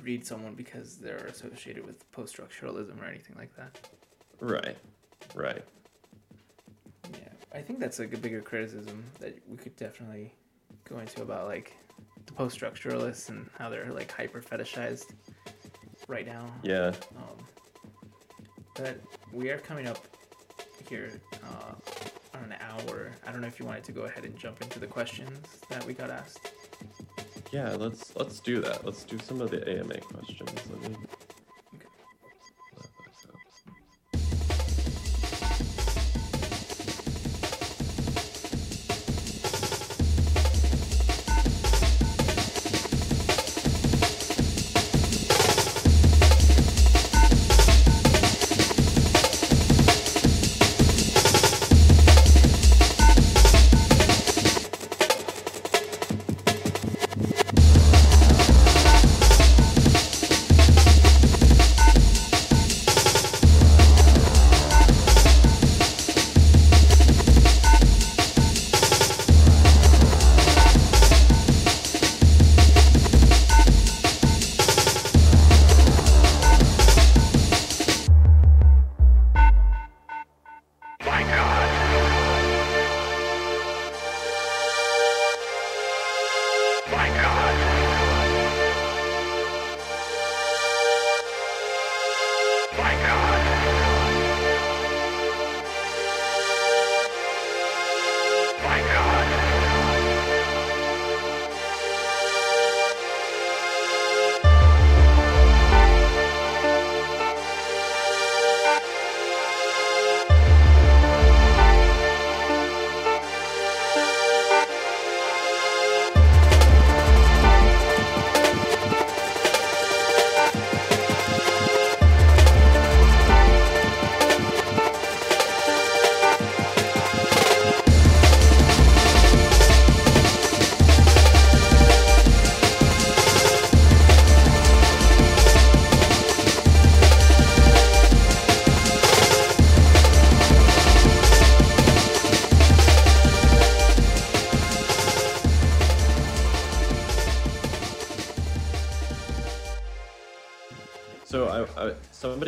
read 0.00 0.24
someone 0.24 0.54
because 0.54 0.98
they're 0.98 1.26
associated 1.26 1.84
with 1.84 2.10
post 2.12 2.36
structuralism 2.36 3.02
or 3.02 3.06
anything 3.06 3.34
like 3.36 3.54
that. 3.56 3.76
right 4.38 4.76
right 5.34 5.64
Yeah, 7.12 7.18
I 7.52 7.60
think 7.62 7.80
that's 7.80 7.98
like 7.98 8.14
a 8.14 8.16
bigger 8.16 8.40
criticism 8.40 9.04
that 9.18 9.36
we 9.48 9.56
could 9.56 9.74
definitely 9.76 10.32
go 10.88 11.00
into 11.00 11.22
about 11.22 11.46
like 11.48 11.76
the 12.26 12.32
post 12.32 12.60
structuralists 12.60 13.28
and 13.28 13.50
how 13.58 13.68
they're 13.68 13.92
like 13.92 14.12
hyper 14.12 14.40
fetishized 14.40 15.06
right 16.08 16.26
now. 16.26 16.46
yeah 16.62 16.92
Um, 17.16 17.36
but 18.74 18.98
we 19.32 19.50
are 19.50 19.58
coming 19.58 19.86
up 19.86 19.98
here 20.88 21.10
uh, 21.44 22.36
on 22.38 22.44
an 22.44 22.54
hour. 22.60 23.12
I 23.26 23.32
don't 23.32 23.40
know 23.40 23.46
if 23.46 23.58
you 23.58 23.66
wanted 23.66 23.84
to 23.84 23.92
go 23.92 24.02
ahead 24.02 24.24
and 24.24 24.36
jump 24.36 24.62
into 24.62 24.78
the 24.78 24.86
questions 24.86 25.38
that 25.68 25.84
we 25.86 25.92
got 25.94 26.10
asked. 26.10 26.50
yeah 27.52 27.70
let's 27.72 28.14
let's 28.16 28.40
do 28.40 28.60
that 28.62 28.84
let's 28.84 29.04
do 29.04 29.18
some 29.18 29.40
of 29.40 29.50
the 29.50 29.60
ama 29.78 29.98
questions 30.00 30.50
let 30.70 30.90
me 30.90 30.96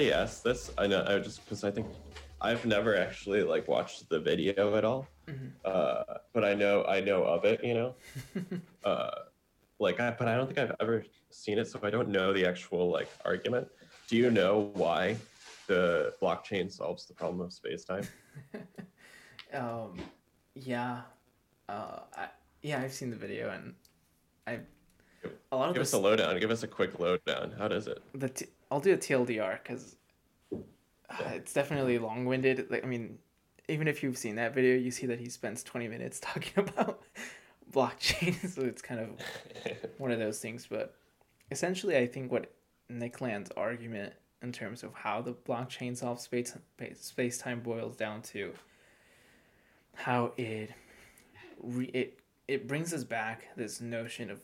somebody 0.04 0.22
asked 0.22 0.44
this. 0.44 0.70
I 0.78 0.86
know 0.86 1.04
I 1.06 1.18
just 1.18 1.44
because 1.44 1.64
I 1.64 1.70
think 1.70 1.86
I've 2.40 2.64
never 2.66 2.96
actually 2.96 3.42
like 3.42 3.68
watched 3.68 4.08
the 4.08 4.20
video 4.20 4.76
at 4.76 4.84
all, 4.84 5.06
Mhm. 5.26 5.52
uh, 5.64 6.18
but 6.32 6.44
I 6.44 6.54
know 6.54 6.84
I 6.84 7.00
know 7.00 7.24
of 7.24 7.44
it. 7.44 7.64
You 7.64 7.74
know, 7.74 7.94
uh, 8.84 9.10
like 9.78 10.00
I, 10.00 10.10
but 10.10 10.28
I 10.28 10.36
don't 10.36 10.46
think 10.46 10.58
I've 10.58 10.76
ever 10.80 11.04
seen 11.30 11.58
it, 11.58 11.66
so 11.68 11.80
I 11.82 11.90
don't 11.90 12.08
know 12.08 12.32
the 12.32 12.46
actual 12.46 12.90
like 12.90 13.08
argument. 13.24 13.68
Do 14.08 14.16
you 14.16 14.30
know 14.30 14.70
why 14.74 15.16
the 15.66 16.12
blockchain 16.20 16.70
solves 16.70 17.06
the 17.06 17.14
problem 17.14 17.40
of 17.40 17.52
space 17.52 17.84
time? 17.84 18.06
um, 19.54 19.96
yeah, 20.54 21.02
uh, 21.68 22.00
I, 22.14 22.28
yeah, 22.62 22.82
I've 22.82 22.92
seen 22.92 23.10
the 23.10 23.16
video 23.16 23.50
and 23.50 23.74
I 24.46 24.60
a 25.52 25.56
lot 25.56 25.68
of 25.68 25.74
Give 25.74 25.80
us 25.82 25.94
a 25.94 25.98
lowdown. 25.98 26.38
Give 26.38 26.50
us 26.50 26.62
a 26.62 26.68
quick 26.68 27.00
lowdown. 27.00 27.54
How 27.58 27.68
does 27.68 27.86
it? 27.86 28.02
the 28.14 28.28
t- 28.28 28.46
I'll 28.74 28.80
do 28.80 28.92
a 28.92 28.98
TLDR 28.98 29.62
because 29.62 29.94
it's 31.30 31.52
definitely 31.52 31.96
long-winded. 32.00 32.72
Like 32.72 32.82
I 32.82 32.88
mean, 32.88 33.18
even 33.68 33.86
if 33.86 34.02
you've 34.02 34.18
seen 34.18 34.34
that 34.34 34.52
video, 34.52 34.74
you 34.74 34.90
see 34.90 35.06
that 35.06 35.20
he 35.20 35.28
spends 35.28 35.62
twenty 35.62 35.86
minutes 35.86 36.18
talking 36.22 36.64
about 36.68 37.00
blockchain. 37.72 38.34
so 38.52 38.62
it's 38.62 38.82
kind 38.82 39.00
of 39.00 39.10
one 39.98 40.10
of 40.10 40.18
those 40.18 40.40
things. 40.40 40.66
But 40.68 40.96
essentially, 41.52 41.96
I 41.96 42.08
think 42.08 42.32
what 42.32 42.52
Nick 42.88 43.20
Land's 43.20 43.52
argument 43.56 44.12
in 44.42 44.50
terms 44.50 44.82
of 44.82 44.92
how 44.92 45.22
the 45.22 45.34
blockchain 45.34 45.96
solves 45.96 46.24
space 46.24 46.56
space 46.94 47.38
time 47.38 47.60
boils 47.60 47.94
down 47.94 48.22
to 48.22 48.54
how 49.94 50.32
it 50.36 50.72
re- 51.62 51.92
it 51.94 52.18
it 52.48 52.66
brings 52.66 52.92
us 52.92 53.04
back 53.04 53.44
this 53.56 53.80
notion 53.80 54.30
of 54.30 54.40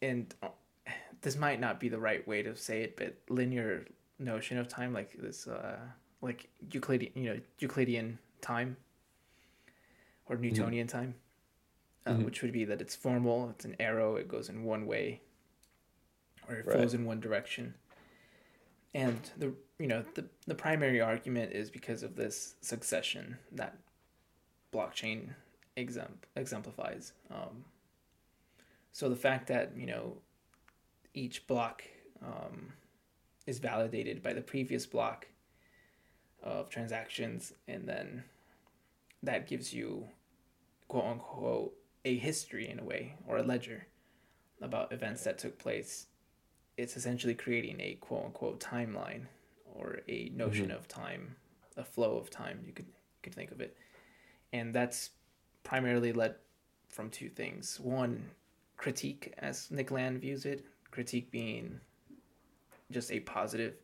and 0.00 0.34
uh, 0.42 0.48
this 1.22 1.36
might 1.36 1.60
not 1.60 1.80
be 1.80 1.88
the 1.88 1.98
right 1.98 2.26
way 2.26 2.42
to 2.42 2.56
say 2.56 2.82
it, 2.82 2.96
but 2.96 3.16
linear 3.28 3.86
notion 4.18 4.58
of 4.58 4.68
time, 4.68 4.92
like 4.92 5.12
this, 5.18 5.46
uh, 5.46 5.78
like 6.22 6.48
Euclidean, 6.72 7.12
you 7.14 7.34
know, 7.34 7.40
Euclidean 7.58 8.18
time 8.40 8.76
or 10.26 10.36
Newtonian 10.36 10.86
time, 10.86 11.14
uh, 12.06 12.12
Mhm. 12.12 12.24
which 12.24 12.42
would 12.42 12.52
be 12.52 12.64
that 12.64 12.80
it's 12.80 12.94
formal, 12.94 13.50
it's 13.50 13.64
an 13.64 13.76
arrow, 13.80 14.16
it 14.16 14.28
goes 14.28 14.48
in 14.48 14.64
one 14.64 14.86
way, 14.86 15.20
or 16.48 16.54
it 16.56 16.66
Right. 16.66 16.76
flows 16.76 16.94
in 16.94 17.04
one 17.04 17.20
direction. 17.20 17.74
And 18.94 19.30
the 19.36 19.54
you 19.78 19.86
know 19.86 20.02
the 20.14 20.26
the 20.46 20.54
primary 20.54 21.02
argument 21.02 21.52
is 21.52 21.70
because 21.70 22.02
of 22.02 22.16
this 22.16 22.54
succession 22.62 23.38
that 23.52 23.76
blockchain 24.72 25.34
exempl- 25.76 26.24
exemplifies. 26.34 27.12
Um, 27.30 27.66
so 28.92 29.10
the 29.10 29.16
fact 29.16 29.48
that 29.48 29.76
you 29.76 29.84
know 29.84 30.22
each 31.16 31.46
block 31.46 31.82
um, 32.22 32.74
is 33.46 33.58
validated 33.58 34.22
by 34.22 34.32
the 34.32 34.40
previous 34.40 34.86
block 34.86 35.26
of 36.42 36.68
transactions, 36.68 37.52
and 37.66 37.88
then 37.88 38.22
that 39.22 39.48
gives 39.48 39.72
you 39.72 40.06
quote 40.86 41.06
unquote 41.06 41.74
a 42.04 42.16
history 42.16 42.68
in 42.68 42.78
a 42.78 42.84
way 42.84 43.16
or 43.26 43.38
a 43.38 43.42
ledger 43.42 43.86
about 44.60 44.92
events 44.92 45.24
that 45.24 45.38
took 45.38 45.58
place. 45.58 46.06
It's 46.76 46.96
essentially 46.96 47.34
creating 47.34 47.80
a 47.80 47.94
quote 47.94 48.26
unquote 48.26 48.60
timeline 48.60 49.24
or 49.74 50.00
a 50.08 50.30
notion 50.34 50.70
of 50.70 50.86
time, 50.86 51.36
a 51.76 51.84
flow 51.84 52.16
of 52.16 52.30
time. 52.30 52.60
You 52.66 52.72
could 52.72 52.86
could 53.22 53.34
think 53.34 53.50
of 53.50 53.60
it, 53.60 53.76
and 54.52 54.74
that's 54.74 55.10
primarily 55.64 56.12
led 56.12 56.36
from 56.88 57.10
two 57.10 57.28
things. 57.28 57.80
One, 57.80 58.30
critique, 58.76 59.34
as 59.38 59.70
Nick 59.70 59.90
Land 59.90 60.20
views 60.20 60.44
it. 60.44 60.64
Critique 60.96 61.30
being 61.30 61.78
just 62.90 63.12
a 63.12 63.20
positive, 63.20 63.74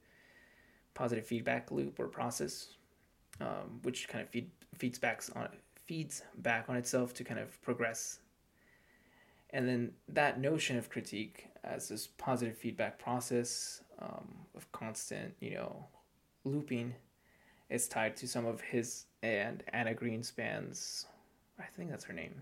positive 0.94 1.26
feedback 1.26 1.70
loop 1.70 2.00
or 2.00 2.08
process, 2.08 2.68
um, 3.38 3.80
which 3.82 4.08
kind 4.08 4.24
of 4.24 4.30
feed, 4.30 4.50
feeds 4.78 4.98
back 4.98 5.22
on 5.36 5.46
feeds 5.84 6.22
back 6.38 6.70
on 6.70 6.76
itself 6.76 7.12
to 7.12 7.22
kind 7.22 7.38
of 7.38 7.60
progress. 7.60 8.20
And 9.50 9.68
then 9.68 9.92
that 10.08 10.40
notion 10.40 10.78
of 10.78 10.88
critique 10.88 11.48
as 11.64 11.86
this 11.86 12.06
positive 12.06 12.56
feedback 12.56 12.98
process 12.98 13.82
um, 13.98 14.26
of 14.56 14.72
constant, 14.72 15.34
you 15.38 15.56
know, 15.56 15.84
looping, 16.44 16.94
is 17.68 17.88
tied 17.88 18.16
to 18.16 18.26
some 18.26 18.46
of 18.46 18.62
his 18.62 19.04
and 19.22 19.62
Anna 19.74 19.92
Greenspan's. 19.92 21.04
I 21.58 21.64
think 21.76 21.90
that's 21.90 22.04
her 22.04 22.14
name. 22.14 22.40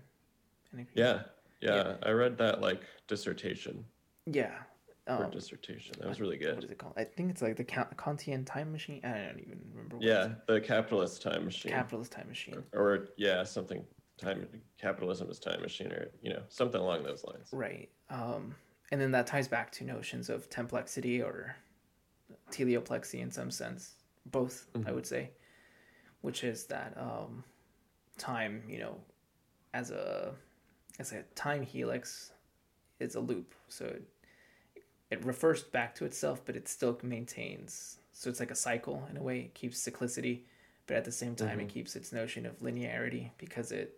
Anna 0.71 0.85
Yeah, 0.93 1.23
yeah. 1.59 1.75
Yeah. 1.75 1.93
I 2.03 2.11
read 2.11 2.37
that 2.37 2.61
like 2.61 2.83
dissertation 3.09 3.83
Yeah. 4.25 4.53
or 5.07 5.25
Um, 5.25 5.31
dissertation. 5.31 5.95
That 5.99 6.07
was 6.07 6.21
really 6.21 6.37
good. 6.37 6.63
is 6.63 6.69
it 6.69 6.77
called? 6.77 6.93
I 6.95 7.03
think 7.03 7.31
it's 7.31 7.41
like 7.41 7.55
the 7.57 7.63
Ka- 7.63 7.89
Kantian 7.95 8.45
time 8.45 8.71
machine. 8.71 9.01
I 9.03 9.13
don't 9.27 9.39
even 9.39 9.59
remember. 9.71 9.95
What 9.97 10.05
Yeah, 10.05 10.35
the 10.47 10.61
capitalist 10.61 11.21
time 11.23 11.43
machine. 11.45 11.71
capitalist 11.71 12.11
time 12.11 12.27
machine. 12.27 12.63
or 12.73 13.07
yeah, 13.17 13.43
something 13.43 13.83
time 14.17 14.47
capitalism 14.77 15.29
is 15.31 15.39
time 15.39 15.59
machine 15.61 15.91
or 15.91 16.11
you 16.21 16.31
know, 16.31 16.43
something 16.49 16.79
along 16.79 17.03
those 17.03 17.23
lines. 17.23 17.49
Right. 17.51 17.89
Um, 18.11 18.55
and 18.91 19.01
then 19.01 19.11
that 19.11 19.25
ties 19.25 19.47
back 19.47 19.71
to 19.73 19.83
notions 19.83 20.29
of 20.29 20.49
templexity 20.49 21.21
or 21.23 21.55
teleoplexy 22.51 23.19
in 23.21 23.31
some 23.31 23.49
sense, 23.49 23.95
both 24.27 24.67
I 24.75 24.79
Mhm. 24.79 24.93
would 24.95 25.07
say, 25.07 25.31
which 26.21 26.43
is 26.43 26.65
that 26.67 26.95
um, 26.97 27.43
time, 28.17 28.63
you 28.69 28.77
know, 28.79 29.01
as 29.73 29.89
a 29.91 30.35
as 30.99 31.11
a 31.11 31.23
time 31.35 31.63
helix, 31.63 32.31
is 33.01 33.15
a 33.15 33.19
loop. 33.19 33.53
So 33.67 33.85
it, 33.85 34.03
it 35.09 35.25
refers 35.25 35.63
back 35.63 35.95
to 35.95 36.05
itself, 36.05 36.41
but 36.45 36.55
it 36.55 36.67
still 36.67 36.97
maintains. 37.03 37.97
So 38.13 38.29
it's 38.29 38.39
like 38.39 38.51
a 38.51 38.55
cycle 38.55 39.07
in 39.09 39.17
a 39.17 39.23
way. 39.23 39.39
It 39.41 39.53
keeps 39.53 39.81
cyclicity, 39.85 40.41
but 40.87 40.97
at 40.97 41.05
the 41.05 41.11
same 41.11 41.35
time, 41.35 41.59
it 41.59 41.67
Mhm. 41.67 41.73
keeps 41.73 41.95
its 41.95 42.11
notion 42.13 42.45
of 42.45 42.59
linearity 42.59 43.31
because 43.37 43.71
it 43.71 43.97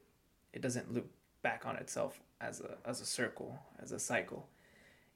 it 0.54 0.62
doesn't 0.62 0.94
loop 0.94 1.10
back 1.42 1.66
on 1.66 1.76
itself 1.78 2.22
as 2.40 2.62
a 2.62 2.78
as 2.86 3.02
a 3.02 3.06
circle 3.06 3.60
as 3.80 3.92
a 3.92 4.00
cycle. 4.00 4.48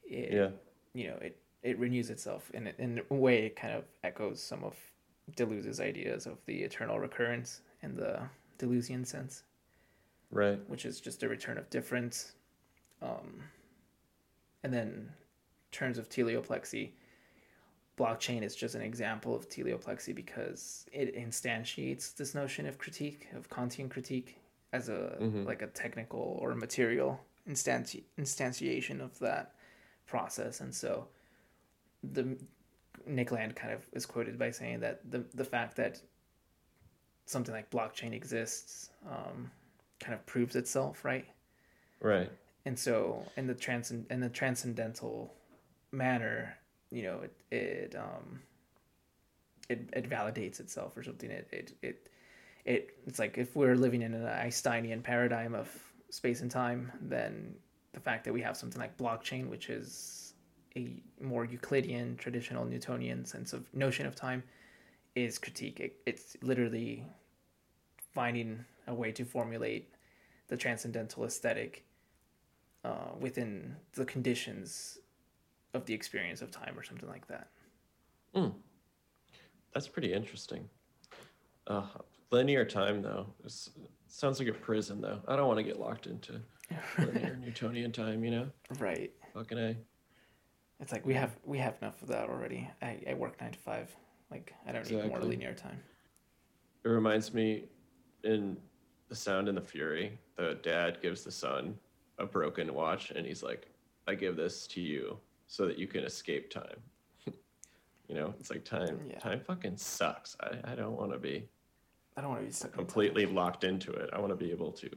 It, 0.04 0.32
Yeah. 0.34 0.52
You 0.94 1.08
know, 1.12 1.18
it 1.18 1.38
it 1.64 1.78
renews 1.80 2.10
itself 2.10 2.50
in 2.52 2.68
a- 2.68 2.76
in 2.78 3.02
a 3.10 3.14
way. 3.14 3.46
It 3.46 3.56
kind 3.56 3.74
of 3.74 3.86
echoes 4.04 4.42
some 4.42 4.64
of 4.64 4.76
Deleuze's 5.36 5.80
ideas 5.80 6.26
of 6.26 6.44
the 6.46 6.64
eternal 6.64 7.00
recurrence 7.00 7.62
in 7.82 7.96
the 7.96 8.30
Deleuzian 8.58 9.06
sense 9.06 9.44
Right. 10.32 10.60
which 10.70 10.86
is 10.86 11.00
just 11.02 11.24
a 11.24 11.30
return 11.30 11.58
of 11.58 11.70
difference. 11.70 12.34
Um, 13.02 13.44
and 14.68 14.74
then, 14.74 14.88
in 14.88 15.09
terms 15.72 15.97
of 15.97 16.09
teleoplexy, 16.09 16.89
blockchain 17.97 18.41
is 18.43 18.53
just 18.53 18.76
an 18.76 18.82
example 18.82 19.34
of 19.34 19.47
teleoplexy 19.47 20.13
because 20.13 20.86
it 20.91 21.15
instantiates 21.15 22.13
this 22.13 22.36
notion 22.36 22.65
of 22.68 22.78
critique, 22.78 23.30
of 23.34 23.49
Kantian 23.49 23.89
critique, 23.89 24.39
as 24.74 24.89
a 24.89 25.15
Mhm. 25.22 25.45
like 25.45 25.61
a 25.61 25.68
technical 25.68 26.38
or 26.41 26.53
material 26.53 27.26
instanti- 27.47 28.03
instantiation 28.18 28.99
of 28.99 29.18
that 29.20 29.55
process. 30.05 30.59
And 30.59 30.76
so, 30.76 31.07
the 32.03 32.38
Nick 33.05 33.32
Land 33.32 33.55
kind 33.55 33.74
of 33.74 33.88
is 33.93 34.05
quoted 34.05 34.38
by 34.38 34.51
saying 34.51 34.82
that 34.82 35.09
the 35.09 35.20
the 35.34 35.45
fact 35.45 35.78
that 35.78 36.01
something 37.26 37.53
like 37.55 37.70
blockchain 37.70 38.11
exists 38.11 38.89
um, 39.05 39.49
kind 40.01 40.13
of 40.13 40.26
proves 40.26 40.57
itself, 40.57 41.05
right? 41.05 41.26
Right. 42.01 42.30
And 42.68 42.78
so, 42.78 43.24
in 43.38 43.47
the 43.47 43.53
transcend 43.53 44.07
in 44.09 44.20
the 44.20 44.28
transcendental 44.28 45.34
manner, 45.93 46.57
you 46.91 47.01
know, 47.01 47.22
it 47.22 47.34
it 47.49 47.95
um, 47.95 48.41
it 49.70 49.88
it 49.93 50.09
validates 50.09 50.59
itself 50.59 50.97
or 50.97 51.01
something. 51.01 51.32
It 51.32 51.47
it 51.53 51.72
it 51.82 52.09
it 52.65 52.89
it's 53.07 53.20
like 53.20 53.38
if 53.38 53.55
we're 53.55 53.78
living 53.78 54.01
in 54.01 54.13
an 54.13 54.26
Einsteinian 54.26 55.01
paradigm 55.01 55.55
of 55.55 55.70
space 56.09 56.41
and 56.41 56.51
time, 56.51 56.91
then 56.99 57.55
the 57.93 58.01
fact 58.01 58.26
that 58.26 58.34
we 58.34 58.41
have 58.41 58.57
something 58.57 58.82
like 58.82 58.97
blockchain, 58.97 59.47
which 59.47 59.70
is 59.70 60.34
a 60.76 61.01
more 61.22 61.45
Euclidean, 61.45 62.18
traditional 62.18 62.65
Newtonian 62.65 63.24
sense 63.24 63.53
of 63.53 63.74
notion 63.74 64.05
of 64.05 64.13
time, 64.13 64.43
is 65.15 65.39
critique. 65.39 65.80
It, 65.80 65.95
it's 66.05 66.36
literally 66.41 67.05
finding 68.13 68.65
a 68.88 68.93
way 68.93 69.13
to 69.13 69.24
formulate 69.24 69.93
the 70.49 70.57
transcendental 70.57 71.24
aesthetic 71.24 71.87
uh, 72.88 73.12
within 73.20 73.76
the 73.94 74.06
conditions 74.06 75.00
of 75.74 75.86
the 75.86 75.94
experience 75.94 76.42
of 76.42 76.52
time 76.52 76.74
or 76.78 76.84
something 76.84 77.10
like 77.10 77.28
that. 77.28 77.50
Mm. 78.34 78.54
That's 79.74 79.88
pretty 79.88 80.14
interesting. 80.14 80.70
Uh, 81.68 81.84
linear 82.32 82.64
time 82.64 83.02
though 83.02 83.28
is, 83.44 83.72
sounds 84.08 84.40
like 84.40 84.48
a 84.48 84.54
prison 84.54 85.02
though. 85.02 85.20
I 85.28 85.36
don't 85.36 85.48
want 85.48 85.58
to 85.58 85.64
get 85.64 85.80
locked 85.80 86.08
into 86.08 86.40
linear 86.98 87.38
Newtonian 87.44 87.92
time. 87.92 88.24
You 88.24 88.32
know, 88.32 88.48
Right. 88.80 89.12
fucking 89.34 89.58
a. 89.58 89.76
It's 90.80 90.92
like 90.92 91.06
we 91.06 91.14
have 91.16 91.36
we 91.44 91.58
have 91.58 91.76
enough 91.82 92.02
of 92.02 92.08
that 92.10 92.30
already. 92.30 92.70
I, 92.82 93.00
I 93.10 93.14
work 93.16 93.42
nine 93.42 93.52
to 93.52 93.60
five. 93.60 93.94
Like 94.32 94.54
I 94.68 94.72
don't 94.72 94.90
need 94.90 95.06
more 95.08 95.20
linear 95.20 95.54
time. 95.54 95.80
It 96.86 96.90
reminds 96.90 97.34
me 97.34 97.66
in 98.24 98.58
The 99.10 99.16
Sound 99.16 99.50
and 99.50 99.58
the 99.58 99.62
Fury, 99.62 100.18
the 100.38 100.60
dad 100.62 101.00
gives 101.02 101.24
the 101.24 101.32
son 101.32 101.76
a 102.20 102.26
broken 102.26 102.74
watch 102.74 103.11
and 103.11 103.26
he's 103.26 103.43
like, 103.43 103.68
I 104.07 104.15
give 104.15 104.36
this 104.36 104.68
to 104.68 104.82
you 104.82 105.18
so 105.47 105.65
that 105.68 105.78
you 105.78 105.88
can 105.88 106.03
escape 106.03 106.49
time. 106.49 106.82
You 108.07 108.15
know, 108.15 108.34
it's 108.39 108.49
like 108.49 108.63
time. 108.63 109.01
Yeah. 109.09 109.20
Time 109.20 109.41
fucking 109.41 109.76
sucks. 109.76 110.38
I, 110.39 110.72
I 110.72 110.76
don't 110.76 110.95
want 110.95 111.11
to 111.11 111.18
be 111.20 111.45
I 112.15 112.22
don't 112.22 112.30
want 112.30 112.41
to 112.41 112.47
be 112.47 112.53
stuck 112.53 112.72
in 112.72 112.78
completely 112.78 113.26
locked 113.26 113.65
into 113.65 113.91
it. 113.91 114.09
I 114.13 114.20
want 114.20 114.32
to 114.32 114.36
be 114.38 114.49
able 114.49 114.72
to 114.72 114.89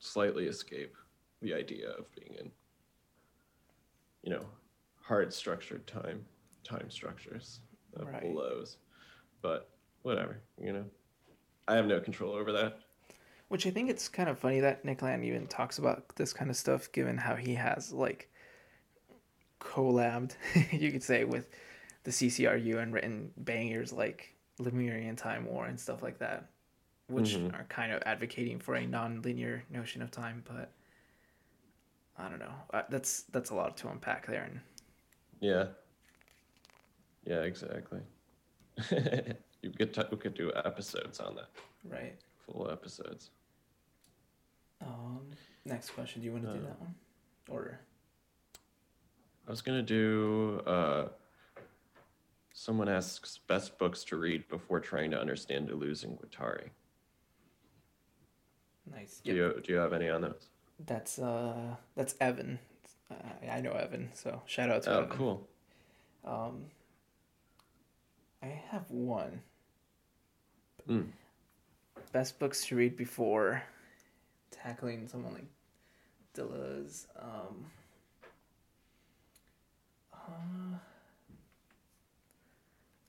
slightly 0.00 0.46
escape 0.48 0.94
the 1.40 1.54
idea 1.54 1.90
of 1.90 2.12
being 2.16 2.34
in, 2.40 2.50
you 4.22 4.30
know, 4.30 4.44
hard 5.00 5.32
structured 5.32 5.86
time 5.86 6.24
time 6.64 6.90
structures 6.90 7.60
that 7.94 8.06
Right. 8.06 8.32
blows. 8.32 8.78
But 9.40 9.70
whatever, 10.02 10.40
you 10.60 10.72
know, 10.72 10.84
I 11.68 11.76
have 11.76 11.86
no 11.86 12.00
control 12.00 12.32
over 12.34 12.50
that. 12.52 12.80
Which 13.48 13.66
I 13.66 13.70
think 13.70 13.88
it's 13.88 14.08
kind 14.08 14.28
of 14.28 14.38
funny 14.38 14.60
that 14.60 14.84
Nick 14.84 15.00
Land 15.02 15.24
even 15.24 15.46
talks 15.46 15.78
about 15.78 16.14
this 16.16 16.32
kind 16.34 16.50
of 16.50 16.56
stuff, 16.56 16.92
given 16.92 17.16
how 17.16 17.34
he 17.34 17.54
has 17.54 17.92
like 17.92 18.30
collabed, 19.60 20.32
you 20.72 20.92
could 20.92 21.02
say, 21.02 21.24
with 21.24 21.48
the 22.04 22.10
CCRU 22.10 22.78
and 22.82 22.92
written 22.92 23.30
bangers 23.38 23.92
like 23.92 24.34
Lemurian 24.58 25.16
Time 25.16 25.46
War 25.46 25.66
and 25.66 25.78
stuff 25.80 26.02
like 26.02 26.18
that, 26.18 26.50
which 27.08 27.30
Mhm. 27.36 27.54
are 27.58 27.64
kind 27.64 27.92
of 27.92 28.02
advocating 28.04 28.58
for 28.58 28.74
a 28.74 28.86
non-linear 28.86 29.64
notion 29.70 30.02
of 30.02 30.10
time. 30.10 30.42
But 30.46 30.70
I 32.18 32.28
don't 32.28 32.38
know. 32.40 32.54
Uh, 32.72 32.82
that's 32.90 33.22
that's 33.32 33.50
a 33.50 33.54
lot 33.54 33.76
to 33.78 33.88
unpack 33.88 34.26
there, 34.26 34.44
and 34.44 34.60
Yeah. 35.40 35.68
Yeah, 37.24 37.42
exactly. 37.42 38.00
you 39.62 39.70
could 39.76 39.92
t- 39.94 40.02
we 40.10 40.16
could 40.18 40.34
do 40.34 40.52
episodes 40.54 41.18
on 41.20 41.34
that, 41.36 41.48
right. 41.84 42.14
full 42.46 42.70
episodes. 42.70 43.30
Um, 44.80 45.30
next 45.64 45.90
question. 45.90 46.20
Do 46.22 46.26
you 46.26 46.32
want 46.32 46.44
to 46.44 46.52
do 46.52 46.58
Uh, 46.58 46.68
that 46.68 46.80
one, 46.80 46.94
or 47.48 47.80
I 49.46 49.50
was 49.50 49.60
gonna 49.62 49.82
do. 49.82 50.60
Uh, 50.66 51.08
someone 52.52 52.88
asks 52.88 53.38
best 53.46 53.78
books 53.78 54.04
to 54.04 54.16
read 54.16 54.46
before 54.48 54.80
trying 54.80 55.10
to 55.10 55.20
understand 55.20 55.68
Deleuze 55.68 56.04
and 56.04 56.18
Guattari. 56.18 56.70
nice? 58.90 59.20
Do 59.24 59.34
you 59.34 59.60
do 59.64 59.72
you 59.72 59.78
have 59.78 59.92
any 59.92 60.08
on 60.08 60.20
those? 60.22 60.48
That's 60.86 61.18
uh, 61.18 61.76
that's 61.96 62.14
Evan. 62.20 62.58
Uh, 63.10 63.14
I 63.50 63.60
know 63.60 63.72
Evan, 63.72 64.10
so 64.14 64.42
shout 64.46 64.70
out 64.70 64.82
to 64.84 64.90
Oh, 64.92 65.02
Evan. 65.02 65.16
cool. 65.16 65.48
Um, 66.24 66.66
I 68.42 68.46
have 68.46 68.90
one. 68.90 69.42
Mm. 70.88 71.08
Best 72.12 72.38
books 72.38 72.64
to 72.66 72.76
read 72.76 72.96
before 72.96 73.62
tackling 74.62 75.08
someone 75.08 75.34
like 75.34 75.46
Deleuze. 76.34 77.06
Um, 77.18 77.64
uh, 80.12 80.78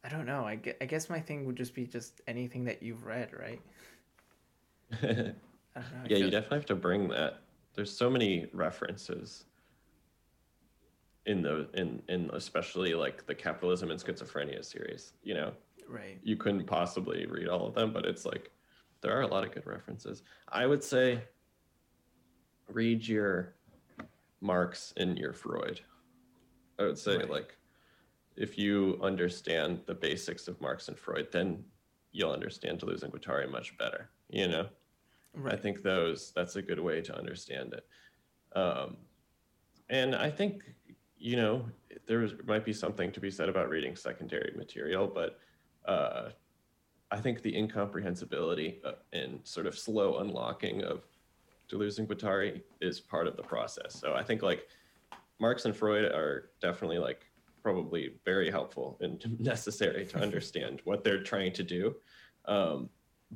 I 0.04 0.10
don't 0.10 0.26
know. 0.26 0.46
I 0.46 0.56
guess, 0.56 0.76
I 0.82 0.86
guess 0.86 1.10
my 1.10 1.20
thing 1.20 1.46
would 1.46 1.56
just 1.56 1.74
be 1.74 1.86
just 1.86 2.22
anything 2.28 2.66
that 2.66 2.82
you've 2.82 3.06
read, 3.06 3.30
right? 3.38 3.62
Know. 5.76 5.84
Yeah, 6.10 6.18
you 6.18 6.30
definitely 6.30 6.58
have 6.58 6.66
to 6.66 6.76
bring 6.76 7.08
that. 7.10 7.42
There's 7.74 7.96
so 7.96 8.10
many 8.10 8.48
references 8.52 9.46
in 11.26 11.42
the 11.42 11.70
in 11.74 12.02
in 12.10 12.30
especially 12.34 12.94
like 12.96 13.26
the 13.26 13.36
capitalism 13.36 13.92
and 13.92 14.00
schizophrenia 14.04 14.66
series. 14.66 15.14
You 15.24 15.36
know, 15.36 15.52
Right. 15.88 16.20
you 16.22 16.36
couldn't 16.36 16.66
possibly 16.66 17.26
read 17.28 17.48
all 17.48 17.66
of 17.68 17.76
them, 17.76 17.94
but 17.94 18.06
it's 18.06 18.26
like 18.26 18.52
there 19.02 19.18
are 19.18 19.22
a 19.22 19.28
lot 19.28 19.46
of 19.46 19.54
good 19.54 19.66
references. 19.66 20.24
I 20.50 20.66
would 20.66 20.84
say 20.84 21.22
read 22.72 23.08
your 23.08 23.56
Marx 24.42 24.94
and 24.98 25.18
your 25.18 25.34
Freud. 25.34 25.82
I 26.78 26.84
would 26.84 26.98
say 26.98 27.18
Right. 27.18 27.30
like 27.30 27.58
if 28.36 28.58
you 28.58 28.98
understand 29.02 29.82
the 29.86 29.94
basics 29.96 30.48
of 30.48 30.60
Marx 30.62 30.88
and 30.88 30.98
Freud, 30.98 31.32
then 31.32 31.64
you'll 32.12 32.32
understand 32.32 32.80
Deleuze 32.80 33.04
and 33.04 33.12
Guattari 33.12 33.50
much 33.52 33.78
better. 33.78 34.10
You 34.30 34.48
know, 34.48 34.70
Right. 35.34 35.54
I 35.54 35.58
think 35.58 35.84
those 35.84 36.32
that's 36.32 36.56
a 36.56 36.62
good 36.62 36.80
way 36.80 37.02
to 37.02 37.16
understand 37.18 37.74
it. 37.74 37.88
Um, 38.58 38.98
and 39.90 40.16
I 40.16 40.30
think 40.30 40.64
you 41.18 41.36
know 41.36 41.66
there 42.06 42.28
might 42.46 42.64
be 42.64 42.74
something 42.74 43.12
to 43.12 43.20
be 43.20 43.30
said 43.30 43.50
about 43.50 43.70
reading 43.70 43.96
secondary 43.96 44.54
material, 44.56 45.08
but 45.08 45.40
uh, 45.86 46.30
I 47.12 47.20
think 47.20 47.42
the 47.42 47.56
incomprehensibility 47.56 48.82
uh, 48.86 48.94
and 49.14 49.40
sort 49.44 49.66
of 49.66 49.78
slow 49.78 50.20
unlocking 50.20 50.84
of 50.84 51.06
Deleuze 51.70 52.00
and 52.00 52.08
Guattari 52.08 52.62
is 52.82 53.00
part 53.00 53.28
of 53.28 53.36
the 53.36 53.44
process. 53.44 54.00
So 54.00 54.14
I 54.14 54.24
think 54.24 54.42
like 54.42 54.68
Marx 55.40 55.66
and 55.66 55.76
Freud 55.76 56.06
are 56.06 56.50
definitely 56.62 56.98
like 56.98 57.26
probably 57.62 58.14
very 58.26 58.50
helpful 58.50 58.98
and 59.02 59.24
necessary 59.40 60.06
to 60.08 60.20
understand 60.20 60.82
what 60.86 61.04
they're 61.04 61.24
trying 61.24 61.54
to 61.54 61.64
do. 61.64 61.96
Um, 62.46 62.90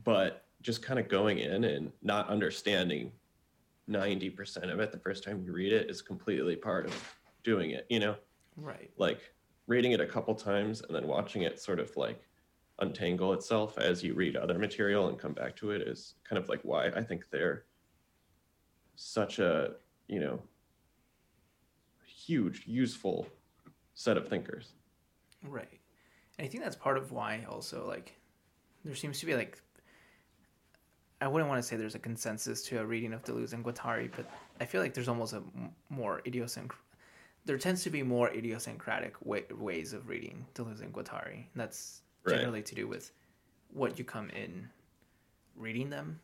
but 0.03 0.45
just 0.61 0.81
kind 0.81 0.99
of 0.99 1.07
going 1.07 1.39
in 1.39 1.65
and 1.65 1.91
not 2.01 2.29
understanding 2.29 3.11
90% 3.89 4.71
of 4.71 4.79
it 4.79 4.91
the 4.91 4.97
first 4.97 5.23
time 5.23 5.43
you 5.45 5.51
read 5.51 5.73
it 5.73 5.89
is 5.89 6.01
completely 6.01 6.55
part 6.55 6.86
of 6.86 7.15
doing 7.43 7.71
it, 7.71 7.86
you 7.89 7.99
know? 7.99 8.15
right. 8.57 8.91
like 8.97 9.34
reading 9.67 9.91
it 9.93 10.01
a 10.01 10.05
couple 10.05 10.36
times 10.36 10.81
and 10.81 10.95
then 10.95 11.07
watching 11.07 11.43
it 11.43 11.59
sort 11.59 11.79
of 11.79 11.95
like 11.95 12.21
untangle 12.79 13.34
itself 13.34 13.77
as 13.77 14.03
you 14.03 14.13
read 14.13 14.36
other 14.36 14.57
material 14.57 15.07
and 15.07 15.17
come 15.17 15.34
back 15.34 15.55
to 15.55 15.71
it 15.71 15.81
is 15.81 16.15
kind 16.27 16.41
of 16.41 16.49
like 16.49 16.59
why 16.63 16.88
I 16.88 17.01
think 17.01 17.29
they're 17.29 17.65
such 18.96 19.39
a, 19.39 19.72
you 20.08 20.20
know, 20.20 20.39
huge, 22.06 22.64
useful 22.68 23.28
set 23.94 24.18
of 24.18 24.28
thinkers. 24.28 24.74
Right. 25.44 25.80
And 26.38 26.46
I 26.46 26.50
think 26.50 26.64
that's 26.64 26.76
part 26.76 26.98
of 26.98 27.12
why 27.12 27.46
also 27.50 27.88
like 27.88 28.18
there 28.84 28.96
seems 28.96 29.20
to 29.20 29.26
be 29.26 29.36
like 29.36 29.62
I 31.22 31.28
wouldn't 31.28 31.50
want 31.50 31.62
to 31.62 31.68
say 31.68 31.78
there's 31.78 31.96
a 31.96 32.00
consensus 32.00 32.64
to 32.64 32.80
a 32.82 32.86
reading 32.86 33.14
of 33.14 33.24
Deleuze 33.24 33.54
and 33.54 33.64
Guattari, 33.64 34.12
but 34.14 34.30
I 34.60 34.66
feel 34.66 34.82
like 34.82 34.94
there's 34.94 35.08
almost 35.08 35.32
a 35.34 35.41
more 35.89 36.22
idiosyncratic 36.26 36.78
there 37.46 37.58
tends 37.58 37.84
to 37.84 37.89
be 37.89 38.04
more 38.04 38.30
idiosyncratic 38.30 39.16
way- 39.26 39.46
ways 39.52 39.91
of 39.91 40.08
reading 40.08 40.46
Deleuze 40.56 40.82
and 40.82 40.94
Guattari. 40.94 41.36
And 41.36 41.56
that's 41.56 42.02
Right. 42.24 42.38
generally 42.38 42.64
to 42.64 42.74
do 42.76 42.88
with 42.88 43.12
what 43.70 44.00
you 44.00 44.06
come 44.06 44.30
in 44.30 44.70
reading 45.56 45.89
them. 45.89 46.22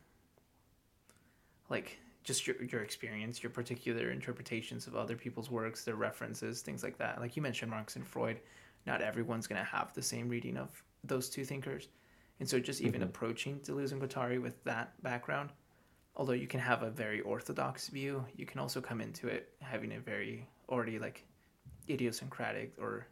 Like 1.68 1.98
just 2.22 2.46
your, 2.46 2.62
your 2.64 2.82
experience, 2.82 3.42
your 3.42 3.50
particular 3.50 4.10
interpretations 4.10 4.86
of 4.86 4.94
other 4.94 5.16
people's 5.16 5.50
works, 5.50 5.84
their 5.84 5.96
references, 5.96 6.60
things 6.62 6.82
like 6.82 6.98
that. 6.98 7.20
Like 7.20 7.36
you 7.36 7.42
mentioned 7.42 7.70
Marx 7.70 7.96
and 7.96 8.06
Freud, 8.06 8.40
not 8.86 9.00
everyone's 9.00 9.46
going 9.46 9.58
to 9.60 9.64
have 9.64 9.92
the 9.94 10.02
same 10.02 10.28
reading 10.28 10.56
of 10.56 10.82
those 11.04 11.28
two 11.30 11.44
thinkers. 11.44 11.88
And 12.38 12.48
so 12.48 12.58
just 12.58 12.80
even 12.80 13.00
Mhm. 13.00 13.06
approaching 13.06 13.60
Deleuze 13.60 13.92
and 13.92 14.00
Guattari 14.00 14.40
with 14.40 14.62
that 14.64 15.00
background, 15.02 15.50
although 16.16 16.32
you 16.32 16.46
can 16.46 16.60
have 16.60 16.82
a 16.82 16.90
very 16.90 17.20
orthodox 17.20 17.88
view, 17.88 18.24
you 18.36 18.46
can 18.46 18.60
also 18.60 18.80
come 18.80 19.00
into 19.00 19.28
it 19.28 19.54
having 19.60 19.92
a 19.92 20.00
very 20.00 20.48
already 20.68 20.98
like 20.98 21.24
idiosyncratic 21.88 22.74
or 22.78 23.06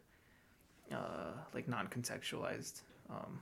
uh, 0.91 1.31
like 1.53 1.67
non-contextualized 1.67 2.81
um, 3.09 3.41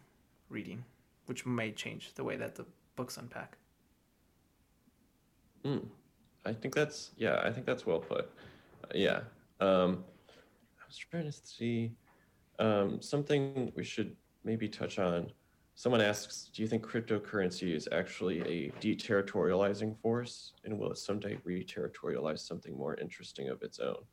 reading, 0.49 0.83
which 1.25 1.45
may 1.45 1.71
change 1.71 2.13
the 2.13 2.23
way 2.23 2.35
that 2.35 2.55
the 2.55 2.65
books 2.95 3.17
unpack. 3.17 3.57
Mm. 5.65 5.85
I 6.45 6.53
think 6.53 6.73
that's 6.73 7.11
yeah. 7.17 7.41
I 7.43 7.51
think 7.51 7.65
that's 7.65 7.85
well 7.85 7.99
put. 7.99 8.31
Uh, 8.83 8.87
yeah. 8.95 9.21
Um, 9.59 10.03
I 10.79 10.85
was 10.87 10.97
trying 10.97 11.25
to 11.25 11.31
see 11.31 11.91
um, 12.59 13.01
something 13.01 13.71
we 13.75 13.83
should 13.83 14.15
maybe 14.43 14.69
touch 14.69 14.99
on. 14.99 15.31
Someone 15.75 16.01
asks, 16.01 16.49
"Do 16.53 16.61
you 16.61 16.67
think 16.67 16.85
cryptocurrency 16.85 17.75
is 17.75 17.87
actually 17.91 18.41
a 18.41 18.71
deterritorializing 18.79 19.99
force, 19.99 20.53
and 20.63 20.79
will 20.79 20.91
it 20.91 20.97
someday 20.97 21.37
re-territorialize 21.43 22.39
something 22.39 22.75
more 22.75 22.95
interesting 22.95 23.49
of 23.49 23.61
its 23.61 23.79
own?" 23.79 24.03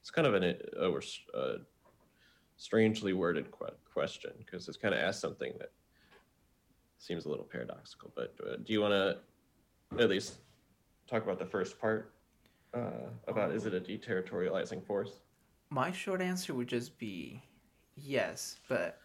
It's 0.00 0.10
kind 0.10 0.26
of 0.26 0.34
an, 0.34 0.56
a, 0.78 0.90
a 1.38 1.56
strangely 2.56 3.12
worded 3.12 3.50
que- 3.50 3.76
question 3.92 4.32
because 4.38 4.66
it's 4.68 4.78
kind 4.78 4.94
of 4.94 5.00
asked 5.00 5.20
something 5.20 5.52
that 5.58 5.72
seems 6.98 7.26
a 7.26 7.28
little 7.28 7.44
paradoxical. 7.44 8.12
But 8.14 8.34
uh, 8.44 8.56
do 8.64 8.72
you 8.72 8.80
want 8.80 8.92
to 8.92 9.18
at 10.02 10.08
least 10.08 10.38
talk 11.06 11.22
about 11.22 11.38
the 11.38 11.46
first 11.46 11.80
part 11.80 12.12
uh, 12.74 13.08
about 13.28 13.52
is 13.52 13.66
it 13.66 13.74
a 13.74 13.80
deterritorializing 13.80 14.84
force? 14.84 15.20
My 15.70 15.90
short 15.90 16.20
answer 16.20 16.54
would 16.54 16.68
just 16.68 16.98
be 16.98 17.42
yes, 17.96 18.56
but 18.68 18.98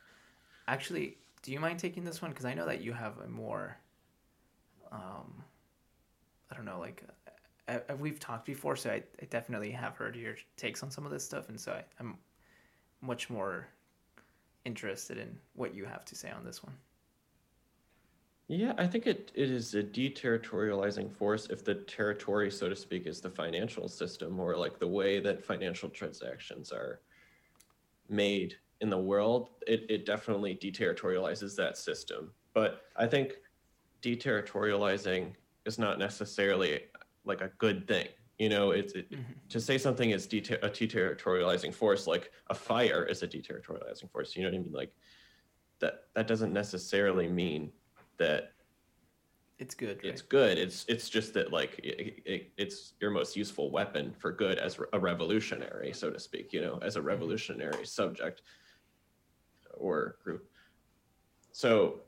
actually, 0.67 1.17
do 1.41 1.51
you 1.51 1.59
mind 1.59 1.79
taking 1.79 2.03
this 2.03 2.21
one? 2.21 2.31
Because 2.31 2.45
I 2.45 2.53
know 2.53 2.65
that 2.65 2.81
you 2.81 2.93
have 2.93 3.17
a 3.19 3.27
more, 3.27 3.77
um, 4.91 5.43
I 6.51 6.55
don't 6.55 6.65
know, 6.65 6.79
like 6.79 7.03
uh, 7.67 7.79
uh, 7.89 7.95
we've 7.95 8.19
talked 8.19 8.45
before, 8.45 8.75
so 8.75 8.91
I, 8.91 9.03
I 9.21 9.25
definitely 9.29 9.71
have 9.71 9.95
heard 9.95 10.15
your 10.15 10.35
takes 10.57 10.83
on 10.83 10.91
some 10.91 11.05
of 11.05 11.11
this 11.11 11.23
stuff, 11.23 11.49
and 11.49 11.59
so 11.59 11.71
I, 11.71 11.83
I'm 11.99 12.17
much 13.01 13.29
more 13.29 13.67
interested 14.65 15.17
in 15.17 15.37
what 15.55 15.73
you 15.73 15.85
have 15.85 16.05
to 16.05 16.15
say 16.15 16.29
on 16.29 16.43
this 16.43 16.63
one. 16.63 16.73
Yeah, 18.51 18.73
I 18.77 18.85
think 18.85 19.07
it, 19.07 19.31
it 19.33 19.49
is 19.49 19.75
a 19.75 19.83
deterritorializing 19.83 21.09
force 21.09 21.47
if 21.49 21.63
the 21.63 21.75
territory, 21.75 22.51
so 22.51 22.67
to 22.67 22.75
speak, 22.75 23.07
is 23.07 23.21
the 23.21 23.29
financial 23.29 23.87
system 23.87 24.41
or 24.41 24.57
like 24.57 24.77
the 24.77 24.87
way 24.87 25.21
that 25.21 25.41
financial 25.45 25.87
transactions 25.87 26.73
are 26.73 26.99
made 28.09 28.57
in 28.81 28.89
the 28.89 28.97
world, 28.97 29.51
it, 29.67 29.85
it 29.89 30.05
definitely 30.05 30.55
deterritorializes 30.55 31.55
that 31.55 31.77
system. 31.77 32.33
But 32.53 32.81
I 32.97 33.07
think 33.07 33.35
deterritorializing 34.01 35.33
is 35.65 35.79
not 35.79 35.97
necessarily 35.97 36.81
like 37.23 37.39
a 37.39 37.51
good 37.57 37.87
thing. 37.87 38.09
You 38.37 38.49
know, 38.49 38.71
it's 38.71 38.91
it, 38.93 39.11
Mhm. 39.11 39.23
to 39.47 39.61
say 39.61 39.77
something 39.77 40.09
is 40.09 40.27
deter- 40.27 40.59
a 40.61 40.69
deterritorializing 40.69 41.73
force, 41.73 42.05
like 42.05 42.31
a 42.47 42.53
fire 42.55 43.05
is 43.05 43.23
a 43.23 43.27
deterritorializing 43.29 44.11
force. 44.11 44.35
You 44.35 44.43
know 44.43 44.49
what 44.49 44.55
I 44.55 44.59
mean? 44.59 44.73
Like 44.73 44.93
that 45.79 46.09
that 46.15 46.27
doesn't 46.27 46.51
necessarily 46.51 47.29
mean 47.29 47.71
that 48.21 48.51
It's 49.59 49.75
good. 49.75 49.97
Right? 49.97 50.11
it's 50.11 50.21
good. 50.21 50.57
It's 50.57 50.85
it's 50.87 51.09
just 51.09 51.33
that 51.35 51.51
like 51.51 51.79
it, 51.83 52.21
it, 52.25 52.51
it's 52.57 52.93
your 53.01 53.11
most 53.11 53.35
useful 53.35 53.69
weapon 53.71 54.13
for 54.17 54.31
good 54.31 54.57
as 54.57 54.79
a 54.93 54.99
revolutionary, 54.99 55.93
so 55.93 56.09
to 56.09 56.19
speak. 56.19 56.53
You 56.53 56.61
know, 56.61 56.79
as 56.81 56.95
a 56.95 57.01
revolutionary 57.01 57.85
subject 57.85 58.41
or 59.73 60.17
group. 60.23 60.43
So, 61.51 62.01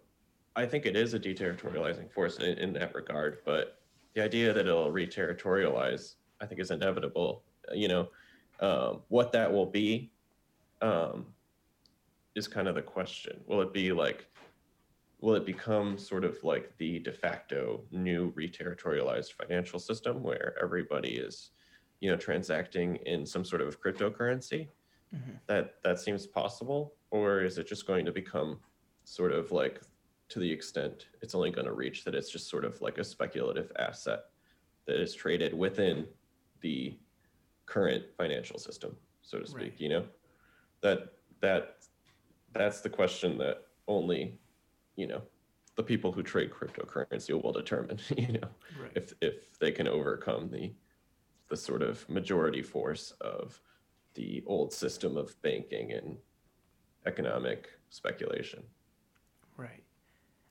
I 0.56 0.66
think 0.66 0.86
it 0.86 0.96
is 0.96 1.14
a 1.14 1.20
deterritorializing 1.20 2.12
force 2.12 2.38
in, 2.38 2.58
in 2.58 2.74
that 2.74 2.96
regard. 2.96 3.40
But 3.46 3.80
the 4.14 4.22
idea 4.24 4.54
that 4.54 4.66
it'll 4.68 4.92
reterritorialize, 4.92 6.16
I 6.42 6.46
think, 6.46 6.62
is 6.62 6.72
inevitable. 6.72 7.44
You 7.74 7.88
know, 7.88 8.04
um, 8.60 9.02
what 9.10 9.32
that 9.32 9.52
will 9.52 9.66
be 9.66 10.12
um, 10.82 11.26
is 12.36 12.48
kind 12.48 12.68
of 12.68 12.76
the 12.76 12.82
question. 12.82 13.40
Will 13.48 13.62
it 13.62 13.74
be 13.74 13.92
like 13.92 14.28
will 15.24 15.36
it 15.36 15.46
become 15.46 15.98
sort 15.98 16.26
of 16.26 16.44
like 16.44 16.78
the 16.80 17.00
de 17.00 17.14
facto 17.14 17.86
new 17.92 18.34
reterritorialized 18.34 19.32
financial 19.32 19.80
system 19.80 20.22
where 20.22 20.54
everybody 20.62 21.14
is 21.16 21.52
you 22.02 22.12
know 22.12 22.18
transacting 22.18 22.98
in 23.14 23.26
some 23.26 23.46
sort 23.46 23.62
of 23.62 23.80
cryptocurrency 23.82 24.68
Mhm. 25.16 25.40
that 25.48 25.82
that 25.84 25.98
seems 26.00 26.28
possible 26.28 26.98
or 27.10 27.42
is 27.42 27.58
it 27.58 27.68
just 27.68 27.88
going 27.88 28.06
to 28.06 28.12
become 28.12 28.60
sort 29.06 29.32
of 29.32 29.52
like 29.52 29.82
to 30.28 30.40
the 30.40 30.52
extent 30.52 31.08
it's 31.22 31.36
only 31.36 31.52
going 31.52 31.68
to 31.68 31.74
reach 31.84 32.04
that 32.04 32.16
it's 32.16 32.30
just 32.32 32.50
sort 32.50 32.66
of 32.66 32.82
like 32.82 32.98
a 32.98 33.04
speculative 33.04 33.72
asset 33.80 34.22
that 34.88 35.00
is 35.00 35.16
traded 35.16 35.54
within 35.54 36.08
the 36.60 37.00
current 37.66 38.04
financial 38.18 38.60
system 38.60 38.98
so 39.22 39.40
to 39.40 39.48
speak 39.48 39.72
Right. 39.72 39.82
you 39.82 39.90
know 39.90 40.06
that 40.82 41.00
that 41.40 41.64
that's 42.52 42.82
the 42.82 42.90
question 42.90 43.38
that 43.38 43.58
only 43.88 44.40
you 44.96 45.08
know 45.08 45.22
the 45.76 45.84
people 45.84 46.12
who 46.12 46.22
trade 46.22 46.52
cryptocurrency 46.52 47.40
will 47.42 47.52
determine 47.52 48.00
you 48.18 48.34
know 48.34 48.48
Right. 48.80 48.92
if 48.96 49.14
if 49.22 49.58
they 49.60 49.72
can 49.72 49.88
overcome 49.88 50.50
the 50.50 50.74
the 51.50 51.58
sort 51.58 51.82
of 51.82 52.08
majority 52.10 52.62
force 52.62 53.12
of 53.22 53.60
the 54.16 54.44
old 54.46 54.72
system 54.72 55.18
of 55.18 55.40
banking 55.42 55.92
and 55.92 56.18
economic 57.06 57.70
speculation 57.90 58.64
Right. 59.58 59.84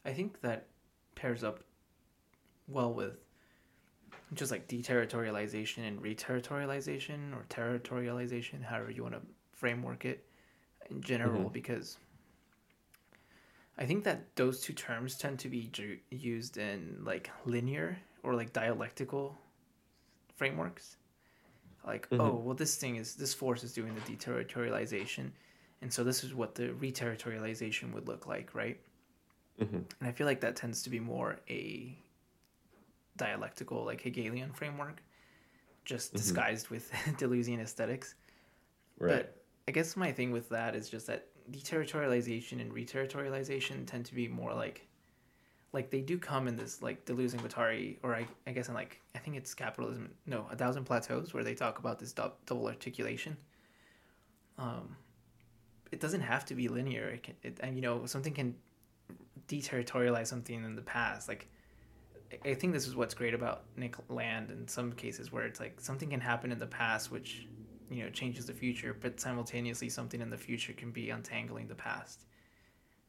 I 0.05 0.12
think 0.12 0.40
that 0.43 0.66
pairs 1.16 1.43
up 1.43 1.64
well 2.68 2.93
with 2.95 3.16
just 4.34 4.51
like 4.53 4.68
deterritorialization 4.68 5.86
and 5.88 6.01
reterritorialization 6.01 7.34
or 7.34 7.45
territorialization, 7.49 8.62
however 8.62 8.90
you 8.90 9.03
want 9.03 9.14
to 9.14 9.20
framework 9.53 10.05
it 10.05 10.24
in 10.90 11.01
general, 11.03 11.51
Mhm. 11.51 11.53
because 11.53 11.99
I 13.78 13.86
think 13.86 14.04
that 14.04 14.36
those 14.36 14.60
two 14.60 14.72
terms 14.74 15.16
tend 15.16 15.38
to 15.40 15.48
be 15.48 15.68
ju- 15.68 15.98
used 16.10 16.58
in 16.58 16.98
like 17.04 17.30
linear 17.46 17.98
or 18.22 18.34
like 18.34 18.52
dialectical 18.52 19.38
frameworks. 20.36 20.96
Like, 21.84 22.08
Mhm. 22.10 22.20
oh, 22.20 22.34
well, 22.36 22.54
this 22.54 22.76
thing 22.76 22.96
is, 22.96 23.16
this 23.16 23.34
force 23.34 23.64
is 23.64 23.72
doing 23.72 23.94
the 23.94 24.00
deterritorialization. 24.02 25.32
And 25.80 25.92
so 25.92 26.04
this 26.04 26.22
is 26.22 26.32
what 26.34 26.54
the 26.54 26.68
reterritorialization 26.68 27.92
would 27.92 28.06
look 28.06 28.26
like, 28.26 28.54
right? 28.54 28.80
hmm 29.58 29.64
And 29.98 30.08
I 30.08 30.12
feel 30.12 30.26
like 30.26 30.40
that 30.42 30.54
tends 30.54 30.82
to 30.84 30.90
be 30.90 31.00
more 31.00 31.40
a 31.50 31.98
dialectical, 33.16 33.84
like 33.84 34.00
Hegelian 34.00 34.52
framework, 34.52 35.02
just 35.84 36.12
Mhm. 36.12 36.18
disguised 36.18 36.68
with 36.68 36.90
Deleuzian 37.18 37.58
aesthetics. 37.60 38.14
right 38.98 39.24
But 39.24 39.42
I 39.66 39.72
guess 39.72 39.96
my 39.96 40.12
thing 40.12 40.30
with 40.30 40.48
that 40.50 40.74
is 40.76 40.88
just 40.88 41.06
that 41.08 41.28
deterritorialization 41.53 42.61
and 42.61 42.72
reterritorialization 42.72 43.86
tend 43.86 44.07
to 44.07 44.14
be 44.14 44.28
more 44.28 44.55
like, 44.55 44.86
like 45.72 45.90
they 45.90 46.00
do 46.00 46.18
come 46.18 46.48
in 46.48 46.57
this 46.57 46.82
like 46.82 47.05
Deleuze 47.05 47.34
and 47.34 47.98
or 48.03 48.14
I, 48.14 48.26
I 48.46 48.53
guess 48.53 48.68
in 48.68 48.74
like 48.74 49.00
I 49.14 49.18
think 49.18 49.36
it's 49.36 49.55
capitalism. 49.55 50.11
No, 50.26 50.46
a 50.50 50.57
thousand 50.57 50.84
plateaus, 50.84 51.32
where 51.32 51.44
they 51.44 51.55
talk 51.55 51.78
about 51.78 51.98
this 51.98 52.12
dou- 52.12 52.32
double 52.46 52.66
articulation. 52.66 53.36
Um, 54.59 54.96
it 55.90 56.00
doesn't 56.00 56.20
have 56.22 56.44
to 56.46 56.55
be 56.55 56.68
linear. 56.68 57.09
It 57.09 57.22
can, 57.22 57.34
it, 57.42 57.59
and 57.61 57.76
you 57.76 57.82
know, 57.82 58.07
something 58.07 58.32
can 58.32 58.55
deterritorialize 59.48 60.26
something 60.26 60.64
in 60.64 60.74
the 60.74 60.82
past. 60.82 61.28
Like, 61.28 61.48
I 62.44 62.55
think 62.55 62.72
this 62.72 62.86
is 62.86 62.96
what's 62.96 63.14
great 63.14 63.34
about 63.34 63.64
Nick 63.76 63.96
Land 64.09 64.50
in 64.50 64.66
some 64.68 64.92
cases, 64.92 65.30
where 65.30 65.44
it's 65.44 65.61
like 65.61 65.80
something 65.80 66.11
can 66.11 66.20
happen 66.20 66.50
in 66.50 66.59
the 66.59 66.66
past, 66.66 67.11
which 67.11 67.46
you 67.93 68.05
know 68.05 68.11
changes 68.11 68.47
the 68.47 68.55
future, 68.55 68.97
but 68.99 69.20
simultaneously 69.20 69.88
something 69.88 70.20
in 70.20 70.30
the 70.30 70.38
future 70.38 70.72
can 70.72 70.90
be 70.93 71.11
untangling 71.11 71.68
the 71.68 71.74
past. 71.74 72.24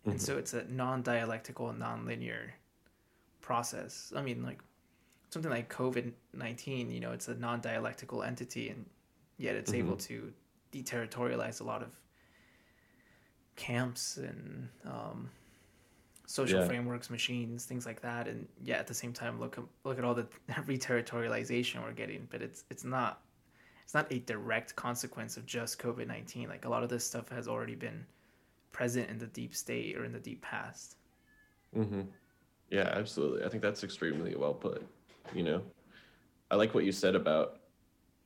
And 0.10 0.20
Mhm. 0.20 0.22
so 0.22 0.38
it's 0.38 0.54
a 0.54 0.66
non-dialectical, 0.66 1.74
non-linear 1.74 2.54
process. 3.42 4.14
I 4.16 4.22
mean, 4.22 4.44
like 4.44 4.60
something 5.30 5.52
like 5.52 5.74
COVID 5.74 6.12
nineteen, 6.34 6.92
you 6.92 7.00
know, 7.00 7.12
it's 7.12 7.28
a 7.28 7.36
non-dialectical 7.36 8.24
entity, 8.24 8.70
and 8.70 8.86
yet 9.38 9.56
it's 9.56 9.74
Mhm. 9.74 9.74
able 9.74 9.98
to 9.98 10.34
deterritorialize 10.74 11.62
a 11.62 11.64
lot 11.64 11.82
of 11.84 11.90
camps 13.56 14.18
and 14.18 14.70
um, 14.86 15.30
social 16.26 16.60
Yeah. 16.60 16.68
frameworks, 16.68 17.10
machines, 17.10 17.66
things 17.66 17.86
like 17.86 18.02
that. 18.02 18.28
And 18.28 18.48
yeah, 18.64 18.78
at 18.78 18.88
the 18.88 18.94
same 18.94 19.14
time, 19.14 19.40
look 19.40 19.58
look 19.84 19.98
at 19.98 20.04
all 20.06 20.16
the 20.16 20.28
reterritorialization 20.52 21.84
we're 21.84 21.92
getting, 21.94 22.28
but 22.32 22.42
it's 22.42 22.64
it's 22.70 22.84
not 22.84 23.22
it's 23.84 23.94
not 23.94 24.12
a 24.12 24.20
direct 24.20 24.76
consequence 24.76 25.38
of 25.38 25.46
just 25.46 25.80
COVID 25.80 26.08
nineteen. 26.08 26.50
Like 26.50 26.66
a 26.66 26.70
lot 26.70 26.84
of 26.84 26.90
this 26.90 27.06
stuff 27.06 27.30
has 27.30 27.48
already 27.48 27.76
been 27.76 28.06
present 28.72 29.10
in 29.10 29.20
the 29.20 29.28
deep 29.28 29.56
state 29.56 29.98
or 29.98 30.06
in 30.06 30.12
the 30.12 30.20
deep 30.20 30.42
past. 30.42 30.96
Mm-hmm. 31.76 32.02
Yeah, 32.70 32.92
absolutely. 32.96 33.46
I 33.46 33.50
think 33.50 33.62
that's 33.62 33.84
extremely 33.84 34.36
well 34.36 34.54
put. 34.54 34.86
You 35.34 35.44
know, 35.44 35.62
I 36.50 36.56
like 36.56 36.74
what 36.74 36.86
you 36.86 36.92
said 36.92 37.16
about, 37.16 37.60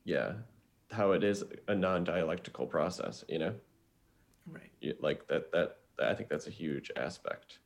yeah, 0.04 0.32
how 0.90 1.12
it 1.12 1.22
is 1.22 1.44
a 1.68 1.74
non-dialectical 1.74 2.66
process. 2.66 3.24
You 3.28 3.38
know, 3.38 3.54
Right. 4.50 4.96
Like 5.00 5.26
that. 5.28 5.52
That 5.52 5.78
I 6.00 6.14
think 6.14 6.28
that's 6.28 6.46
a 6.46 6.50
huge 6.50 6.90
aspect. 6.96 7.58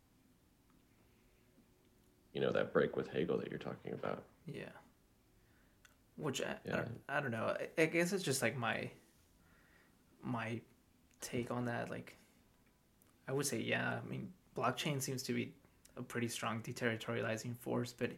You 2.32 2.40
know, 2.40 2.50
that 2.52 2.72
break 2.72 2.96
with 2.96 3.08
Hegel 3.08 3.38
that 3.38 3.50
you're 3.50 3.58
talking 3.58 3.92
about. 3.92 4.22
Yeah. 4.46 4.70
Which 6.16 6.40
I, 6.42 6.54
I, 6.70 6.76
don't, 6.76 7.00
I 7.08 7.20
don't 7.20 7.30
know. 7.30 7.56
I, 7.78 7.82
I 7.82 7.86
guess 7.86 8.12
it's 8.12 8.22
just 8.22 8.42
like 8.42 8.56
my 8.56 8.90
my 10.22 10.60
take 11.20 11.50
on 11.50 11.64
that. 11.66 11.90
Like, 11.90 12.16
I 13.28 13.32
would 13.32 13.46
say, 13.46 13.60
yeah. 13.60 13.98
I 14.04 14.08
mean, 14.08 14.32
blockchain 14.56 15.00
seems 15.00 15.22
to 15.24 15.32
be 15.32 15.52
a 15.96 16.02
pretty 16.02 16.28
strong 16.28 16.60
deterritorializing 16.60 17.56
force, 17.56 17.92
but 17.92 18.10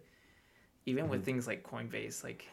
even 0.86 1.08
with 1.08 1.22
Mhm. 1.22 1.24
things 1.24 1.46
like 1.46 1.62
Coinbase, 1.62 2.22
like, 2.24 2.46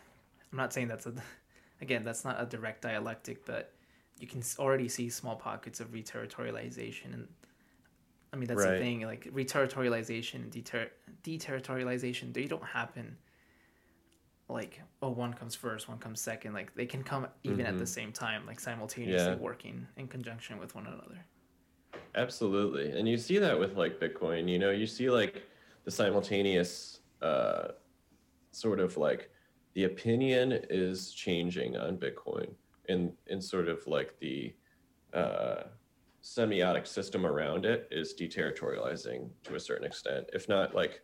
I'm 0.52 0.58
not 0.58 0.74
saying 0.74 0.88
that's 0.88 1.06
a 1.06 1.14
again 1.82 2.04
that's 2.04 2.24
not 2.24 2.42
a 2.42 2.46
direct 2.46 2.82
dialectic, 2.84 3.46
but 3.46 3.74
you 4.20 4.28
can 4.28 4.44
already 4.60 4.88
see 4.88 5.10
small 5.10 5.36
pockets 5.36 5.80
of 5.80 5.92
reterritorialization 5.92 7.14
and. 7.14 7.28
I 8.34 8.38
mean 8.38 8.48
that's 8.48 8.64
the 8.64 8.78
thing. 8.80 9.02
Like 9.02 9.26
reterritorialization 9.34 10.36
and 10.36 10.52
deter- 10.52 10.90
deterritorialization, 11.22 12.32
they 12.34 12.46
don't 12.46 12.64
happen 12.64 13.18
like 14.52 14.82
oh 15.02 15.10
one 15.10 15.34
comes 15.34 15.56
first 15.56 15.88
one 15.90 15.98
comes 15.98 16.20
second 16.22 16.54
like 16.54 16.74
they 16.76 16.86
can 16.86 17.04
come 17.04 17.28
even 17.44 17.66
at 17.66 17.78
the 17.78 17.84
Mhm. 17.84 17.88
same 17.88 18.12
time 18.12 18.46
like 18.46 18.60
simultaneously 18.60 19.34
Yeah. 19.34 19.36
working 19.36 19.88
in 19.98 20.08
conjunction 20.08 20.60
with 20.60 20.76
one 20.76 20.88
another 20.88 21.26
Absolutely. 22.16 22.92
And 22.92 23.08
you 23.08 23.18
see 23.18 23.38
that 23.38 23.58
with 23.58 23.76
like 23.78 24.00
Bitcoin, 24.00 24.50
you 24.50 24.60
know, 24.60 24.72
you 24.72 24.86
see 24.86 25.10
like 25.10 25.44
the 25.86 25.92
simultaneous 25.92 27.00
uh, 27.22 27.70
sort 28.52 28.80
of 28.80 28.98
like 28.98 29.30
the 29.76 29.86
opinion 29.86 30.52
is 30.70 31.14
changing 31.14 31.78
on 31.78 31.98
Bitcoin 31.98 32.54
and 32.90 33.14
in 33.28 33.42
sort 33.42 33.70
of 33.70 33.86
like 33.88 34.20
the 34.20 34.54
uh, 35.14 35.64
semiotic 36.22 36.86
system 36.86 37.26
around 37.26 37.66
it 37.66 37.88
is 37.92 38.14
deterritorializing 38.14 39.30
to 39.44 39.56
a 39.56 39.60
certain 39.60 39.86
extent, 39.86 40.30
if 40.34 40.50
not 40.50 40.76
like 40.76 41.02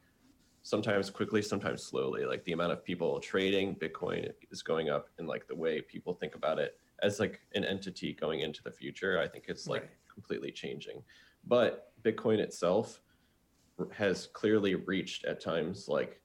sometimes 0.72 1.10
quickly, 1.10 1.42
sometimes 1.42 1.82
slowly. 1.82 2.26
Like 2.26 2.44
the 2.44 2.52
amount 2.52 2.74
of 2.74 2.84
people 2.84 3.22
trading 3.22 3.74
Bitcoin 3.74 4.30
is 4.52 4.62
going 4.62 4.90
up 4.90 5.08
and 5.18 5.26
like 5.26 5.48
the 5.48 5.56
way 5.56 5.80
people 5.82 6.14
think 6.14 6.36
about 6.36 6.60
it 6.60 6.78
as 7.02 7.22
like 7.22 7.40
an 7.56 7.64
entity 7.64 8.12
going 8.14 8.42
into 8.42 8.62
the 8.64 8.72
future. 8.72 9.18
I 9.18 9.30
think 9.30 9.46
it's 9.48 9.68
like 9.68 9.84
Right. 9.84 9.92
completely 10.14 10.52
changing. 10.52 11.02
But 11.46 11.94
Bitcoin 12.04 12.40
itself 12.40 13.02
has 13.94 14.28
clearly 14.34 14.76
reached 14.76 15.24
at 15.24 15.40
times 15.40 15.88
like 15.88 16.22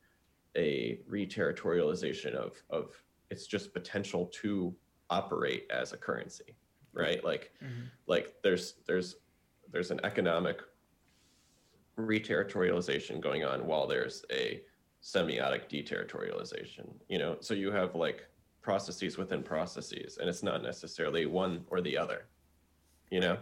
a 0.56 0.98
reterritorialization 1.08 2.34
of 2.34 2.60
of 2.68 3.00
its 3.30 3.46
just 3.46 3.72
potential 3.72 4.26
to 4.42 4.74
operate 5.08 5.70
as 5.70 5.92
a 5.92 5.96
currency. 5.96 6.56
right? 6.94 7.24
Like 7.24 7.52
Mhm. 7.62 7.90
like 8.06 8.34
there's 8.42 8.74
there's 8.86 9.16
there's 9.70 9.90
an 9.90 10.00
economic 10.04 10.60
reterritorialization 11.98 13.20
going 13.20 13.44
on 13.44 13.66
while 13.66 13.86
there's 13.86 14.24
a 14.30 14.62
semiotic 15.02 15.68
deterritorialization 15.68 16.86
you 17.08 17.18
know? 17.18 17.36
So 17.40 17.54
you 17.54 17.70
have 17.72 17.94
like 17.94 18.26
processes 18.62 19.18
within 19.18 19.42
processes 19.42 20.18
and 20.18 20.28
it's 20.28 20.42
not 20.42 20.62
necessarily 20.62 21.26
one 21.26 21.64
or 21.68 21.80
the 21.80 21.96
other 21.96 22.24
you 23.10 23.20
know? 23.20 23.38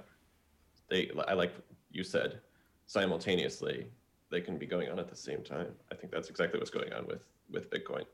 They 0.89 1.11
i 1.29 1.35
like 1.35 1.55
you 1.93 2.03
said 2.03 2.41
simultaneously 2.87 3.87
they 4.31 4.41
can 4.41 4.57
be 4.57 4.67
going 4.67 4.89
on 4.89 4.99
at 4.99 5.09
the 5.09 5.17
same 5.17 5.43
time. 5.43 5.69
I 5.91 5.95
think 5.97 6.13
that's 6.13 6.31
exactly 6.31 6.59
what's 6.59 6.71
going 6.71 6.93
on 6.93 7.07
with 7.07 7.23
with 7.51 7.71
bitcoin. 7.71 8.05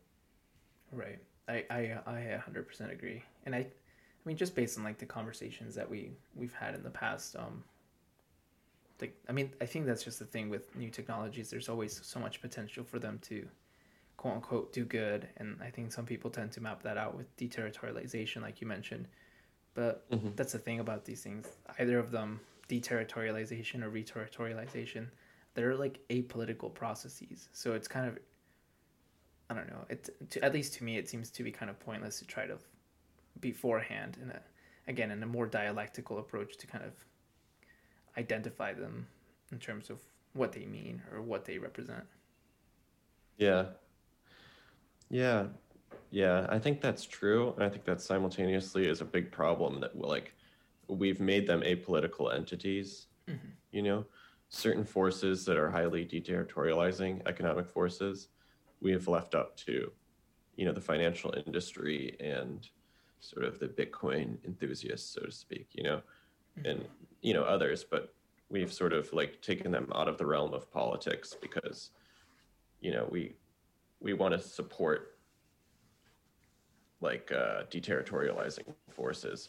Right. 0.92 1.18
i 1.48 1.64
i, 1.70 1.98
I 2.06 2.40
hundred 2.42 2.66
percent 2.66 2.90
agree, 2.90 3.22
and 3.44 3.54
I, 3.54 3.58
I 3.58 3.66
mean, 4.24 4.36
just 4.36 4.54
based 4.54 4.78
on 4.78 4.84
like 4.84 4.98
the 4.98 5.06
conversations 5.06 5.74
that 5.74 5.88
we 5.88 6.10
we've 6.34 6.54
had 6.54 6.74
in 6.74 6.82
the 6.82 6.90
past, 6.90 7.36
um, 7.36 7.62
like 9.00 9.16
I 9.28 9.32
mean, 9.32 9.52
I 9.60 9.66
think 9.66 9.86
that's 9.86 10.02
just 10.02 10.18
the 10.18 10.24
thing 10.24 10.48
with 10.48 10.74
new 10.76 10.90
technologies. 10.90 11.50
There's 11.50 11.68
always 11.68 12.04
so 12.04 12.20
much 12.20 12.40
potential 12.40 12.84
for 12.84 12.98
them 12.98 13.18
to, 13.24 13.48
quote 14.16 14.34
unquote, 14.34 14.72
do 14.72 14.84
good, 14.84 15.28
and 15.36 15.58
I 15.62 15.70
think 15.70 15.92
some 15.92 16.06
people 16.06 16.30
tend 16.30 16.52
to 16.52 16.60
map 16.60 16.82
that 16.82 16.96
out 16.96 17.16
with 17.16 17.34
deterritorialization, 17.36 18.42
like 18.42 18.60
you 18.60 18.66
mentioned. 18.66 19.08
But 19.74 20.08
Mhm. 20.10 20.36
that's 20.36 20.52
the 20.52 20.58
thing 20.58 20.80
about 20.80 21.04
these 21.04 21.22
things. 21.22 21.58
Either 21.78 21.98
of 21.98 22.10
them, 22.10 22.40
deterritorialization 22.68 23.82
or 23.82 23.90
reterritorialization, 23.90 25.08
they're 25.54 25.76
like 25.76 26.00
apolitical 26.08 26.72
processes. 26.72 27.48
So 27.52 27.74
it's 27.74 27.88
kind 27.88 28.06
of 28.08 28.18
I 29.48 29.54
don't 29.54 29.68
know. 29.68 29.84
It 29.88 30.30
to, 30.30 30.44
at 30.44 30.52
least 30.52 30.74
to 30.74 30.84
me, 30.84 30.98
it 30.98 31.08
seems 31.08 31.30
to 31.30 31.42
be 31.44 31.52
kind 31.52 31.70
of 31.70 31.78
pointless 31.78 32.18
to 32.18 32.26
try 32.26 32.46
to 32.46 32.58
beforehand 33.40 34.18
in 34.22 34.30
a 34.30 34.42
again 34.88 35.10
in 35.10 35.22
a 35.22 35.26
more 35.26 35.46
dialectical 35.46 36.18
approach 36.18 36.56
to 36.58 36.66
kind 36.66 36.84
of 36.84 36.92
identify 38.16 38.72
them 38.72 39.06
in 39.52 39.58
terms 39.58 39.90
of 39.90 40.00
what 40.32 40.52
they 40.52 40.66
mean 40.66 41.02
or 41.12 41.22
what 41.22 41.44
they 41.44 41.58
represent. 41.58 42.04
Yeah. 43.36 43.66
Yeah. 45.10 45.46
Yeah, 46.10 46.46
I 46.48 46.58
think 46.58 46.80
that's 46.80 47.04
true. 47.04 47.52
And 47.54 47.64
I 47.64 47.68
think 47.68 47.84
that 47.84 48.00
simultaneously 48.00 48.88
is 48.88 49.00
a 49.00 49.04
big 49.04 49.30
problem 49.30 49.80
that 49.80 49.94
we're 49.94 50.08
like 50.08 50.34
we've 50.88 51.20
made 51.20 51.46
them 51.46 51.62
apolitical 51.62 52.32
entities. 52.34 53.06
Mhm. 53.28 53.52
You 53.72 53.82
know, 53.82 54.06
certain 54.48 54.84
forces 54.84 55.44
that 55.44 55.56
are 55.56 55.70
highly 55.70 56.06
deterritorializing 56.06 57.22
economic 57.26 57.68
forces, 57.68 58.28
we 58.80 58.92
have 58.92 59.08
left 59.08 59.34
up 59.34 59.56
to, 59.56 59.92
you 60.54 60.64
know, 60.64 60.72
the 60.72 60.80
financial 60.80 61.34
industry 61.44 62.16
and 62.20 62.68
sort 63.18 63.44
of 63.44 63.58
the 63.58 63.68
Bitcoin 63.68 64.42
enthusiasts, 64.44 65.10
so 65.10 65.22
to 65.22 65.32
speak, 65.32 65.68
you 65.72 65.82
know, 65.82 66.02
and 66.64 66.86
you 67.26 67.34
know, 67.34 67.42
others, 67.42 67.82
but 67.82 68.14
we've 68.48 68.72
sort 68.72 68.92
of 68.92 69.12
like 69.12 69.42
taken 69.42 69.72
them 69.72 69.90
out 69.92 70.06
of 70.06 70.16
the 70.16 70.24
realm 70.24 70.54
of 70.54 70.70
politics 70.70 71.34
because 71.42 71.90
you 72.80 72.92
know 72.92 73.08
we 73.10 73.34
we 73.98 74.12
want 74.12 74.32
to 74.32 74.38
support 74.38 75.18
like 77.00 77.32
uh, 77.32 77.64
deterritorializing 77.68 78.72
forces 78.90 79.48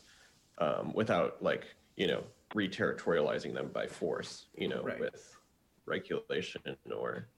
um, 0.57 0.91
without 0.95 1.43
like 1.43 1.65
you 1.97 2.07
know 2.07 2.23
reterritorializing 2.55 3.53
them 3.53 3.69
by 3.71 3.85
force 3.85 4.47
you 4.55 4.67
know 4.67 4.81
Right. 4.81 4.99
with 4.99 5.37
regulation 5.85 6.75
or 6.91 7.29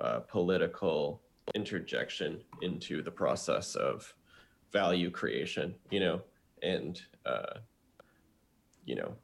uh, 0.00 0.18
political 0.20 1.22
interjection 1.54 2.40
into 2.62 3.00
the 3.00 3.12
process 3.12 3.76
of 3.76 4.12
value 4.72 5.08
creation 5.12 5.76
you 5.92 6.00
know 6.00 6.20
and 6.64 7.02
uh, 7.24 7.58
you 8.84 8.96
know 8.96 9.14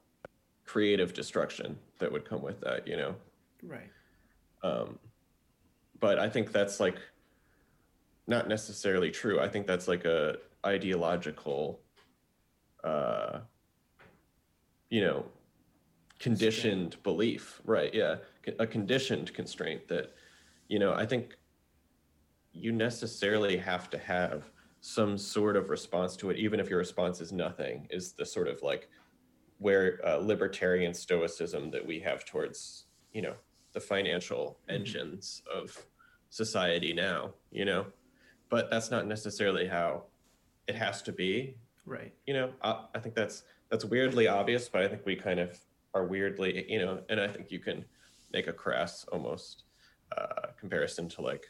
creative 0.64 1.12
destruction 1.12 1.78
that 1.98 2.10
would 2.10 2.24
come 2.24 2.42
with 2.42 2.60
that 2.60 2.86
you 2.86 2.96
know 2.96 3.14
Right. 3.62 3.90
um, 4.62 4.98
but 6.00 6.18
I 6.18 6.28
think 6.28 6.52
that's 6.52 6.80
like 6.80 6.96
not 8.26 8.48
necessarily 8.48 9.10
true. 9.10 9.40
I 9.40 9.48
think 9.48 9.66
that's 9.66 9.88
like 9.88 10.04
a 10.04 10.36
ideological, 10.64 11.80
uh, 12.82 13.40
you 14.88 15.02
know, 15.02 15.26
conditioned 16.18 17.02
belief, 17.02 17.60
right? 17.64 17.92
Yeah, 17.92 18.16
a 18.58 18.66
conditioned 18.66 19.34
constraint 19.34 19.88
that, 19.88 20.14
you 20.68 20.78
know, 20.78 20.94
I 20.94 21.04
think 21.04 21.36
you 22.52 22.72
necessarily 22.72 23.56
have 23.56 23.90
to 23.90 23.98
have 23.98 24.50
some 24.80 25.18
sort 25.18 25.56
of 25.56 25.70
response 25.70 26.16
to 26.16 26.30
it, 26.30 26.38
even 26.38 26.60
if 26.60 26.70
your 26.70 26.78
response 26.78 27.20
is 27.20 27.32
nothing. 27.32 27.86
Is 27.90 28.12
the 28.12 28.24
sort 28.24 28.48
of 28.48 28.62
like 28.62 28.88
where 29.64 29.98
uh, 30.06 30.18
libertarian 30.18 30.92
stoicism 30.92 31.70
that 31.70 31.84
we 31.84 31.98
have 31.98 32.22
towards, 32.26 32.84
you 33.14 33.22
know, 33.22 33.32
the 33.72 33.80
financial 33.80 34.58
engines 34.68 35.40
of 35.50 35.86
society 36.28 36.92
now, 36.92 37.32
you 37.50 37.64
know, 37.64 37.86
but 38.50 38.70
that's 38.70 38.90
not 38.90 39.06
necessarily 39.06 39.66
how 39.66 40.02
it 40.66 40.74
has 40.74 41.00
to 41.00 41.12
be. 41.12 41.56
Right. 41.86 42.12
You 42.26 42.34
know, 42.34 42.52
I, 42.62 42.84
I 42.94 42.98
think 42.98 43.14
that's 43.14 43.44
that's 43.70 43.86
weirdly 43.86 44.28
obvious, 44.28 44.68
but 44.68 44.82
I 44.82 44.88
think 44.88 45.06
we 45.06 45.16
kind 45.16 45.40
of 45.40 45.58
are 45.94 46.04
weirdly, 46.04 46.70
you 46.70 46.80
know, 46.80 47.00
and 47.08 47.18
I 47.18 47.26
think 47.26 47.50
you 47.50 47.58
can 47.58 47.86
make 48.34 48.48
a 48.48 48.52
crass 48.52 49.06
almost 49.12 49.62
uh, 50.14 50.48
comparison 50.60 51.08
to 51.08 51.22
like, 51.22 51.46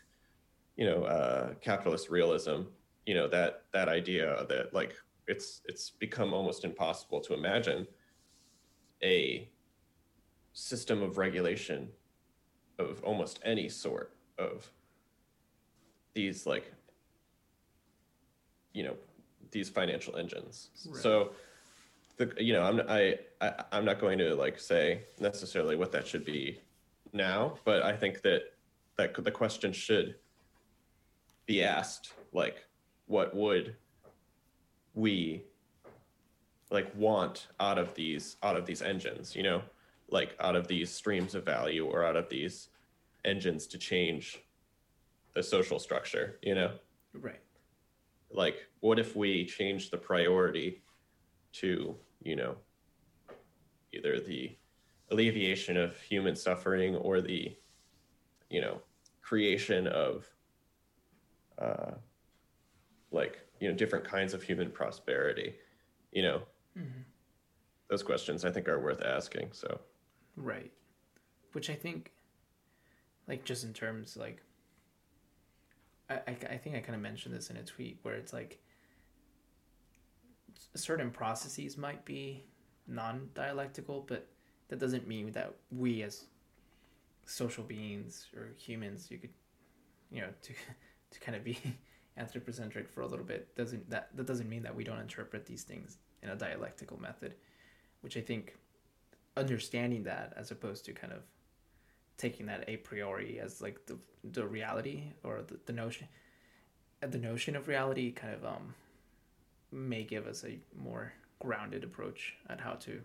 you 0.76 0.86
know, 0.86 1.02
uh, 1.02 1.54
capitalist 1.60 2.10
realism. 2.10 2.62
You 3.06 3.14
know 3.14 3.28
that 3.30 3.64
that 3.72 3.88
idea 3.88 4.46
that 4.48 4.72
like 4.72 4.94
it's 5.26 5.62
it's 5.64 5.90
become 5.90 6.32
almost 6.32 6.64
impossible 6.64 7.20
to 7.22 7.34
imagine 7.34 7.88
a 9.02 9.48
system 10.52 11.02
of 11.02 11.18
regulation 11.18 11.88
of 12.78 13.02
almost 13.02 13.40
any 13.44 13.68
sort 13.68 14.14
of 14.38 14.70
these 16.14 16.46
like 16.46 16.72
you 18.72 18.82
know 18.84 18.96
these 19.50 19.68
financial 19.68 20.16
engines 20.16 20.70
Right. 20.88 21.02
so 21.02 21.32
the 22.16 22.32
you 22.38 22.52
know 22.52 22.62
i'm 22.62 22.80
I, 22.88 23.18
I 23.40 23.64
i'm 23.72 23.84
not 23.84 24.00
going 24.00 24.18
to 24.18 24.34
like 24.34 24.58
say 24.58 25.02
necessarily 25.20 25.76
what 25.76 25.92
that 25.92 26.06
should 26.06 26.24
be 26.24 26.60
now 27.12 27.54
but 27.64 27.82
i 27.82 27.96
think 27.96 28.22
that 28.22 28.42
that 28.96 29.14
the 29.24 29.30
question 29.30 29.72
should 29.72 30.16
be 31.46 31.62
asked 31.62 32.12
like 32.32 32.64
what 33.06 33.34
would 33.34 33.76
we 34.94 35.44
like 36.74 36.90
want 36.96 37.48
out 37.60 37.78
of 37.78 37.94
these 37.94 38.36
out 38.42 38.56
of 38.56 38.66
these 38.66 38.82
engines 38.82 39.34
you 39.36 39.42
know? 39.42 39.62
Like 40.10 40.36
out 40.40 40.56
of 40.56 40.68
these 40.68 40.90
streams 40.90 41.34
of 41.34 41.44
value 41.44 41.86
or 41.86 42.04
out 42.04 42.16
of 42.16 42.28
these 42.28 42.68
engines 43.24 43.66
to 43.68 43.78
change 43.78 44.24
the 45.34 45.42
social 45.42 45.78
structure 45.78 46.38
you 46.42 46.54
know? 46.54 46.72
Right. 47.14 47.40
like 48.30 48.56
what 48.80 48.98
if 48.98 49.14
we 49.16 49.46
change 49.46 49.90
the 49.90 49.96
priority 50.10 50.82
to 51.60 51.96
you 52.22 52.36
know 52.36 52.56
either 53.92 54.18
the 54.20 54.56
alleviation 55.10 55.76
of 55.76 55.96
human 56.00 56.34
suffering 56.36 56.96
or 56.96 57.20
the 57.20 57.56
you 58.50 58.60
know 58.60 58.80
creation 59.22 59.86
of 59.86 60.26
uh 61.58 61.92
like 63.12 63.38
you 63.60 63.68
know 63.68 63.74
different 63.74 64.04
kinds 64.04 64.34
of 64.34 64.42
human 64.42 64.70
prosperity 64.70 65.54
you 66.12 66.22
know 66.22 66.42
Mhm. 66.76 67.04
those 67.88 68.02
questions 68.02 68.44
i 68.44 68.50
think 68.50 68.68
are 68.68 68.80
worth 68.80 69.02
asking 69.02 69.52
so 69.52 69.80
Right. 70.36 70.72
Which 71.52 71.70
I 71.70 71.74
think, 71.74 72.10
like, 73.28 73.44
just 73.44 73.64
in 73.64 73.72
terms, 73.72 74.16
like, 74.16 74.42
I, 76.10 76.14
I, 76.14 76.36
I 76.50 76.56
think 76.58 76.76
I 76.76 76.80
kind 76.80 76.94
of 76.96 77.00
mentioned 77.00 77.34
this 77.34 77.50
in 77.50 77.56
a 77.56 77.62
tweet 77.62 77.98
where 78.02 78.14
it's 78.14 78.32
like 78.32 78.58
certain 80.74 81.10
processes 81.10 81.78
might 81.78 82.04
be 82.04 82.44
non 82.86 83.30
dialectical, 83.34 84.04
but 84.06 84.26
that 84.68 84.78
doesn't 84.78 85.06
mean 85.06 85.30
that 85.32 85.54
we 85.70 86.02
as 86.02 86.24
social 87.26 87.64
beings 87.64 88.26
or 88.36 88.52
humans, 88.58 89.08
you 89.10 89.18
could, 89.18 89.30
you 90.10 90.20
know, 90.20 90.28
to, 90.42 90.52
to 91.10 91.20
kind 91.20 91.36
of 91.36 91.44
be 91.44 91.58
anthropocentric 92.16 92.88
for 92.88 93.00
a 93.02 93.06
little 93.06 93.24
bit, 93.24 93.54
doesn't 93.56 93.88
that, 93.88 94.08
that 94.16 94.26
doesn't 94.26 94.48
mean 94.48 94.62
that 94.64 94.74
we 94.74 94.84
don't 94.84 95.00
interpret 95.00 95.46
these 95.46 95.62
things 95.62 95.98
in 96.24 96.30
a 96.30 96.36
dialectical 96.36 97.00
method, 97.00 97.34
which 98.00 98.16
I 98.16 98.20
think 98.20 98.56
understanding 99.36 100.04
that 100.04 100.32
as 100.36 100.50
opposed 100.50 100.84
to 100.86 100.92
kind 100.92 101.12
of 101.12 101.22
taking 102.16 102.46
that 102.46 102.64
a 102.68 102.76
priori 102.78 103.40
as 103.40 103.60
like 103.60 103.86
the 103.86 103.98
the 104.32 104.46
reality 104.46 105.12
or 105.22 105.42
the, 105.46 105.58
the 105.66 105.72
notion 105.72 106.06
uh, 107.02 107.06
the 107.06 107.18
notion 107.18 107.56
of 107.56 107.68
reality 107.68 108.12
kind 108.12 108.34
of 108.34 108.44
um 108.44 108.74
may 109.72 110.04
give 110.04 110.26
us 110.26 110.44
a 110.44 110.58
more 110.80 111.12
grounded 111.40 111.82
approach 111.82 112.34
at 112.48 112.60
how 112.60 112.74
to 112.74 113.00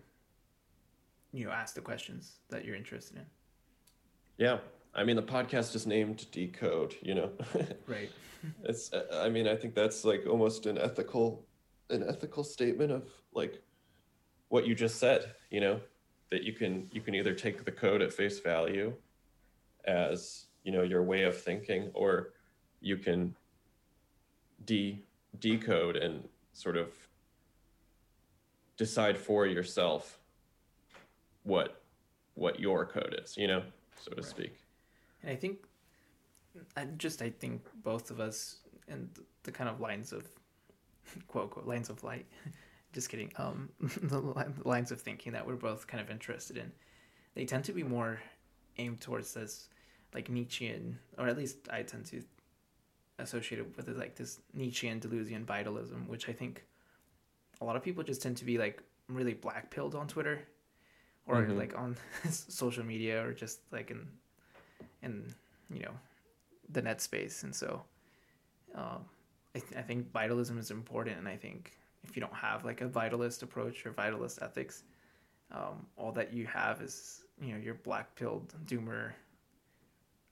you 1.32 1.44
know 1.44 1.50
ask 1.50 1.74
the 1.74 1.80
questions 1.80 2.38
that 2.48 2.64
you're 2.64 2.76
interested 2.76 3.16
in. 3.16 3.26
Yeah. 4.38 4.58
I 4.94 5.04
mean 5.04 5.16
the 5.16 5.22
podcast 5.22 5.74
is 5.74 5.86
named 5.86 6.26
decode 6.30 6.94
you 7.02 7.14
know? 7.14 7.30
Right. 7.86 8.10
It's 8.64 8.90
i 9.12 9.28
mean 9.28 9.46
i 9.46 9.54
think 9.54 9.74
that's 9.74 10.04
like 10.04 10.26
almost 10.26 10.64
an 10.64 10.78
ethical 10.78 11.44
an 11.90 12.04
ethical 12.08 12.44
statement 12.44 12.90
of 12.92 13.10
like 13.32 13.62
what 14.48 14.66
you 14.66 14.74
just 14.74 14.98
said, 14.98 15.34
you 15.50 15.60
know, 15.60 15.80
that 16.30 16.42
you 16.42 16.52
can 16.52 16.88
you 16.92 17.00
can 17.00 17.14
either 17.14 17.34
take 17.34 17.64
the 17.64 17.72
code 17.72 18.02
at 18.02 18.12
face 18.12 18.40
value 18.40 18.92
as, 19.84 20.46
you 20.64 20.72
know, 20.72 20.82
your 20.82 21.02
way 21.02 21.24
of 21.24 21.40
thinking 21.40 21.90
or 21.94 22.30
you 22.80 22.96
can 22.96 23.34
de 24.64 25.02
decode 25.38 25.96
and 25.96 26.28
sort 26.52 26.76
of 26.76 26.88
decide 28.76 29.16
for 29.16 29.46
yourself 29.46 30.18
what 31.44 31.82
what 32.34 32.58
your 32.60 32.86
code 32.86 33.18
is, 33.22 33.36
you 33.36 33.46
know, 33.46 33.62
so 34.00 34.10
to 34.12 34.16
Right. 34.16 34.24
speak. 34.24 34.54
And 35.22 35.30
I 35.30 35.36
think, 35.36 35.58
I 36.76 36.84
just 36.96 37.20
I 37.22 37.30
think 37.30 37.62
both 37.82 38.10
of 38.10 38.20
us 38.20 38.60
and 38.88 39.08
the 39.42 39.52
kind 39.52 39.68
of 39.68 39.80
lines 39.80 40.12
of, 40.12 40.28
quote 41.28 41.44
unquote, 41.44 41.66
lines 41.66 41.90
of 41.90 42.02
light, 42.04 42.26
just 42.92 43.08
kidding. 43.08 43.32
Um, 43.36 43.68
the 44.02 44.20
lines 44.64 44.90
of 44.92 45.00
thinking 45.00 45.32
that 45.32 45.46
we're 45.46 45.56
both 45.56 45.86
kind 45.86 46.00
of 46.00 46.10
interested 46.10 46.56
in, 46.56 46.72
they 47.34 47.44
tend 47.44 47.64
to 47.64 47.72
be 47.72 47.82
more 47.82 48.20
aimed 48.78 49.00
towards 49.00 49.34
this, 49.34 49.68
like 50.14 50.28
Nietzschean, 50.30 50.98
or 51.18 51.28
at 51.28 51.36
least 51.36 51.68
I 51.70 51.82
tend 51.82 52.06
to 52.06 52.22
associate 53.18 53.58
it 53.60 53.76
with 53.76 53.88
it 53.88 53.98
like 53.98 54.14
this 54.16 54.40
Nietzschean 54.54 55.00
Deleuzian 55.00 55.44
vitalism, 55.44 56.08
which 56.08 56.28
I 56.28 56.32
think 56.32 56.64
a 57.60 57.64
lot 57.64 57.76
of 57.76 57.82
people 57.82 58.02
just 58.02 58.22
tend 58.22 58.36
to 58.38 58.44
be 58.44 58.56
like 58.58 58.82
really 59.08 59.34
black 59.34 59.70
pilled 59.70 59.94
on 59.94 60.06
Twitter, 60.08 60.46
or 61.26 61.42
Mhm. 61.44 61.56
like 61.58 61.76
on 61.76 61.96
social 62.30 62.84
media, 62.84 63.24
or 63.24 63.32
just 63.34 63.60
like 63.72 63.90
in 63.90 64.08
in 65.02 65.34
you 65.70 65.80
know 65.80 65.92
the 66.70 66.80
net 66.82 67.00
space 67.00 67.42
and 67.42 67.54
so 67.54 67.82
um, 68.74 69.04
I, 69.54 69.58
th- 69.58 69.72
I 69.76 69.82
think 69.82 70.12
vitalism 70.12 70.58
is 70.58 70.70
important 70.70 71.18
and 71.18 71.28
i 71.28 71.36
think 71.36 71.72
if 72.04 72.16
you 72.16 72.20
don't 72.20 72.34
have 72.34 72.64
like 72.64 72.80
a 72.80 72.88
vitalist 72.88 73.42
approach 73.42 73.84
or 73.84 73.92
vitalist 73.92 74.42
ethics 74.42 74.84
um, 75.52 75.86
all 75.96 76.12
that 76.12 76.32
you 76.32 76.46
have 76.46 76.80
is 76.80 77.24
you 77.40 77.52
know 77.52 77.58
your 77.58 77.74
black 77.74 78.14
pilled 78.14 78.54
doomer 78.66 79.12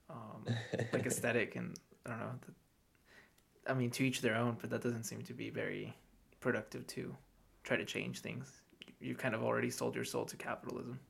um, 0.09 0.45
like 0.93 1.05
aesthetic 1.05 1.55
and 1.55 1.77
i 2.05 2.11
don't 2.11 2.19
know 2.19 2.31
the, 2.47 3.71
i 3.71 3.73
mean 3.73 3.89
to 3.91 4.03
each 4.05 4.21
their 4.21 4.35
own 4.35 4.57
but 4.61 4.69
that 4.69 4.81
doesn't 4.81 5.03
seem 5.03 5.21
to 5.21 5.33
be 5.33 5.49
very 5.49 5.93
productive 6.39 6.87
to 6.87 7.15
try 7.63 7.77
to 7.77 7.85
change 7.85 8.19
things. 8.19 8.61
You've 8.99 9.17
kind 9.17 9.35
of 9.35 9.43
already 9.43 9.69
sold 9.69 9.95
your 9.95 10.05
soul 10.05 10.25
to 10.25 10.35
capitalism. 10.35 10.99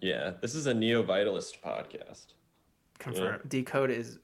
Yeah, 0.00 0.34
this 0.40 0.54
is 0.54 0.66
a 0.66 0.74
neo-vitalist 0.74 1.60
podcast. 1.64 2.34
confirm 2.98 3.40
decode 3.48 3.90
is 3.90 4.18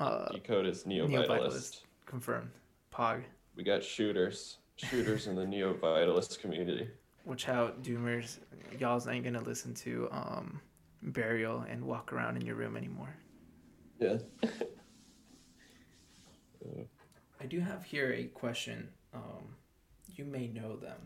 uh, 0.00 0.28
Decode 0.32 0.66
is 0.66 0.86
neo-vitalist. 0.86 1.10
Neo-vitalist. 1.10 1.80
confirmed 2.06 2.50
pog 2.92 3.22
We 3.56 3.62
got 3.62 3.84
shooters, 3.84 4.58
shooters 4.76 5.26
in 5.28 5.36
the 5.36 5.46
neo-vitalist 5.46 6.40
community. 6.40 6.88
Watch 7.24 7.48
out, 7.48 7.82
Doomers. 7.82 8.38
Y'all's 8.78 9.06
ain't 9.06 9.24
gonna 9.24 9.42
listen 9.42 9.74
to 9.74 10.08
um, 10.10 10.60
Burial 11.02 11.64
and 11.68 11.84
walk 11.84 12.12
around 12.12 12.36
in 12.36 12.44
your 12.46 12.56
room 12.56 12.76
anymore. 12.76 13.14
Yeah. 14.00 14.16
I 17.40 17.46
do 17.46 17.60
have 17.60 17.84
here 17.84 18.12
a 18.12 18.24
question. 18.24 18.88
Um, 19.14 19.54
you 20.14 20.24
may 20.24 20.46
know 20.48 20.76
them. 20.76 20.98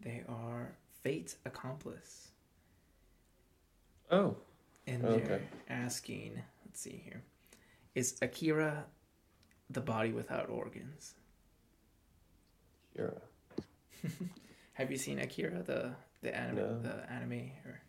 They 0.00 0.22
are 0.28 0.72
Fate 1.02 1.36
Accomplice. 1.46 2.30
Oh, 4.10 4.36
And 4.86 5.04
Okay. 5.04 5.24
they're 5.24 5.42
asking, 5.68 6.42
let's 6.72 6.80
see 6.80 7.02
here. 7.04 7.22
Is 7.94 8.16
Akira 8.22 8.86
the 9.68 9.82
body 9.82 10.12
without 10.12 10.48
organs? 10.48 11.14
you're. 12.96 13.12
Have 14.74 14.90
you 14.90 14.96
seen 14.96 15.18
Akira, 15.18 15.62
the 15.62 15.92
the 16.22 16.34
anime 16.34 16.56
No. 16.56 16.78
the 16.80 17.10
anime 17.12 17.50
or 17.66 17.80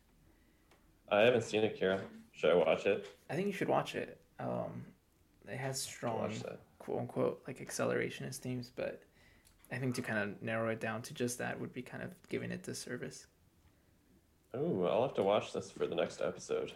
I 1.09 1.21
haven't 1.21 1.43
seen 1.43 1.63
Akira. 1.63 2.01
Should 2.33 2.51
I 2.51 2.55
watch 2.55 2.85
it? 2.85 3.07
I 3.29 3.35
think 3.35 3.47
you 3.47 3.53
should 3.53 3.69
watch 3.69 3.95
it. 3.95 4.19
Um, 4.39 4.85
it 5.47 5.57
has 5.57 5.81
strong 5.81 6.33
quote 6.79 6.99
unquote 6.99 7.41
like 7.47 7.59
accelerationist 7.59 8.37
themes, 8.37 8.69
but 8.75 9.01
I 9.71 9.77
think 9.77 9.95
to 9.95 10.01
kind 10.01 10.19
of 10.19 10.41
narrow 10.41 10.69
it 10.69 10.81
down 10.81 11.01
to 11.03 11.13
just 11.13 11.37
that 11.37 11.57
would 11.59 11.71
be 11.73 11.81
kind 11.81 12.03
of 12.03 12.09
giving 12.27 12.51
it 12.51 12.63
disservice. 12.63 13.27
Oh, 14.53 14.83
I'll 14.83 15.03
have 15.03 15.15
to 15.15 15.23
watch 15.23 15.53
this 15.53 15.71
for 15.71 15.87
the 15.87 15.95
next 15.95 16.21
episode. 16.21 16.73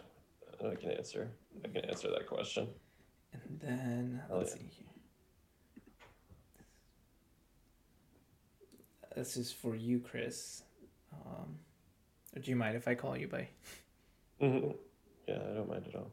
I 0.64 0.74
can 0.74 0.90
answer. 0.90 1.30
I 1.64 1.68
can 1.68 1.84
answer 1.84 2.08
that 2.10 2.26
question. 2.26 2.68
And 3.32 3.60
then 3.60 4.22
Oh, 4.30 4.38
let's 4.38 4.50
yeah. 4.52 4.56
see 4.62 4.68
here. 4.72 4.86
This 9.16 9.36
is 9.36 9.52
for 9.52 9.74
you, 9.74 9.98
Chris. 10.00 10.62
Um, 11.12 11.58
do 12.40 12.50
you 12.50 12.56
mind 12.56 12.76
if 12.76 12.86
I 12.86 12.94
call 12.94 13.16
you 13.16 13.26
by? 13.28 13.48
hmm 14.40 14.70
Yeah, 15.26 15.36
I 15.50 15.54
don't 15.54 15.68
mind 15.68 15.86
at 15.88 15.94
all. 15.96 16.10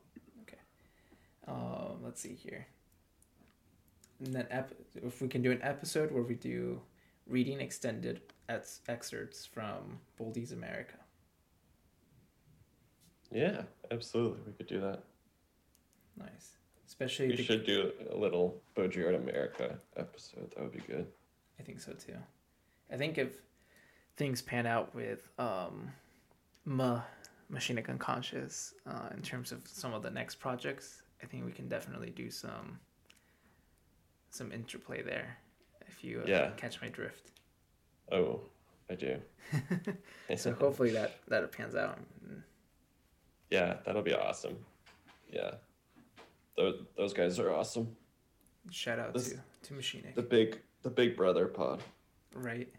Um, 1.47 1.99
let's 2.03 2.19
see 2.21 2.33
here. 2.33 2.65
And 4.19 4.33
then 4.33 4.47
ep- 4.49 4.73
if 4.95 5.21
we 5.21 5.27
can 5.27 5.43
do 5.43 5.51
an 5.51 5.61
episode 5.61 6.11
where 6.11 6.23
we 6.23 6.33
do 6.33 6.81
reading 7.27 7.61
extended 7.61 8.21
ex- 8.49 8.79
excerpts 8.87 9.45
from 9.45 9.99
Baudrillard's 10.19 10.53
America. 10.53 10.95
Yeah, 13.31 13.63
absolutely. 13.91 14.39
We 14.45 14.53
could 14.53 14.67
do 14.67 14.79
that. 14.81 15.03
Nice. 16.17 16.55
Especially 16.87 17.27
We 17.29 17.35
the- 17.35 17.43
should 17.43 17.65
do 17.65 17.91
a 18.09 18.15
little 18.15 18.61
Baudrillard 18.75 19.15
America 19.15 19.79
episode. 19.97 20.51
That 20.55 20.61
would 20.63 20.71
be 20.71 20.79
good. 20.79 21.07
I 21.59 21.63
think 21.63 21.79
so 21.81 21.93
too. 21.93 22.15
I 22.91 22.97
think 22.97 23.17
if 23.17 23.41
things 24.17 24.41
pan 24.41 24.65
out 24.65 24.93
with 24.93 25.27
um, 25.39 25.91
Ma 26.65 27.01
Machine 27.49 27.81
Gun 27.81 27.97
Conscious 27.97 28.73
uh, 28.87 29.09
in 29.15 29.21
terms 29.21 29.51
of 29.51 29.67
some 29.67 29.93
of 29.93 30.03
the 30.03 30.11
next 30.11 30.35
projects, 30.35 31.01
I 31.23 31.25
think 31.25 31.45
we 31.45 31.51
can 31.51 31.67
definitely 31.67 32.11
do 32.11 32.29
some 32.29 32.79
some 34.29 34.51
interplay 34.51 35.01
there. 35.01 35.37
If 35.87 36.03
you 36.03 36.19
uh, 36.21 36.25
Yeah. 36.27 36.49
catch 36.57 36.81
my 36.81 36.89
drift. 36.89 37.31
Oh, 38.11 38.41
I 38.89 38.95
do. 38.95 39.19
So 40.37 40.53
hopefully 40.53 40.91
that 40.91 41.19
that 41.27 41.51
pans 41.51 41.75
out. 41.75 41.99
Yeah, 43.55 43.75
that'll 43.85 44.01
be 44.01 44.13
awesome. 44.13 44.57
Yeah, 45.31 45.51
those 46.57 46.81
those 46.97 47.13
guys 47.13 47.39
are 47.39 47.51
awesome. 47.53 47.95
Shout 48.69 48.99
out 48.99 49.13
This- 49.13 49.29
to 49.29 49.39
to 49.63 49.73
Machine 49.73 50.03
The 50.13 50.21
big 50.21 50.59
the 50.83 50.89
Big 50.89 51.15
Brother 51.15 51.47
pod. 51.47 51.81
Right. 52.33 52.69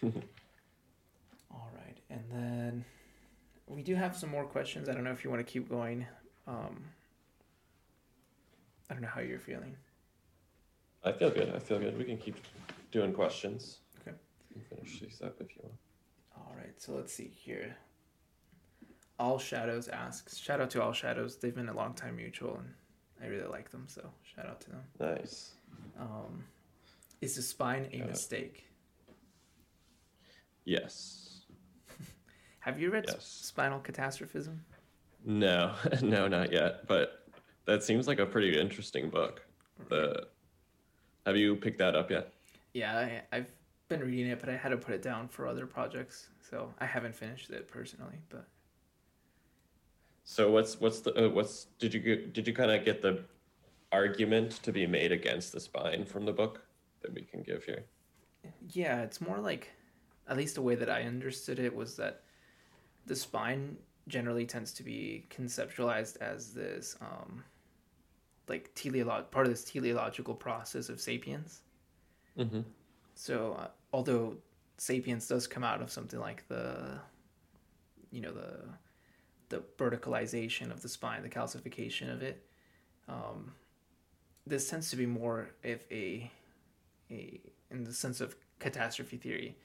All 0.02 1.70
right, 1.74 1.98
and 2.10 2.22
then 2.30 2.84
we 3.66 3.82
do 3.82 3.94
have 3.94 4.14
some 4.16 4.30
more 4.30 4.44
questions. 4.44 4.88
I 4.88 4.92
don't 4.92 5.04
know 5.04 5.10
if 5.10 5.24
you 5.24 5.30
want 5.30 5.44
to 5.44 5.50
keep 5.52 5.68
going. 5.68 6.06
Um, 6.46 6.84
I 8.88 8.94
don't 8.94 9.02
know 9.02 9.08
how 9.08 9.20
you're 9.22 9.38
feeling. 9.40 9.74
I 11.04 11.12
feel 11.12 11.30
good. 11.30 11.52
I 11.54 11.58
feel 11.58 11.78
good. 11.78 11.96
We 11.98 12.04
can 12.04 12.18
keep 12.18 12.36
doing 12.92 13.12
questions. 13.12 13.78
Okay. 14.00 14.16
You 14.54 14.60
can 14.60 14.76
finish 14.76 15.00
these 15.00 15.20
up 15.22 15.40
if 15.40 15.56
you 15.56 15.62
want. 15.62 15.74
All 16.36 16.54
right, 16.56 16.74
so 16.80 16.92
let's 16.92 17.12
see 17.12 17.28
here. 17.34 17.76
All 19.18 19.38
Shadows 19.38 19.88
asks. 19.88 20.36
Shout 20.36 20.60
out 20.60 20.70
to 20.70 20.82
All 20.82 20.92
Shadows. 20.92 21.36
They've 21.36 21.54
been 21.54 21.68
a 21.68 21.74
long 21.76 21.94
time 21.94 22.16
mutual, 22.16 22.56
and 22.56 22.68
I 23.22 23.26
really 23.26 23.48
like 23.48 23.70
them. 23.70 23.84
So 23.88 24.08
shout 24.22 24.46
out 24.46 24.60
to 24.62 24.70
them. 24.70 24.82
Nice. 25.00 25.52
Um, 25.98 26.44
is 27.20 27.34
the 27.36 27.42
spine 27.42 27.88
a 27.92 27.96
Yeah. 27.98 28.06
mistake? 28.06 28.64
Yes. 30.64 31.40
Have 32.60 32.80
you 32.80 32.90
read 32.90 33.06
Yes. 33.08 33.24
Spinal 33.26 33.80
Catastrophism? 33.80 34.64
No, 35.24 35.74
no, 36.02 36.28
not 36.28 36.52
yet. 36.52 36.86
But 36.86 37.26
that 37.64 37.82
seems 37.82 38.06
like 38.06 38.18
a 38.18 38.26
pretty 38.26 38.58
interesting 38.58 39.10
book. 39.10 39.44
The 39.88 40.28
have 41.26 41.36
you 41.36 41.56
picked 41.56 41.78
that 41.78 41.94
up 41.94 42.10
yet? 42.10 42.32
Yeah, 42.72 42.96
I, 42.96 43.22
I've 43.36 43.52
been 43.88 44.00
reading 44.00 44.28
it, 44.28 44.40
but 44.40 44.48
I 44.48 44.56
had 44.56 44.70
to 44.70 44.76
put 44.76 44.94
it 44.94 45.02
down 45.02 45.28
for 45.28 45.46
other 45.46 45.66
projects, 45.66 46.28
so 46.48 46.72
I 46.78 46.86
haven't 46.86 47.14
finished 47.14 47.50
it 47.50 47.68
personally. 47.68 48.16
But 48.28 48.46
So 50.30 50.50
what's 50.50 50.78
what's 50.78 51.00
the 51.00 51.26
uh, 51.26 51.30
what's 51.30 51.68
did 51.78 51.94
you 51.94 52.00
get, 52.00 52.34
did 52.34 52.46
you 52.46 52.52
kind 52.52 52.70
of 52.70 52.84
get 52.84 53.00
the 53.00 53.24
argument 53.90 54.62
to 54.62 54.70
be 54.72 54.86
made 54.86 55.10
against 55.10 55.52
the 55.52 55.58
spine 55.58 56.04
from 56.04 56.26
the 56.26 56.32
book 56.32 56.60
that 57.00 57.14
we 57.14 57.22
can 57.22 57.42
give 57.42 57.64
here? 57.64 57.86
yeah, 58.68 59.00
it's 59.00 59.22
more 59.22 59.38
like, 59.38 59.70
at 60.28 60.36
least 60.36 60.54
the 60.54 60.60
way 60.62 60.74
that 60.74 60.90
I 60.90 61.02
understood 61.04 61.58
it 61.58 61.74
was 61.74 61.96
that 61.96 62.20
the 63.06 63.16
spine 63.16 63.78
generally 64.06 64.44
tends 64.44 64.72
to 64.74 64.82
be 64.82 65.26
conceptualized 65.30 66.18
as 66.18 66.52
this, 66.52 66.96
um, 67.00 67.42
like 68.48 68.70
teleolog 68.74 69.30
part 69.30 69.46
of 69.46 69.52
this 69.52 69.64
teleological 69.64 70.34
process 70.34 70.90
of 70.90 71.00
sapiens. 71.00 71.62
Mm-hmm. 72.38 72.60
So, 73.14 73.56
uh, 73.58 73.68
although 73.94 74.36
Sapiens 74.76 75.26
does 75.26 75.46
come 75.46 75.64
out 75.64 75.80
of 75.80 75.90
something 75.90 76.20
like 76.20 76.46
the, 76.48 77.00
you 78.10 78.20
know, 78.20 78.32
the, 78.32 78.60
the 79.48 79.62
verticalization 79.78 80.70
of 80.70 80.82
the 80.82 80.88
spine, 80.88 81.22
the 81.22 81.28
calcification 81.28 82.12
of 82.12 82.22
it, 82.22 82.44
um, 83.08 83.52
this 84.46 84.68
tends 84.68 84.90
to 84.90 84.96
be 84.96 85.06
more 85.06 85.48
of 85.64 85.80
a, 85.90 86.30
a, 87.10 87.40
in 87.70 87.84
the 87.84 87.92
sense 87.92 88.20
of 88.20 88.36
catastrophe 88.58 89.16
theory. 89.16 89.56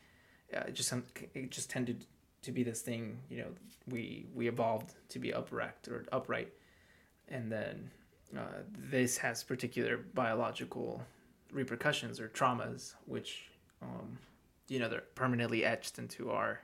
Uh, 0.55 0.61
it 0.67 0.75
just 0.75 0.93
it 1.33 1.49
just 1.49 1.69
tended 1.69 2.05
to 2.41 2.51
be 2.51 2.63
this 2.63 2.81
thing. 2.81 3.19
You 3.29 3.37
know, 3.37 3.47
we 3.89 4.27
we 4.33 4.47
evolved 4.47 4.93
to 5.09 5.19
be 5.19 5.33
upright 5.33 5.87
or 5.87 6.05
upright, 6.11 6.49
and 7.27 7.51
then 7.51 7.89
uh, 8.37 8.61
this 8.77 9.17
has 9.17 9.43
particular 9.43 9.97
biological 10.13 11.01
repercussions 11.51 12.19
or 12.19 12.27
traumas, 12.29 12.93
which 13.05 13.49
um, 13.81 14.17
you 14.67 14.79
know 14.79 14.89
they're 14.89 15.03
permanently 15.15 15.63
etched 15.63 15.97
into 15.97 16.31
our 16.31 16.59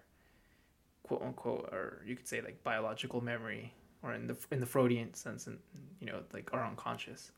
quote 1.10 1.24
unquote, 1.24 1.70
or 1.72 2.04
you 2.06 2.16
could 2.16 2.28
say 2.28 2.40
like 2.40 2.64
biological 2.64 3.20
memory, 3.20 3.74
or 4.04 4.14
in 4.14 4.28
the 4.28 4.38
in 4.52 4.60
the 4.60 4.66
Freudian 4.66 5.12
sense, 5.16 5.48
and 5.48 5.58
you 6.00 6.06
know 6.06 6.22
like 6.34 6.54
our 6.54 6.64
unconscious. 6.64 7.32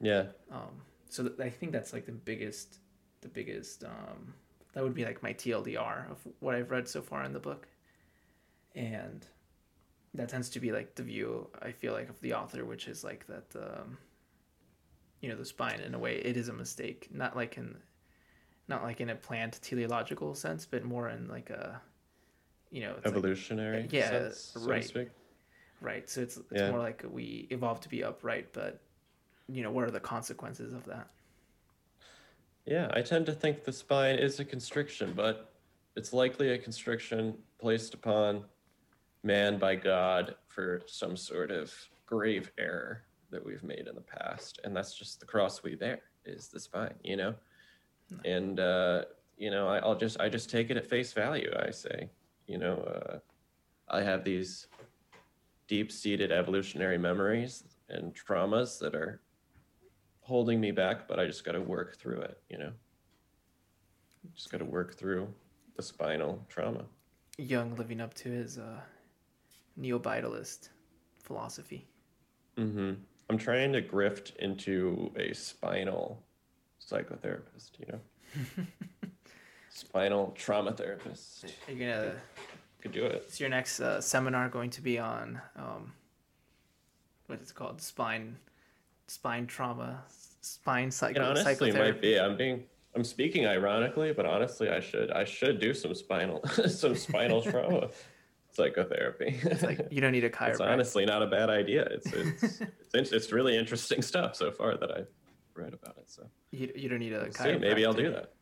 Yeah. 0.00 0.26
Um, 0.52 0.82
so 1.08 1.22
th- 1.28 1.40
I 1.40 1.48
think 1.48 1.72
that's 1.72 1.94
like 1.94 2.04
the 2.04 2.12
biggest, 2.12 2.78
the 3.22 3.28
biggest. 3.28 3.84
Um, 3.84 4.34
that 4.74 4.82
would 4.82 4.94
be 4.94 5.06
like 5.06 5.22
my 5.22 5.32
TLDR 5.32 6.10
of 6.10 6.18
what 6.40 6.54
I've 6.54 6.70
read 6.70 6.86
so 6.86 7.00
far 7.00 7.24
in 7.24 7.32
the 7.32 7.40
book, 7.40 7.66
and 8.74 9.26
that 10.12 10.28
tends 10.28 10.50
to 10.50 10.60
be 10.60 10.70
like 10.70 10.94
the 10.94 11.04
view 11.04 11.48
I 11.62 11.72
feel 11.72 11.94
like 11.94 12.10
of 12.10 12.20
the 12.20 12.34
author, 12.34 12.66
which 12.66 12.86
is 12.86 13.02
like 13.02 13.26
that. 13.28 13.46
Um, 13.56 13.96
you 15.22 15.30
know, 15.30 15.36
the 15.36 15.46
spine 15.46 15.80
in 15.80 15.94
a 15.94 15.98
way 15.98 16.16
it 16.16 16.36
is 16.36 16.48
a 16.48 16.52
mistake, 16.52 17.08
not 17.10 17.34
like 17.34 17.56
in, 17.56 17.78
not 18.68 18.82
like 18.82 19.00
in 19.00 19.08
a 19.08 19.14
planned 19.14 19.58
teleological 19.62 20.34
sense, 20.34 20.66
but 20.66 20.84
more 20.84 21.08
in 21.08 21.28
like 21.28 21.48
a, 21.48 21.80
you 22.70 22.80
know, 22.82 22.94
it's 22.96 23.04
like- 23.04 23.14
Evolutionary. 23.14 23.88
yeah, 23.90 24.08
sense, 24.10 24.38
so 24.54 24.60
right. 24.60 25.08
right. 25.80 26.08
So 26.10 26.20
it's 26.22 26.36
it's 26.36 26.46
Yeah. 26.52 26.70
more 26.70 26.80
like 26.80 27.04
we 27.08 27.46
evolved 27.50 27.82
to 27.84 27.88
be 27.88 28.02
upright, 28.04 28.52
but 28.52 28.80
you 29.48 29.62
know, 29.62 29.70
what 29.70 29.84
are 29.84 29.90
the 29.90 30.00
consequences 30.00 30.72
of 30.72 30.84
that? 30.86 31.08
Yeah, 32.66 32.90
I 32.94 33.02
tend 33.02 33.26
to 33.26 33.32
think 33.32 33.64
the 33.64 33.72
spine 33.72 34.18
is 34.18 34.40
a 34.40 34.44
constriction, 34.44 35.12
but 35.14 35.52
it's 35.96 36.12
likely 36.14 36.50
a 36.52 36.58
constriction 36.58 37.36
placed 37.58 37.92
upon 37.94 38.44
man 39.22 39.58
by 39.58 39.74
God 39.74 40.34
for 40.48 40.82
some 40.86 41.16
sort 41.16 41.50
of 41.50 41.72
grave 42.06 42.50
error 42.58 43.02
that 43.30 43.44
we've 43.44 43.62
made 43.62 43.86
in 43.86 43.94
the 43.94 44.00
past. 44.00 44.60
And 44.64 44.74
that's 44.74 44.94
just 44.94 45.20
the 45.20 45.26
cross 45.26 45.62
we 45.62 45.74
bear 45.74 46.00
is 46.24 46.48
the 46.48 46.58
spine, 46.60 46.94
you 47.02 47.16
know? 47.16 47.34
And, 48.24 48.58
uh, 48.60 49.04
you 49.36 49.50
know, 49.50 49.68
I, 49.68 49.78
I'll 49.78 49.96
just, 49.96 50.18
I 50.20 50.28
just 50.28 50.48
take 50.48 50.70
it 50.70 50.76
at 50.76 50.86
face 50.86 51.12
value. 51.12 51.52
I 51.58 51.70
say, 51.70 52.08
you 52.46 52.58
know, 52.58 52.76
uh, 52.76 53.18
I 53.88 54.02
have 54.02 54.24
these 54.24 54.66
deep 55.68 55.90
seated 55.90 56.30
evolutionary 56.32 56.98
memories 56.98 57.64
and 57.88 58.14
traumas 58.14 58.78
that 58.80 58.94
are 58.94 59.20
holding 60.20 60.60
me 60.60 60.70
back, 60.70 61.06
but 61.06 61.18
I 61.20 61.26
just 61.26 61.44
got 61.44 61.52
to 61.52 61.60
work 61.60 61.96
through 61.96 62.20
it, 62.22 62.42
you 62.48 62.58
know? 62.58 62.72
Just 64.34 64.50
got 64.50 64.58
to 64.58 64.64
work 64.64 64.96
through 64.96 65.28
the 65.76 65.82
spinal 65.82 66.44
trauma. 66.48 66.84
Yung 67.38 67.76
living 67.76 68.00
up 68.00 68.14
to 68.14 68.28
his 68.30 68.58
uh, 68.58 68.80
neo-vitalist 69.76 70.70
philosophy. 71.22 71.86
hmm 72.56 72.94
I'm 73.30 73.38
trying 73.38 73.72
to 73.72 73.80
grift 73.80 74.36
into 74.36 75.10
a 75.16 75.32
spinal 75.34 76.22
psychotherapist, 76.80 77.78
you 77.78 77.86
know? 77.90 78.00
spinal 79.74 80.32
trauma 80.36 80.72
therapist. 80.72 81.46
You're 81.68 81.78
gonna? 81.78 82.12
Could 82.80 82.92
do 82.92 83.04
it. 83.04 83.24
Is 83.28 83.40
your 83.40 83.48
next 83.48 83.80
uh, 83.80 84.00
seminar 84.00 84.48
going 84.48 84.70
to 84.70 84.80
be 84.82 84.98
on 84.98 85.40
um, 85.56 85.92
what 87.26 87.40
is 87.40 87.50
it 87.50 87.54
called? 87.54 87.80
Spine, 87.80 88.36
spine 89.06 89.46
trauma, 89.46 90.02
spine 90.42 90.88
It 90.88 90.92
psycho- 90.94 91.24
honestly 91.24 91.54
psychotherapy. 91.70 91.92
might 91.92 92.00
be. 92.00 92.20
I'm 92.20 92.36
being 92.36 92.64
I'm 92.94 93.04
speaking 93.04 93.46
ironically, 93.46 94.12
but 94.12 94.26
honestly 94.26 94.68
I 94.68 94.80
should 94.80 95.10
I 95.10 95.24
should 95.24 95.58
do 95.60 95.72
some 95.74 95.94
spinal 95.94 96.44
some 96.68 96.94
spinal 96.94 97.40
trauma 97.50 97.88
psychotherapy. 98.52 99.40
It's 99.42 99.62
like 99.62 99.88
you 99.90 100.00
don't 100.02 100.12
need 100.12 100.24
a 100.24 100.26
it's 100.28 100.36
chiropractor. 100.36 100.68
honestly 100.70 101.06
not 101.06 101.22
a 101.22 101.26
bad 101.26 101.48
idea. 101.48 101.84
It's 101.90 102.12
it's 102.12 102.42
it's, 102.42 102.60
it's, 102.92 103.12
it's 103.12 103.32
really 103.32 103.56
interesting 103.56 104.02
stuff 104.02 104.36
so 104.36 104.50
far 104.52 104.76
that 104.76 104.90
I've 104.94 105.08
read 105.54 105.72
about 105.72 105.96
it. 105.96 106.10
So 106.10 106.24
You, 106.50 106.70
you 106.76 106.88
don't 106.90 106.98
need 106.98 107.14
a 107.14 107.20
We'll 107.22 107.32
see, 107.32 107.44
chiropractor. 107.44 107.60
maybe 107.60 107.86
I'll 107.86 107.94
do 107.94 108.10
that. 108.12 108.33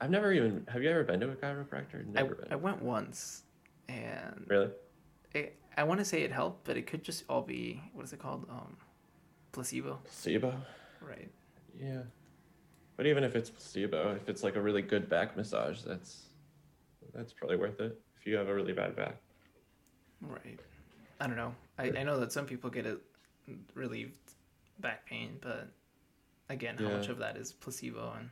I've 0.00 0.10
never 0.10 0.32
even. 0.32 0.66
Have 0.68 0.82
you 0.82 0.90
ever 0.90 1.04
been 1.04 1.20
to 1.20 1.30
a 1.30 1.34
chiropractor? 1.36 2.00
I, 2.00 2.12
Never 2.12 2.34
been. 2.36 2.52
I 2.52 2.56
went 2.56 2.82
once, 2.82 3.42
and 3.88 4.44
really? 4.46 4.70
it, 5.34 5.56
I 5.76 5.82
want 5.84 5.98
to 6.00 6.04
say 6.04 6.22
it 6.22 6.32
helped, 6.32 6.64
but 6.64 6.76
it 6.76 6.86
could 6.86 7.02
just 7.02 7.24
all 7.28 7.42
be 7.42 7.82
what 7.92 8.04
is 8.04 8.12
it 8.12 8.18
called? 8.18 8.46
Um, 8.50 8.76
placebo, 9.52 9.98
Placebo? 10.04 10.54
right? 11.00 11.30
Yeah. 11.78 12.02
But 12.96 13.06
even 13.06 13.22
if 13.24 13.36
it's 13.36 13.50
placebo, 13.50 14.14
if 14.14 14.28
it's 14.28 14.42
like 14.42 14.56
a 14.56 14.60
really 14.60 14.82
good 14.82 15.08
back 15.08 15.36
massage, 15.36 15.82
that's 15.82 16.26
that's 17.14 17.32
probably 17.32 17.56
worth 17.56 17.80
it. 17.80 17.98
If 18.20 18.26
you 18.26 18.36
have 18.36 18.48
a 18.48 18.54
really 18.54 18.72
bad 18.72 18.94
back. 18.96 19.16
Right. 20.20 20.58
I 21.20 21.26
don't 21.26 21.36
know. 21.36 21.54
I, 21.78 21.92
I 21.98 22.02
know 22.02 22.18
that 22.20 22.32
some 22.32 22.46
people 22.46 22.70
get 22.70 22.86
it 22.86 22.98
relieved 23.74 24.18
back 24.80 25.06
pain, 25.06 25.38
but 25.40 25.68
again, 26.48 26.76
how 26.76 26.88
much 26.88 27.08
of 27.08 27.18
that 27.18 27.36
is 27.36 27.52
placebo 27.52 28.14
and 28.18 28.30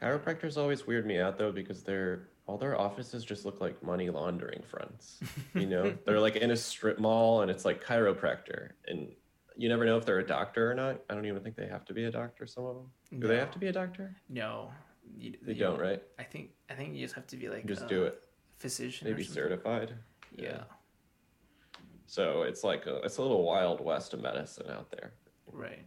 Chiropractors 0.00 0.56
always 0.56 0.86
weird 0.86 1.06
me 1.06 1.18
out 1.18 1.38
though 1.38 1.52
because 1.52 1.82
they're 1.82 2.28
all 2.46 2.56
their 2.56 2.80
offices 2.80 3.24
just 3.24 3.44
look 3.44 3.60
like 3.60 3.82
money 3.82 4.08
laundering 4.10 4.62
fronts. 4.62 5.20
You 5.54 5.66
know, 5.66 5.92
they're 6.04 6.20
like 6.20 6.36
in 6.36 6.50
a 6.50 6.56
strip 6.56 6.98
mall 6.98 7.42
and 7.42 7.50
it's 7.50 7.64
like 7.64 7.84
chiropractor, 7.84 8.70
and 8.86 9.08
you 9.56 9.68
never 9.68 9.84
know 9.84 9.96
if 9.96 10.06
they're 10.06 10.20
a 10.20 10.26
doctor 10.26 10.70
or 10.70 10.74
not. 10.74 11.00
I 11.10 11.14
don't 11.14 11.26
even 11.26 11.42
think 11.42 11.56
they 11.56 11.66
have 11.66 11.84
to 11.86 11.94
be 11.94 12.04
a 12.04 12.10
doctor. 12.10 12.46
Some 12.46 12.64
of 12.64 12.76
them. 12.76 13.20
Do 13.20 13.26
they 13.26 13.38
have 13.38 13.50
to 13.52 13.58
be 13.58 13.66
a 13.66 13.72
doctor? 13.72 14.14
no, 14.28 14.70
you, 15.16 15.34
They 15.42 15.54
you 15.54 15.58
don't, 15.60 15.80
right? 15.80 16.02
I 16.18 16.22
think 16.22 16.50
I 16.70 16.74
think 16.74 16.94
you 16.94 17.02
just 17.04 17.14
have 17.14 17.26
to 17.28 17.36
be 17.36 17.48
like 17.48 17.66
Just 17.66 17.82
a 17.82 17.86
do 17.88 18.04
it. 18.04 18.22
physician, 18.58 19.08
Maybe 19.08 19.24
certified. 19.24 19.94
Yeah. 20.36 20.62
So 22.06 22.42
it's 22.42 22.64
like 22.64 22.86
a, 22.86 22.96
it's 22.98 23.18
a 23.18 23.22
little 23.22 23.42
wild 23.44 23.80
west 23.84 24.14
of 24.14 24.20
medicine 24.22 24.70
out 24.70 24.90
there, 24.90 25.12
right. 25.52 25.84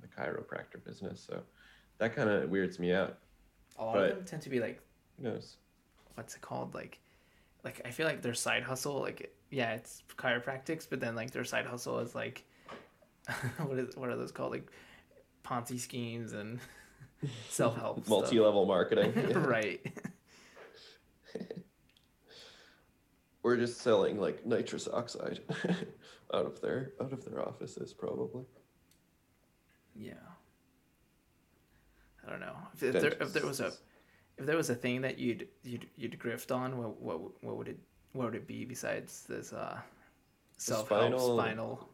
the 0.00 0.06
chiropractor 0.08 0.82
business. 0.84 1.24
So 1.28 1.42
that 1.98 2.14
kind 2.14 2.28
of 2.30 2.48
weirds 2.50 2.78
me 2.78 2.92
out. 2.92 3.18
A 3.78 3.84
lot 3.84 3.94
But- 3.94 4.10
of 4.10 4.16
them 4.16 4.24
tend 4.24 4.42
to 4.42 4.50
be 4.50 4.60
like 4.60 4.80
knows? 5.18 5.56
what's 6.14 6.34
it 6.34 6.40
called? 6.40 6.74
Like, 6.74 6.98
like 7.64 7.80
I 7.84 7.90
feel 7.90 8.06
like 8.06 8.22
their 8.22 8.34
side 8.34 8.62
hustle, 8.62 9.00
like 9.00 9.34
yeah, 9.50 9.72
it's 9.74 10.02
chiropractics, 10.16 10.86
but 10.88 11.00
then 11.00 11.14
like 11.14 11.30
their 11.30 11.44
side 11.44 11.66
hustle 11.66 11.98
is 12.00 12.14
like, 12.14 12.44
what 13.58 13.78
is 13.78 13.96
what 13.96 14.08
are 14.08 14.16
those 14.16 14.32
called? 14.32 14.52
Like 14.52 14.70
Ponzi 15.44 15.78
schemes 15.78 16.32
and 16.32 16.58
self 17.48 17.76
help. 17.76 18.06
Multi-level 18.08 18.66
marketing. 18.66 19.12
Right. 19.42 19.80
We're 23.42 23.56
just 23.56 23.80
selling 23.80 24.20
like 24.20 24.44
nitrous 24.44 24.88
oxide 24.88 25.40
out 26.34 26.44
of 26.46 26.60
their 26.60 26.92
out 27.00 27.12
of 27.12 27.24
their 27.24 27.40
offices, 27.46 27.94
probably. 27.94 28.44
Yeah. 29.94 30.14
I 32.28 32.30
don't 32.32 32.40
know 32.40 32.56
if, 32.74 32.82
if 32.82 32.92
there 33.00 33.12
if 33.20 33.32
there 33.32 33.46
was 33.46 33.60
a 33.60 33.72
if 34.36 34.44
there 34.46 34.56
was 34.56 34.68
a 34.70 34.74
thing 34.74 35.00
that 35.00 35.18
you'd 35.18 35.48
you'd 35.62 35.86
you'd 35.96 36.18
grift 36.18 36.54
on, 36.54 36.76
what 36.78 37.00
what 37.00 37.20
what 37.42 37.56
would 37.56 37.68
it 37.68 37.78
what 38.12 38.26
would 38.26 38.34
it 38.34 38.46
be 38.46 38.64
besides 38.66 39.24
this 39.28 39.52
uh 39.52 39.78
self 40.58 40.88
help 40.90 41.00
spinal- 41.00 41.36
spinal 41.38 41.88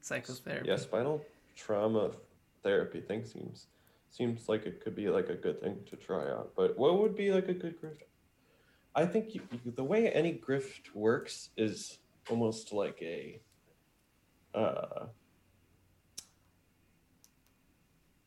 psychotherapy? 0.00 0.68
Yeah, 0.68 0.76
spinal 0.76 1.24
trauma 1.54 2.10
therapy 2.64 3.00
thing 3.00 3.24
seems 3.24 3.68
seems 4.10 4.48
like 4.48 4.66
it 4.66 4.80
could 4.82 4.96
be 4.96 5.08
like 5.08 5.28
a 5.28 5.34
good 5.34 5.60
thing 5.60 5.78
to 5.88 5.94
try 5.96 6.28
out. 6.30 6.50
But 6.56 6.76
what 6.76 6.98
would 7.00 7.14
be 7.14 7.30
like 7.32 7.48
a 7.48 7.54
good 7.54 7.80
grift? 7.80 8.02
I 8.94 9.04
think 9.06 9.34
you, 9.34 9.42
you- 9.64 9.72
the 9.72 9.84
way 9.84 10.10
any 10.10 10.32
grift 10.34 10.94
works 10.94 11.50
is 11.56 11.98
almost 12.28 12.72
like 12.72 12.98
a 13.02 13.40
uh, 14.54 15.06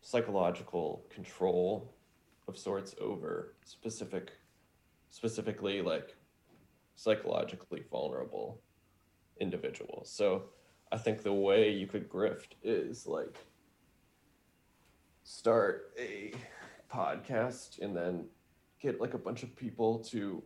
psychological 0.10 1.06
control 1.14 1.94
of 2.48 2.58
sorts 2.58 2.96
over 3.00 3.54
specific, 3.64 4.32
specifically 5.12 5.84
like 5.84 6.16
psychologically 6.96 7.84
vulnerable 7.92 8.60
individuals. 9.40 10.10
So 10.12 10.46
I 10.92 10.98
think 10.98 11.22
the 11.22 11.32
way 11.32 11.70
you 11.70 11.86
could 11.86 12.10
grift 12.10 12.54
is 12.64 13.06
like 13.06 13.38
start 15.24 15.94
a 16.00 16.34
podcast 16.92 17.80
and 17.80 17.96
then 17.96 18.26
get 18.82 19.00
like 19.00 19.14
a 19.14 19.20
bunch 19.20 19.44
of 19.44 19.56
people 19.56 20.00
to 20.06 20.42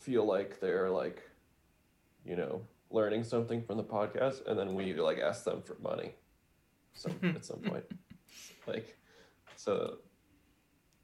feel 0.00 0.24
like 0.26 0.58
they're 0.58 0.90
like 0.90 1.22
you 2.24 2.34
know 2.34 2.60
learning 2.90 3.22
something 3.22 3.62
from 3.62 3.76
the 3.76 3.84
podcast 3.84 4.44
and 4.48 4.58
then 4.58 4.74
we 4.74 4.94
like 4.94 5.20
ask 5.20 5.44
them 5.44 5.62
for 5.62 5.76
money 5.80 6.12
some 6.92 7.14
at 7.36 7.44
some 7.44 7.60
point 7.60 7.84
like 8.66 8.96
so 9.56 9.98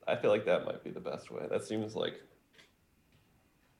i 0.06 0.16
feel 0.16 0.30
like 0.30 0.44
that 0.44 0.64
might 0.64 0.82
be 0.82 0.90
the 0.90 1.00
best 1.00 1.30
way 1.30 1.46
that 1.50 1.64
seems 1.64 1.94
like 1.94 2.20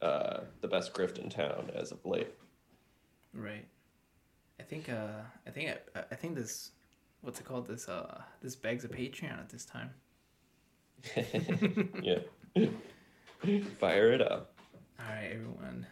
uh 0.03 0.41
the 0.61 0.69
best 0.69 0.95
grift 0.95 1.19
in 1.19 1.29
town 1.29 1.71
as 1.75 1.91
of 1.93 2.05
late 2.05 2.35
Right. 3.35 3.67
I 4.59 4.63
think 4.63 4.89
uh 4.89 5.23
I 5.47 5.51
think 5.51 5.71
I, 5.95 6.01
I 6.11 6.15
think 6.15 6.35
this 6.35 6.73
what's 7.21 7.41
it 7.41 7.45
called? 7.45 7.67
This 7.67 7.89
uh, 7.89 8.23
this 8.43 8.57
begs 8.57 8.85
a 8.85 8.89
Patreon 8.89 9.39
at 9.39 9.49
this 9.49 9.65
time. 9.65 9.91
yeah. 12.03 12.19
Fire 13.79 14.13
it 14.13 14.21
up. 14.21 14.55
All 14.99 15.07
right, 15.07 15.31
everyone, 15.33 15.87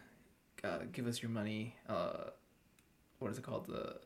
uh, 0.63 0.79
give 0.91 1.07
us 1.07 1.21
your 1.21 1.31
money. 1.31 1.75
Uh, 1.87 2.31
what 3.19 3.31
is 3.31 3.37
it 3.37 3.43
called? 3.43 3.67
The 3.67 3.99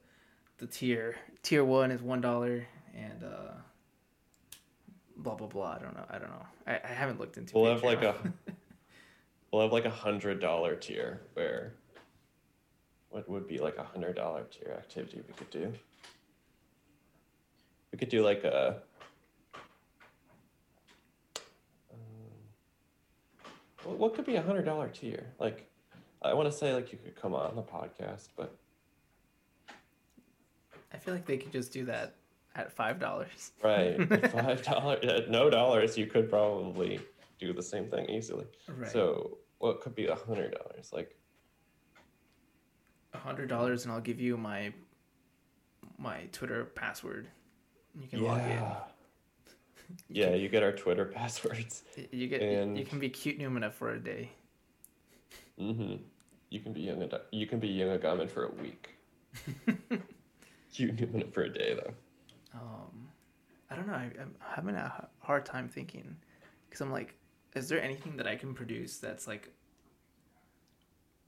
the 0.58 0.68
tier 0.68 1.16
tier 1.42 1.66
one 1.66 1.92
is 1.92 2.02
one 2.02 2.22
dollar, 2.22 2.68
and 2.96 3.24
uh, 3.24 3.54
blah 5.18 5.36
blah 5.36 5.48
blah. 5.48 5.78
I 5.80 5.80
don't 5.80 5.96
know. 5.96 6.06
I 6.10 6.18
don't 6.20 6.30
know. 6.30 6.46
I, 6.68 6.80
I 6.84 6.88
haven't 6.94 7.20
looked 7.20 7.38
into. 7.38 7.58
We'll 7.58 7.72
have 7.72 7.84
like 7.84 8.02
a 8.04 8.16
we'll 9.52 9.62
have 9.64 9.72
like 9.72 9.86
a 9.86 9.90
hundred 9.90 10.40
dollar 10.40 10.76
tier 10.76 11.22
where 11.34 11.74
what 13.10 13.30
would 13.30 13.48
be 13.48 13.58
like 13.60 13.78
a 13.78 13.84
hundred 13.84 14.16
dollar 14.16 14.44
tier 14.46 14.74
activity 14.78 15.22
we 15.28 15.34
could 15.34 15.50
do? 15.50 15.74
We 17.92 17.98
could 17.98 18.10
do 18.10 18.24
like 18.24 18.44
a 18.46 18.82
um, 21.92 21.98
what- 23.84 23.98
what 23.98 24.14
could 24.16 24.26
be 24.26 24.36
a 24.36 24.42
hundred 24.42 24.64
dollar 24.64 24.88
tier? 24.90 25.34
Like 25.40 25.68
I 26.22 26.34
want 26.34 26.50
to 26.52 26.56
say 26.58 26.74
like 26.74 26.92
you 26.92 26.98
could 27.04 27.16
come 27.16 27.34
on 27.34 27.56
the 27.56 27.64
podcast, 27.64 28.30
but 28.38 28.56
I 30.94 30.98
feel 30.98 31.14
like 31.14 31.26
they 31.26 31.38
could 31.38 31.52
just 31.52 31.74
do 31.74 31.86
that 31.86 32.16
at 32.56 32.72
five 32.72 33.00
dollars. 33.00 33.52
right, 33.64 33.98
five 34.32 34.62
dollars, 34.64 35.04
at 35.06 35.30
no 35.30 35.50
dollars, 35.50 35.98
you 35.98 36.06
could 36.08 36.30
probably 36.30 37.00
do 37.40 37.54
the 37.54 37.64
same 37.64 37.90
thing 37.90 38.10
easily. 38.10 38.46
Right. 38.68 38.90
So 38.92 39.38
what 39.60 39.82
could 39.82 39.96
be 39.96 40.08
a 40.08 40.16
hundred 40.16 40.54
dollars? 40.56 40.92
Like 40.94 41.16
a 43.14 43.18
hundred 43.18 43.50
dollars, 43.50 43.86
and 43.86 43.94
I'll 43.94 44.02
give 44.02 44.20
you 44.20 44.38
my 44.38 44.74
my 45.98 46.22
Twitter 46.32 46.66
password. 46.66 47.28
You 48.00 48.08
can 48.08 48.24
log 48.24 48.42
in. 48.42 48.64
Yeah, 50.10 50.34
you 50.36 50.48
get 50.50 50.64
our 50.64 50.72
Twitter 50.72 51.06
passwords. 51.06 51.84
You 52.12 52.28
get 52.28 52.42
And- 52.42 52.78
you 52.78 52.86
can 52.86 53.00
be 53.00 53.10
cute 53.10 53.38
Noumena 53.40 53.72
for 53.72 53.92
a 53.92 54.00
day. 54.00 54.30
hmm 55.58 55.96
You 56.50 56.60
can 56.60 56.74
be 56.74 56.82
young. 56.82 57.08
You 57.32 57.48
can 57.48 57.60
be 57.60 57.68
young 57.68 57.90
Agamben 57.98 58.30
for 58.30 58.46
a 58.46 58.52
week. 58.62 58.96
you 60.74 60.92
doing 60.92 61.20
it 61.22 61.34
for 61.34 61.44
a 61.44 61.50
day 61.50 61.74
though. 61.76 61.94
Um, 62.54 63.08
I 63.70 63.76
don't 63.76 63.88
know. 63.88 63.94
I, 63.94 64.12
I'm 64.20 64.36
having 64.40 64.76
a 64.76 65.08
hard 65.20 65.46
time 65.46 65.68
thinking 65.70 66.16
because 66.70 66.82
I'm 66.82 66.92
like, 66.92 67.16
is 67.56 67.70
there 67.70 67.82
anything 67.82 68.18
that 68.18 68.28
I 68.28 68.36
can 68.36 68.54
produce 68.54 68.98
that's 68.98 69.28
like 69.28 69.50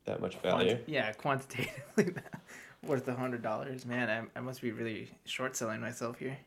That 0.06 0.20
much 0.22 0.38
value. 0.40 0.78
yeah, 0.86 1.12
quantitatively 1.14 2.14
worth 2.84 3.08
a 3.08 3.14
hundred 3.16 3.42
dollars? 3.42 3.86
Man, 3.86 4.10
I, 4.36 4.38
I 4.40 4.42
must 4.42 4.62
be 4.62 4.72
really 4.72 5.10
short 5.26 5.56
selling 5.56 5.80
myself 5.82 6.20
here. 6.20 6.38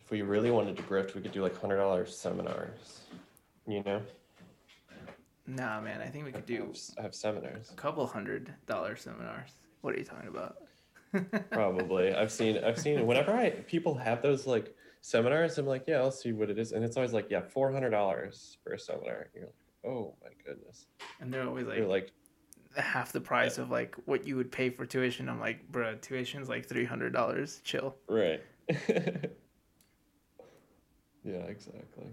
If 0.00 0.10
we 0.12 0.22
really 0.22 0.52
wanted 0.52 0.76
to 0.76 0.82
grift, 0.84 1.14
we 1.16 1.20
could 1.22 1.32
do 1.32 1.42
like 1.42 1.60
hundred 1.60 1.78
dollar 1.78 2.06
seminars. 2.06 3.00
You 3.66 3.82
know, 3.82 4.00
Nah, 5.48 5.80
man, 5.80 6.00
I 6.00 6.06
think 6.06 6.24
we 6.24 6.32
could 6.32 6.46
do 6.46 6.58
have, 6.58 6.70
s- 6.70 6.94
have 7.00 7.14
seminars. 7.14 7.70
a 7.72 7.74
couple 7.74 8.06
hundred 8.06 8.52
dollar 8.66 8.94
seminars. 8.96 9.50
What 9.80 9.94
are 9.94 9.98
you 9.98 10.04
talking 10.04 10.28
about? 10.28 10.56
Probably. 11.50 12.14
I've 12.14 12.32
seen. 12.32 12.62
I've 12.64 12.78
seen. 12.78 13.06
Whenever 13.06 13.32
I 13.32 13.50
people 13.50 13.94
have 13.94 14.22
those 14.22 14.46
like 14.46 14.74
seminars, 15.00 15.58
I'm 15.58 15.66
like, 15.66 15.84
yeah, 15.86 15.96
I'll 15.98 16.10
see 16.10 16.32
what 16.32 16.50
it 16.50 16.58
is, 16.58 16.72
and 16.72 16.84
it's 16.84 16.96
always 16.96 17.12
like, 17.12 17.28
yeah, 17.30 17.40
four 17.40 17.72
hundred 17.72 17.90
dollars 17.90 18.58
for 18.62 18.72
a 18.72 18.78
seminar. 18.78 19.28
You're 19.34 19.44
like, 19.44 19.54
oh 19.86 20.14
my 20.22 20.30
goodness. 20.44 20.86
And 21.20 21.32
they're 21.32 21.46
always 21.46 21.66
like, 21.66 21.78
You're 21.78 21.86
like, 21.86 22.12
half 22.76 23.12
the 23.12 23.20
price 23.20 23.58
of 23.58 23.70
like 23.70 23.94
what 24.04 24.26
you 24.26 24.36
would 24.36 24.50
pay 24.50 24.70
for 24.70 24.84
tuition. 24.84 25.28
I'm 25.28 25.40
like, 25.40 25.70
bruh, 25.70 26.00
tuition's 26.00 26.48
like 26.48 26.66
three 26.66 26.84
hundred 26.84 27.12
dollars. 27.12 27.60
Chill. 27.64 27.96
right. 28.08 28.42
yeah, 28.68 28.96
exactly. 31.24 32.08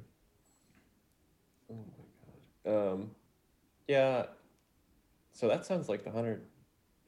Oh 1.71 1.75
my 1.75 2.71
god. 2.71 2.93
Um, 2.93 3.11
yeah. 3.87 4.25
So 5.31 5.47
that 5.47 5.65
sounds 5.65 5.89
like 5.89 6.03
the 6.03 6.11
hundred, 6.11 6.43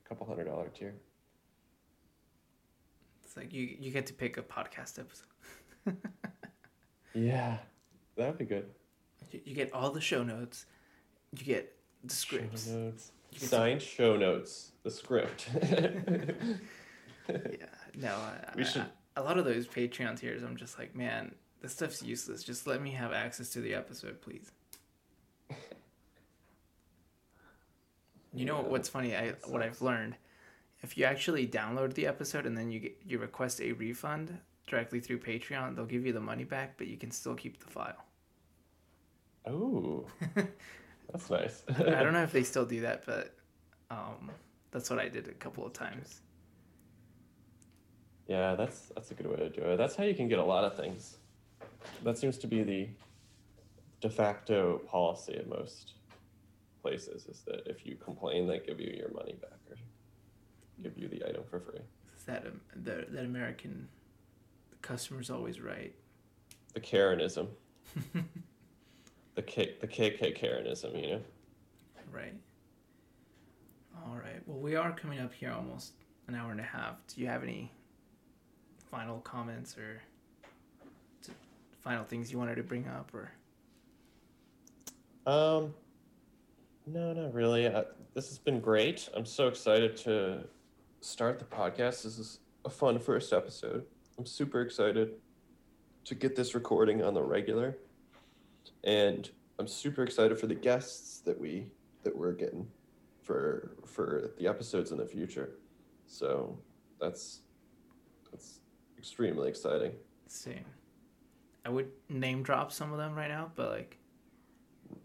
couple 0.07 0.25
hundred 0.25 0.45
dollar 0.45 0.69
tier. 0.69 0.95
It's 3.35 3.43
like 3.43 3.53
you 3.53 3.75
you 3.79 3.91
get 3.91 4.05
to 4.07 4.13
pick 4.13 4.37
a 4.37 4.41
podcast 4.41 4.97
episode. 4.97 5.97
Yeah, 7.13 7.57
that'd 8.15 8.37
be 8.37 8.45
good. 8.45 8.65
You, 9.31 9.41
you 9.43 9.55
get 9.55 9.73
all 9.73 9.89
the 9.91 9.99
show 10.01 10.23
notes. 10.23 10.65
You 11.37 11.43
get 11.43 11.75
the 12.03 12.13
Show 12.13 12.37
scripts. 12.37 12.67
notes. 12.67 13.11
You 13.31 13.39
get 13.41 13.49
Signed 13.49 13.81
show 13.81 14.15
notes. 14.15 14.71
The 14.83 14.91
script. 14.91 15.49
Yeah. 17.27 17.65
No, 17.95 18.09
I, 18.13 18.53
We 18.55 18.61
I- 18.61 18.65
should- 18.65 18.85
a 19.17 19.23
lot 19.23 19.39
of 19.39 19.45
those 19.45 19.65
Patreon 19.67 20.19
tiers, 20.19 20.43
I'm 20.43 20.55
just 20.55 20.77
like, 20.77 20.95
man, 20.95 21.33
this 21.59 21.71
stuff's 21.71 22.03
useless. 22.03 22.43
Just 22.43 22.67
let 22.67 22.83
me 22.83 22.91
have 22.91 23.11
access 23.13 23.49
to 23.51 23.61
the 23.61 23.73
episode, 23.73 24.21
please. 24.21 24.51
You 28.33 28.45
know 28.45 28.61
what's 28.61 28.89
funny? 28.89 29.15
I 29.15 29.33
what 29.47 29.63
I've 29.63 29.81
learned, 29.81 30.15
if 30.85 30.95
you 30.95 31.03
actually 31.03 31.47
download 31.47 31.95
the 31.95 32.05
episode 32.05 32.45
and 32.45 32.55
then 32.55 32.71
you 32.71 32.79
get 32.79 32.95
you 33.07 33.17
request 33.17 33.59
a 33.59 33.71
refund 33.71 34.37
directly 34.67 34.99
through 34.99 35.17
Patreon, 35.17 35.75
they'll 35.75 35.85
give 35.85 36.05
you 36.05 36.13
the 36.13 36.21
money 36.21 36.43
back, 36.43 36.75
but 36.77 36.85
you 36.85 36.95
can 36.95 37.09
still 37.09 37.33
keep 37.33 37.59
the 37.59 37.65
file. 37.65 38.05
Oh, 39.47 40.05
that's 41.11 41.29
nice. 41.31 41.63
I 41.67 42.03
don't 42.03 42.13
know 42.17 42.21
if 42.21 42.31
they 42.31 42.43
still 42.43 42.67
do 42.67 42.81
that, 42.81 43.03
but 43.03 43.33
um, 43.89 44.29
that's 44.69 44.91
what 44.91 44.99
I 44.99 45.09
did 45.09 45.27
a 45.27 45.33
couple 45.33 45.65
of 45.65 45.73
times. 45.73 46.21
Yeah, 48.27 48.53
that's 48.53 48.91
that's 48.93 49.09
a 49.09 49.15
good 49.15 49.27
way 49.27 49.37
to 49.37 49.49
do 49.49 49.61
it. 49.61 49.77
That's 49.77 49.95
how 49.95 50.03
you 50.03 50.13
can 50.13 50.27
get 50.27 50.37
a 50.37 50.45
lot 50.45 50.65
of 50.65 50.77
things. 50.77 51.17
That 52.03 52.17
seems 52.19 52.37
to 52.39 52.47
be 52.47 52.61
the 52.61 52.89
de 54.01 54.09
facto 54.09 54.79
policy 54.87 55.35
at 55.35 55.49
most 55.49 55.93
places 56.83 57.25
is 57.25 57.41
that 57.47 57.65
if 57.65 57.87
you 57.87 57.95
complain, 57.95 58.47
they 58.47 58.59
give 58.59 58.79
you 58.79 58.93
your 58.95 59.11
money 59.11 59.33
back 59.41 59.59
or 59.67 59.77
give 60.83 60.97
you 60.97 61.07
the 61.07 61.23
item 61.27 61.43
for 61.49 61.59
free. 61.59 61.79
That 62.25 62.45
um, 62.45 62.61
the 62.83 63.05
that 63.09 63.25
American 63.25 63.87
the 64.71 64.75
customer's 64.77 65.29
always 65.29 65.61
right. 65.61 65.93
The 66.73 66.79
Karenism, 66.79 67.47
the 69.35 69.41
K 69.41 69.75
the 69.79 69.87
KK 69.87 70.37
Karenism, 70.39 71.01
you 71.01 71.09
know. 71.11 71.21
Right. 72.11 72.33
All 74.05 74.15
right. 74.15 74.41
Well, 74.45 74.59
we 74.59 74.75
are 74.75 74.91
coming 74.91 75.19
up 75.19 75.33
here 75.33 75.51
almost 75.51 75.93
an 76.27 76.35
hour 76.35 76.51
and 76.51 76.59
a 76.59 76.63
half. 76.63 76.95
Do 77.07 77.21
you 77.21 77.27
have 77.27 77.43
any 77.43 77.71
final 78.89 79.19
comments 79.19 79.77
or 79.77 80.01
final 81.79 82.03
things 82.03 82.31
you 82.31 82.37
wanted 82.37 82.55
to 82.55 82.63
bring 82.63 82.87
up 82.87 83.11
or 83.13 83.31
Um, 85.31 85.73
no, 86.87 87.13
not 87.13 87.33
really. 87.33 87.67
Uh, 87.67 87.83
this 88.13 88.27
has 88.29 88.37
been 88.37 88.59
great. 88.59 89.09
I'm 89.13 89.25
so 89.25 89.47
excited 89.47 89.95
to 89.97 90.43
start 91.05 91.37
the 91.37 91.45
podcast. 91.45 92.03
This 92.03 92.17
is 92.17 92.39
a 92.65 92.69
fun 92.69 92.97
first 92.99 93.31
episode. 93.31 93.85
I'm 94.17 94.25
super 94.25 94.61
excited 94.61 95.11
to 96.05 96.15
get 96.15 96.35
this 96.35 96.55
recording 96.55 97.03
on 97.03 97.13
the 97.13 97.21
regular, 97.21 97.77
and 98.83 99.29
I'm 99.59 99.67
super 99.67 100.03
excited 100.03 100.39
for 100.39 100.47
the 100.47 100.55
guests 100.55 101.19
that 101.19 101.39
we 101.39 101.67
that 102.03 102.15
we're 102.15 102.33
getting 102.33 102.67
for 103.21 103.75
for 103.85 104.31
the 104.39 104.47
episodes 104.47 104.91
in 104.91 104.97
the 104.97 105.05
future. 105.05 105.51
So 106.07 106.57
that's 106.99 107.41
that's 108.31 108.61
extremely 108.97 109.47
exciting. 109.47 109.91
same? 110.27 110.65
I 111.65 111.69
would 111.69 111.89
name 112.09 112.43
drop 112.43 112.71
some 112.71 112.91
of 112.91 112.97
them 112.97 113.15
right 113.15 113.29
now, 113.29 113.51
but 113.55 113.69
like 113.69 113.97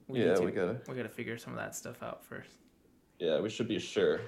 yeah, 0.08 0.34
to- 0.34 0.42
we 0.42 0.50
gotta. 0.50 0.80
we 0.88 0.94
got 0.94 1.02
to 1.02 1.08
figure 1.08 1.36
some 1.36 1.52
of 1.52 1.58
that 1.58 1.74
stuff 1.74 2.02
out 2.02 2.24
first. 2.24 2.50
Yeah, 3.18 3.40
we 3.40 3.50
should 3.50 3.68
be 3.68 3.78
sure. 3.78 4.20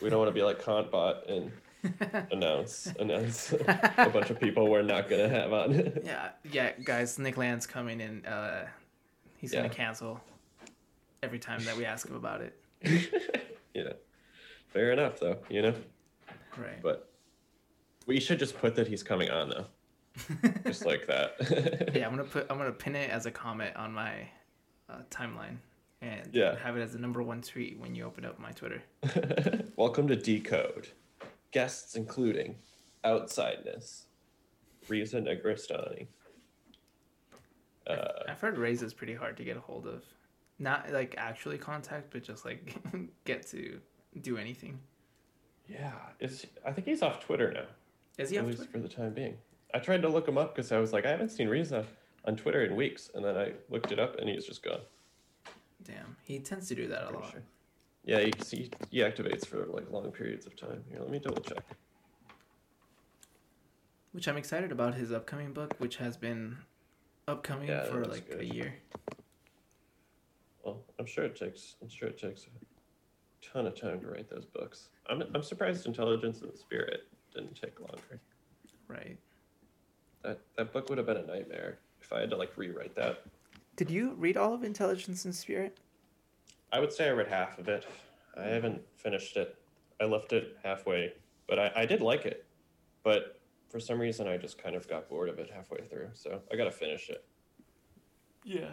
We 0.00 0.10
don't 0.10 0.18
want 0.18 0.28
to 0.28 0.34
be 0.34 0.42
like 0.42 0.60
Contbot 0.60 1.30
and 1.30 1.52
announce 2.32 2.86
announce 2.98 3.52
a 3.52 4.10
bunch 4.12 4.30
of 4.30 4.38
people 4.40 4.68
we're 4.70 4.82
not 4.82 5.08
gonna 5.08 5.28
have 5.28 5.52
on. 5.52 5.72
Yeah, 6.04 6.30
yeah, 6.50 6.72
guys. 6.84 7.18
Nick 7.18 7.36
Land's 7.36 7.66
coming 7.66 8.00
and 8.00 8.26
uh, 8.26 8.62
he's 9.38 9.52
Yeah. 9.52 9.62
gonna 9.62 9.74
cancel 9.74 10.20
every 11.22 11.38
time 11.38 11.64
that 11.64 11.76
we 11.76 11.84
ask 11.84 12.06
him 12.08 12.14
about 12.16 12.40
it. 12.40 12.58
you 13.74 13.84
know, 13.84 13.94
fair 14.68 14.92
enough 14.92 15.18
though. 15.20 15.38
You 15.48 15.62
know, 15.62 15.74
Right. 16.56 16.80
but 16.82 17.10
we 18.06 18.20
should 18.20 18.38
just 18.38 18.56
put 18.58 18.74
that 18.76 18.86
he's 18.86 19.02
coming 19.02 19.30
on 19.30 19.48
though, 19.50 19.66
just 20.64 20.84
like 20.86 21.06
that. 21.08 21.90
yeah, 21.94 22.06
I'm 22.06 22.12
gonna 22.12 22.24
put 22.24 22.46
I'm 22.50 22.58
gonna 22.58 22.70
pin 22.72 22.94
it 22.96 23.10
as 23.10 23.26
a 23.26 23.30
comment 23.30 23.74
on 23.76 23.92
my 23.92 24.28
uh, 24.88 24.98
timeline 25.10 25.56
and 26.02 26.34
Yeah. 26.34 26.56
have 26.58 26.76
it 26.76 26.82
as 26.82 26.92
the 26.92 26.98
number 26.98 27.22
one 27.22 27.40
tweet 27.40 27.78
when 27.78 27.94
you 27.94 28.04
open 28.04 28.24
up 28.24 28.38
my 28.38 28.50
Twitter. 28.50 28.82
Welcome 29.76 30.08
to 30.08 30.16
Decode. 30.16 30.88
Guests 31.52 31.94
including 31.94 32.56
Outsideness, 33.04 34.02
Reza 34.88 35.20
Negarestani. 35.20 36.06
Uh, 37.86 37.96
I've 38.28 38.40
heard 38.40 38.58
is 38.58 38.92
pretty 38.94 39.14
hard 39.14 39.36
to 39.36 39.44
get 39.44 39.56
a 39.56 39.60
hold 39.60 39.86
of, 39.86 40.02
not 40.58 40.90
like 40.92 41.14
actually 41.18 41.58
contact, 41.58 42.12
but 42.12 42.22
just 42.22 42.44
like 42.44 42.74
get 43.24 43.46
to 43.48 43.80
do 44.20 44.36
anything. 44.38 44.78
yeah, 45.68 45.92
is 46.20 46.46
I 46.64 46.72
think 46.72 46.86
he's 46.86 47.02
off 47.02 47.24
Twitter 47.24 47.52
now. 47.52 47.66
Is 48.18 48.30
he 48.30 48.38
at 48.38 48.46
least 48.46 48.58
Twitter? 48.58 48.72
for 48.72 48.78
the 48.78 48.88
time 48.88 49.14
being. 49.14 49.36
I 49.74 49.78
tried 49.78 50.02
to 50.02 50.08
look 50.08 50.28
him 50.28 50.38
up 50.38 50.54
because 50.54 50.70
I 50.70 50.78
was 50.78 50.92
like, 50.92 51.06
I 51.06 51.10
haven't 51.10 51.30
seen 51.30 51.48
Riza 51.48 51.84
on 52.24 52.36
Twitter 52.36 52.64
in 52.64 52.76
weeks, 52.76 53.10
and 53.14 53.24
then 53.24 53.36
I 53.36 53.52
looked 53.70 53.90
it 53.90 53.98
up, 53.98 54.16
and 54.18 54.28
he's 54.28 54.46
just 54.46 54.62
gone. 54.62 54.80
Damn, 55.84 56.16
he 56.22 56.38
tends 56.38 56.68
to 56.68 56.74
do 56.74 56.88
that 56.88 57.10
a 57.10 57.10
lot. 57.18 57.30
sure. 57.30 57.42
Yeah, 58.04 58.20
he, 58.20 58.32
he, 58.50 58.70
he 58.90 58.98
activates 58.98 59.46
for 59.46 59.64
like 59.66 59.90
long 59.90 60.10
periods 60.10 60.46
of 60.46 60.56
time. 60.56 60.82
Here, 60.88 60.98
let 61.00 61.10
me 61.10 61.18
double 61.18 61.40
check. 61.42 61.64
Which 64.12 64.28
I'm 64.28 64.36
excited 64.36 64.72
about 64.72 64.94
his 64.94 65.12
upcoming 65.12 65.52
book, 65.52 65.74
which 65.78 65.96
has 65.96 66.16
been 66.16 66.58
upcoming 67.28 67.68
Yeah, 67.68 67.84
for 67.84 68.04
like 68.04 68.28
good. 68.28 68.40
a 68.40 68.44
year. 68.44 68.74
Well, 70.64 70.82
I'm 70.98 71.06
sure 71.06 71.24
it 71.24 71.36
takes. 71.36 71.76
I'm 71.80 71.88
sure 71.88 72.08
it 72.08 72.18
takes 72.18 72.42
a 72.46 73.46
ton 73.52 73.66
of 73.66 73.80
time 73.80 74.00
to 74.00 74.06
write 74.08 74.28
those 74.28 74.44
books. 74.44 74.88
I'm 75.08 75.22
I'm 75.34 75.42
surprised 75.42 75.86
Intelligence 75.86 76.42
and 76.42 76.56
Spirit 76.56 77.04
didn't 77.34 77.54
take 77.60 77.80
longer. 77.80 78.20
Right. 78.86 79.16
That 80.22 80.40
that 80.56 80.72
book 80.72 80.88
would 80.88 80.98
have 80.98 81.06
been 81.06 81.16
a 81.16 81.26
nightmare 81.26 81.78
if 82.00 82.12
I 82.12 82.20
had 82.20 82.30
to 82.30 82.36
like 82.36 82.56
rewrite 82.56 82.94
that. 82.96 83.22
Did 83.76 83.90
you 83.90 84.14
read 84.18 84.36
all 84.36 84.52
of 84.54 84.64
Intelligence 84.64 85.24
and 85.24 85.34
Spirit? 85.34 85.78
I 86.72 86.80
would 86.80 86.92
say 86.92 87.08
I 87.08 87.10
read 87.12 87.28
half 87.28 87.58
of 87.58 87.68
it. 87.68 87.86
I 88.36 88.44
haven't 88.44 88.82
finished 88.96 89.36
it. 89.36 89.56
I 90.00 90.04
left 90.04 90.32
it 90.32 90.56
halfway, 90.62 91.12
but 91.48 91.58
I, 91.58 91.72
I 91.76 91.86
did 91.86 92.00
like 92.00 92.24
it. 92.24 92.44
But 93.02 93.40
for 93.70 93.80
some 93.80 93.98
reason, 93.98 94.26
I 94.28 94.36
just 94.36 94.62
kind 94.62 94.74
of 94.74 94.88
got 94.88 95.08
bored 95.08 95.28
of 95.28 95.38
it 95.38 95.50
halfway 95.50 95.80
through. 95.82 96.10
So 96.14 96.40
I 96.52 96.56
got 96.56 96.64
to 96.64 96.70
finish 96.70 97.08
it. 97.08 97.24
Yeah. 98.44 98.70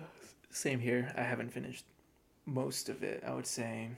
Same 0.49 0.79
here. 0.79 1.13
I 1.17 1.21
haven't 1.21 1.51
finished 1.51 1.85
most 2.45 2.89
of 2.89 3.03
it. 3.03 3.23
I 3.25 3.33
would 3.33 3.45
say 3.47 3.89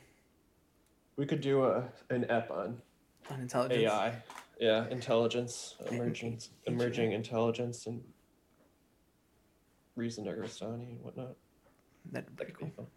We 1.16 1.26
could 1.26 1.42
do 1.42 1.64
a 1.64 1.90
an 2.10 2.26
ep 2.30 2.52
on 2.52 2.82
on 3.30 3.40
intelligence. 3.42 3.84
AI. 3.84 4.14
Yeah, 4.60 4.88
intelligence, 4.90 5.76
emerging, 5.90 6.34
H- 6.34 6.50
emerging 6.68 7.14
intelligence, 7.14 7.88
and 7.88 8.04
Reza 9.96 10.22
Negarestani 10.22 10.90
and 10.90 11.02
whatnot. 11.02 11.36
That'd 12.12 12.30
be 12.30 12.36
That 12.38 12.46
could 12.48 12.56
cool. 12.58 12.68
be 12.68 12.74
fun. 12.76 12.88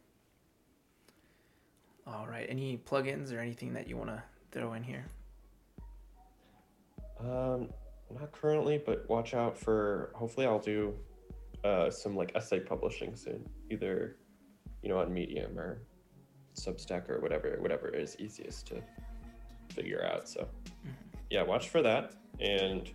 All 2.06 2.26
right. 2.26 2.46
Any 2.48 2.76
plugins 2.78 3.32
or 3.32 3.38
anything 3.38 3.72
that 3.74 3.88
you 3.88 3.96
want 3.96 4.10
to 4.10 4.22
throw 4.52 4.74
in 4.74 4.82
here? 4.82 5.06
Um, 7.20 7.68
not 8.10 8.32
currently, 8.32 8.78
but 8.84 9.08
watch 9.08 9.34
out 9.34 9.56
for. 9.56 10.10
Hopefully, 10.14 10.46
I'll 10.46 10.58
do 10.58 10.94
uh, 11.64 11.90
some 11.90 12.16
like 12.16 12.32
essay 12.34 12.60
publishing 12.60 13.14
soon, 13.16 13.48
either 13.70 14.16
you 14.82 14.88
know 14.88 14.98
on 14.98 15.12
Medium 15.12 15.58
or 15.58 15.82
Substack 16.54 17.08
or 17.08 17.20
whatever, 17.20 17.56
whatever 17.60 17.88
is 17.88 18.16
easiest 18.18 18.66
to 18.68 18.82
figure 19.70 20.04
out. 20.04 20.28
So, 20.28 20.46
yeah, 21.30 21.42
watch 21.42 21.68
for 21.70 21.80
that 21.82 22.12
and 22.40 22.90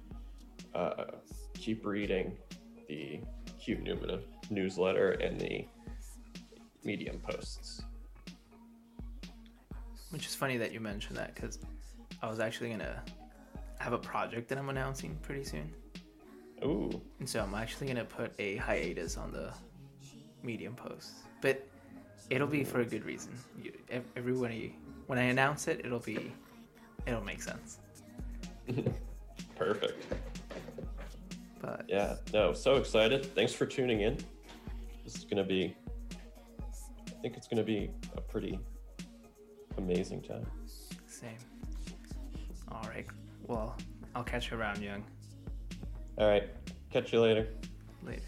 uh, 0.75 1.05
keep 1.55 1.85
reading 1.85 2.37
the 2.87 3.21
Cute 3.59 3.83
Noumena 3.83 4.21
newsletter 4.49 5.11
and 5.11 5.39
the 5.39 5.65
Medium 6.83 7.19
posts. 7.19 7.83
Which 10.11 10.25
is 10.25 10.33
funny 10.33 10.57
that 10.57 10.71
you 10.71 10.79
mentioned 10.79 11.17
that 11.17 11.35
because 11.35 11.59
I 12.21 12.29
was 12.29 12.39
actually 12.39 12.69
gonna 12.71 13.03
have 13.79 13.93
a 13.93 13.97
project 13.97 14.47
that 14.49 14.57
I'm 14.57 14.69
announcing 14.69 15.17
pretty 15.21 15.43
soon, 15.43 15.71
Ooh, 16.63 17.01
and 17.19 17.29
so 17.29 17.41
I'm 17.41 17.53
actually 17.55 17.87
gonna 17.87 18.05
put 18.05 18.33
a 18.39 18.57
hiatus 18.57 19.17
on 19.17 19.31
the 19.31 19.53
Medium 20.43 20.73
posts, 20.73 21.23
but 21.41 21.65
it'll 22.29 22.47
be 22.47 22.63
for 22.63 22.81
a 22.81 22.85
good 22.85 23.05
reason. 23.05 23.31
You, 23.61 23.73
when 25.07 25.17
I 25.17 25.23
announce 25.23 25.67
it, 25.67 25.81
it'll 25.83 25.99
be, 25.99 26.31
it'll 27.05 27.23
make 27.23 27.41
sense. 27.41 27.79
perfect. 29.55 30.05
But 31.59 31.85
Yeah, 31.87 32.15
no, 32.33 32.53
so 32.53 32.75
excited. 32.75 33.25
Thanks 33.35 33.53
for 33.53 33.65
tuning 33.65 34.01
in. 34.01 34.17
This 35.03 35.15
is 35.15 35.23
going 35.23 35.37
to 35.37 35.43
be, 35.43 35.75
I 37.07 37.21
think 37.21 37.35
it's 37.35 37.47
going 37.47 37.57
to 37.57 37.63
be 37.63 37.91
a 38.15 38.21
pretty 38.21 38.59
amazing 39.77 40.21
time. 40.21 40.45
same. 41.07 41.37
All 42.71 42.83
right. 42.89 43.05
Well, 43.47 43.75
I'll 44.15 44.23
catch 44.23 44.51
you 44.51 44.57
around, 44.57 44.81
Yung. 44.81 45.03
All 46.17 46.27
right, 46.27 46.49
catch 46.91 47.13
you 47.13 47.21
later. 47.21 47.47
Later. 48.03 48.21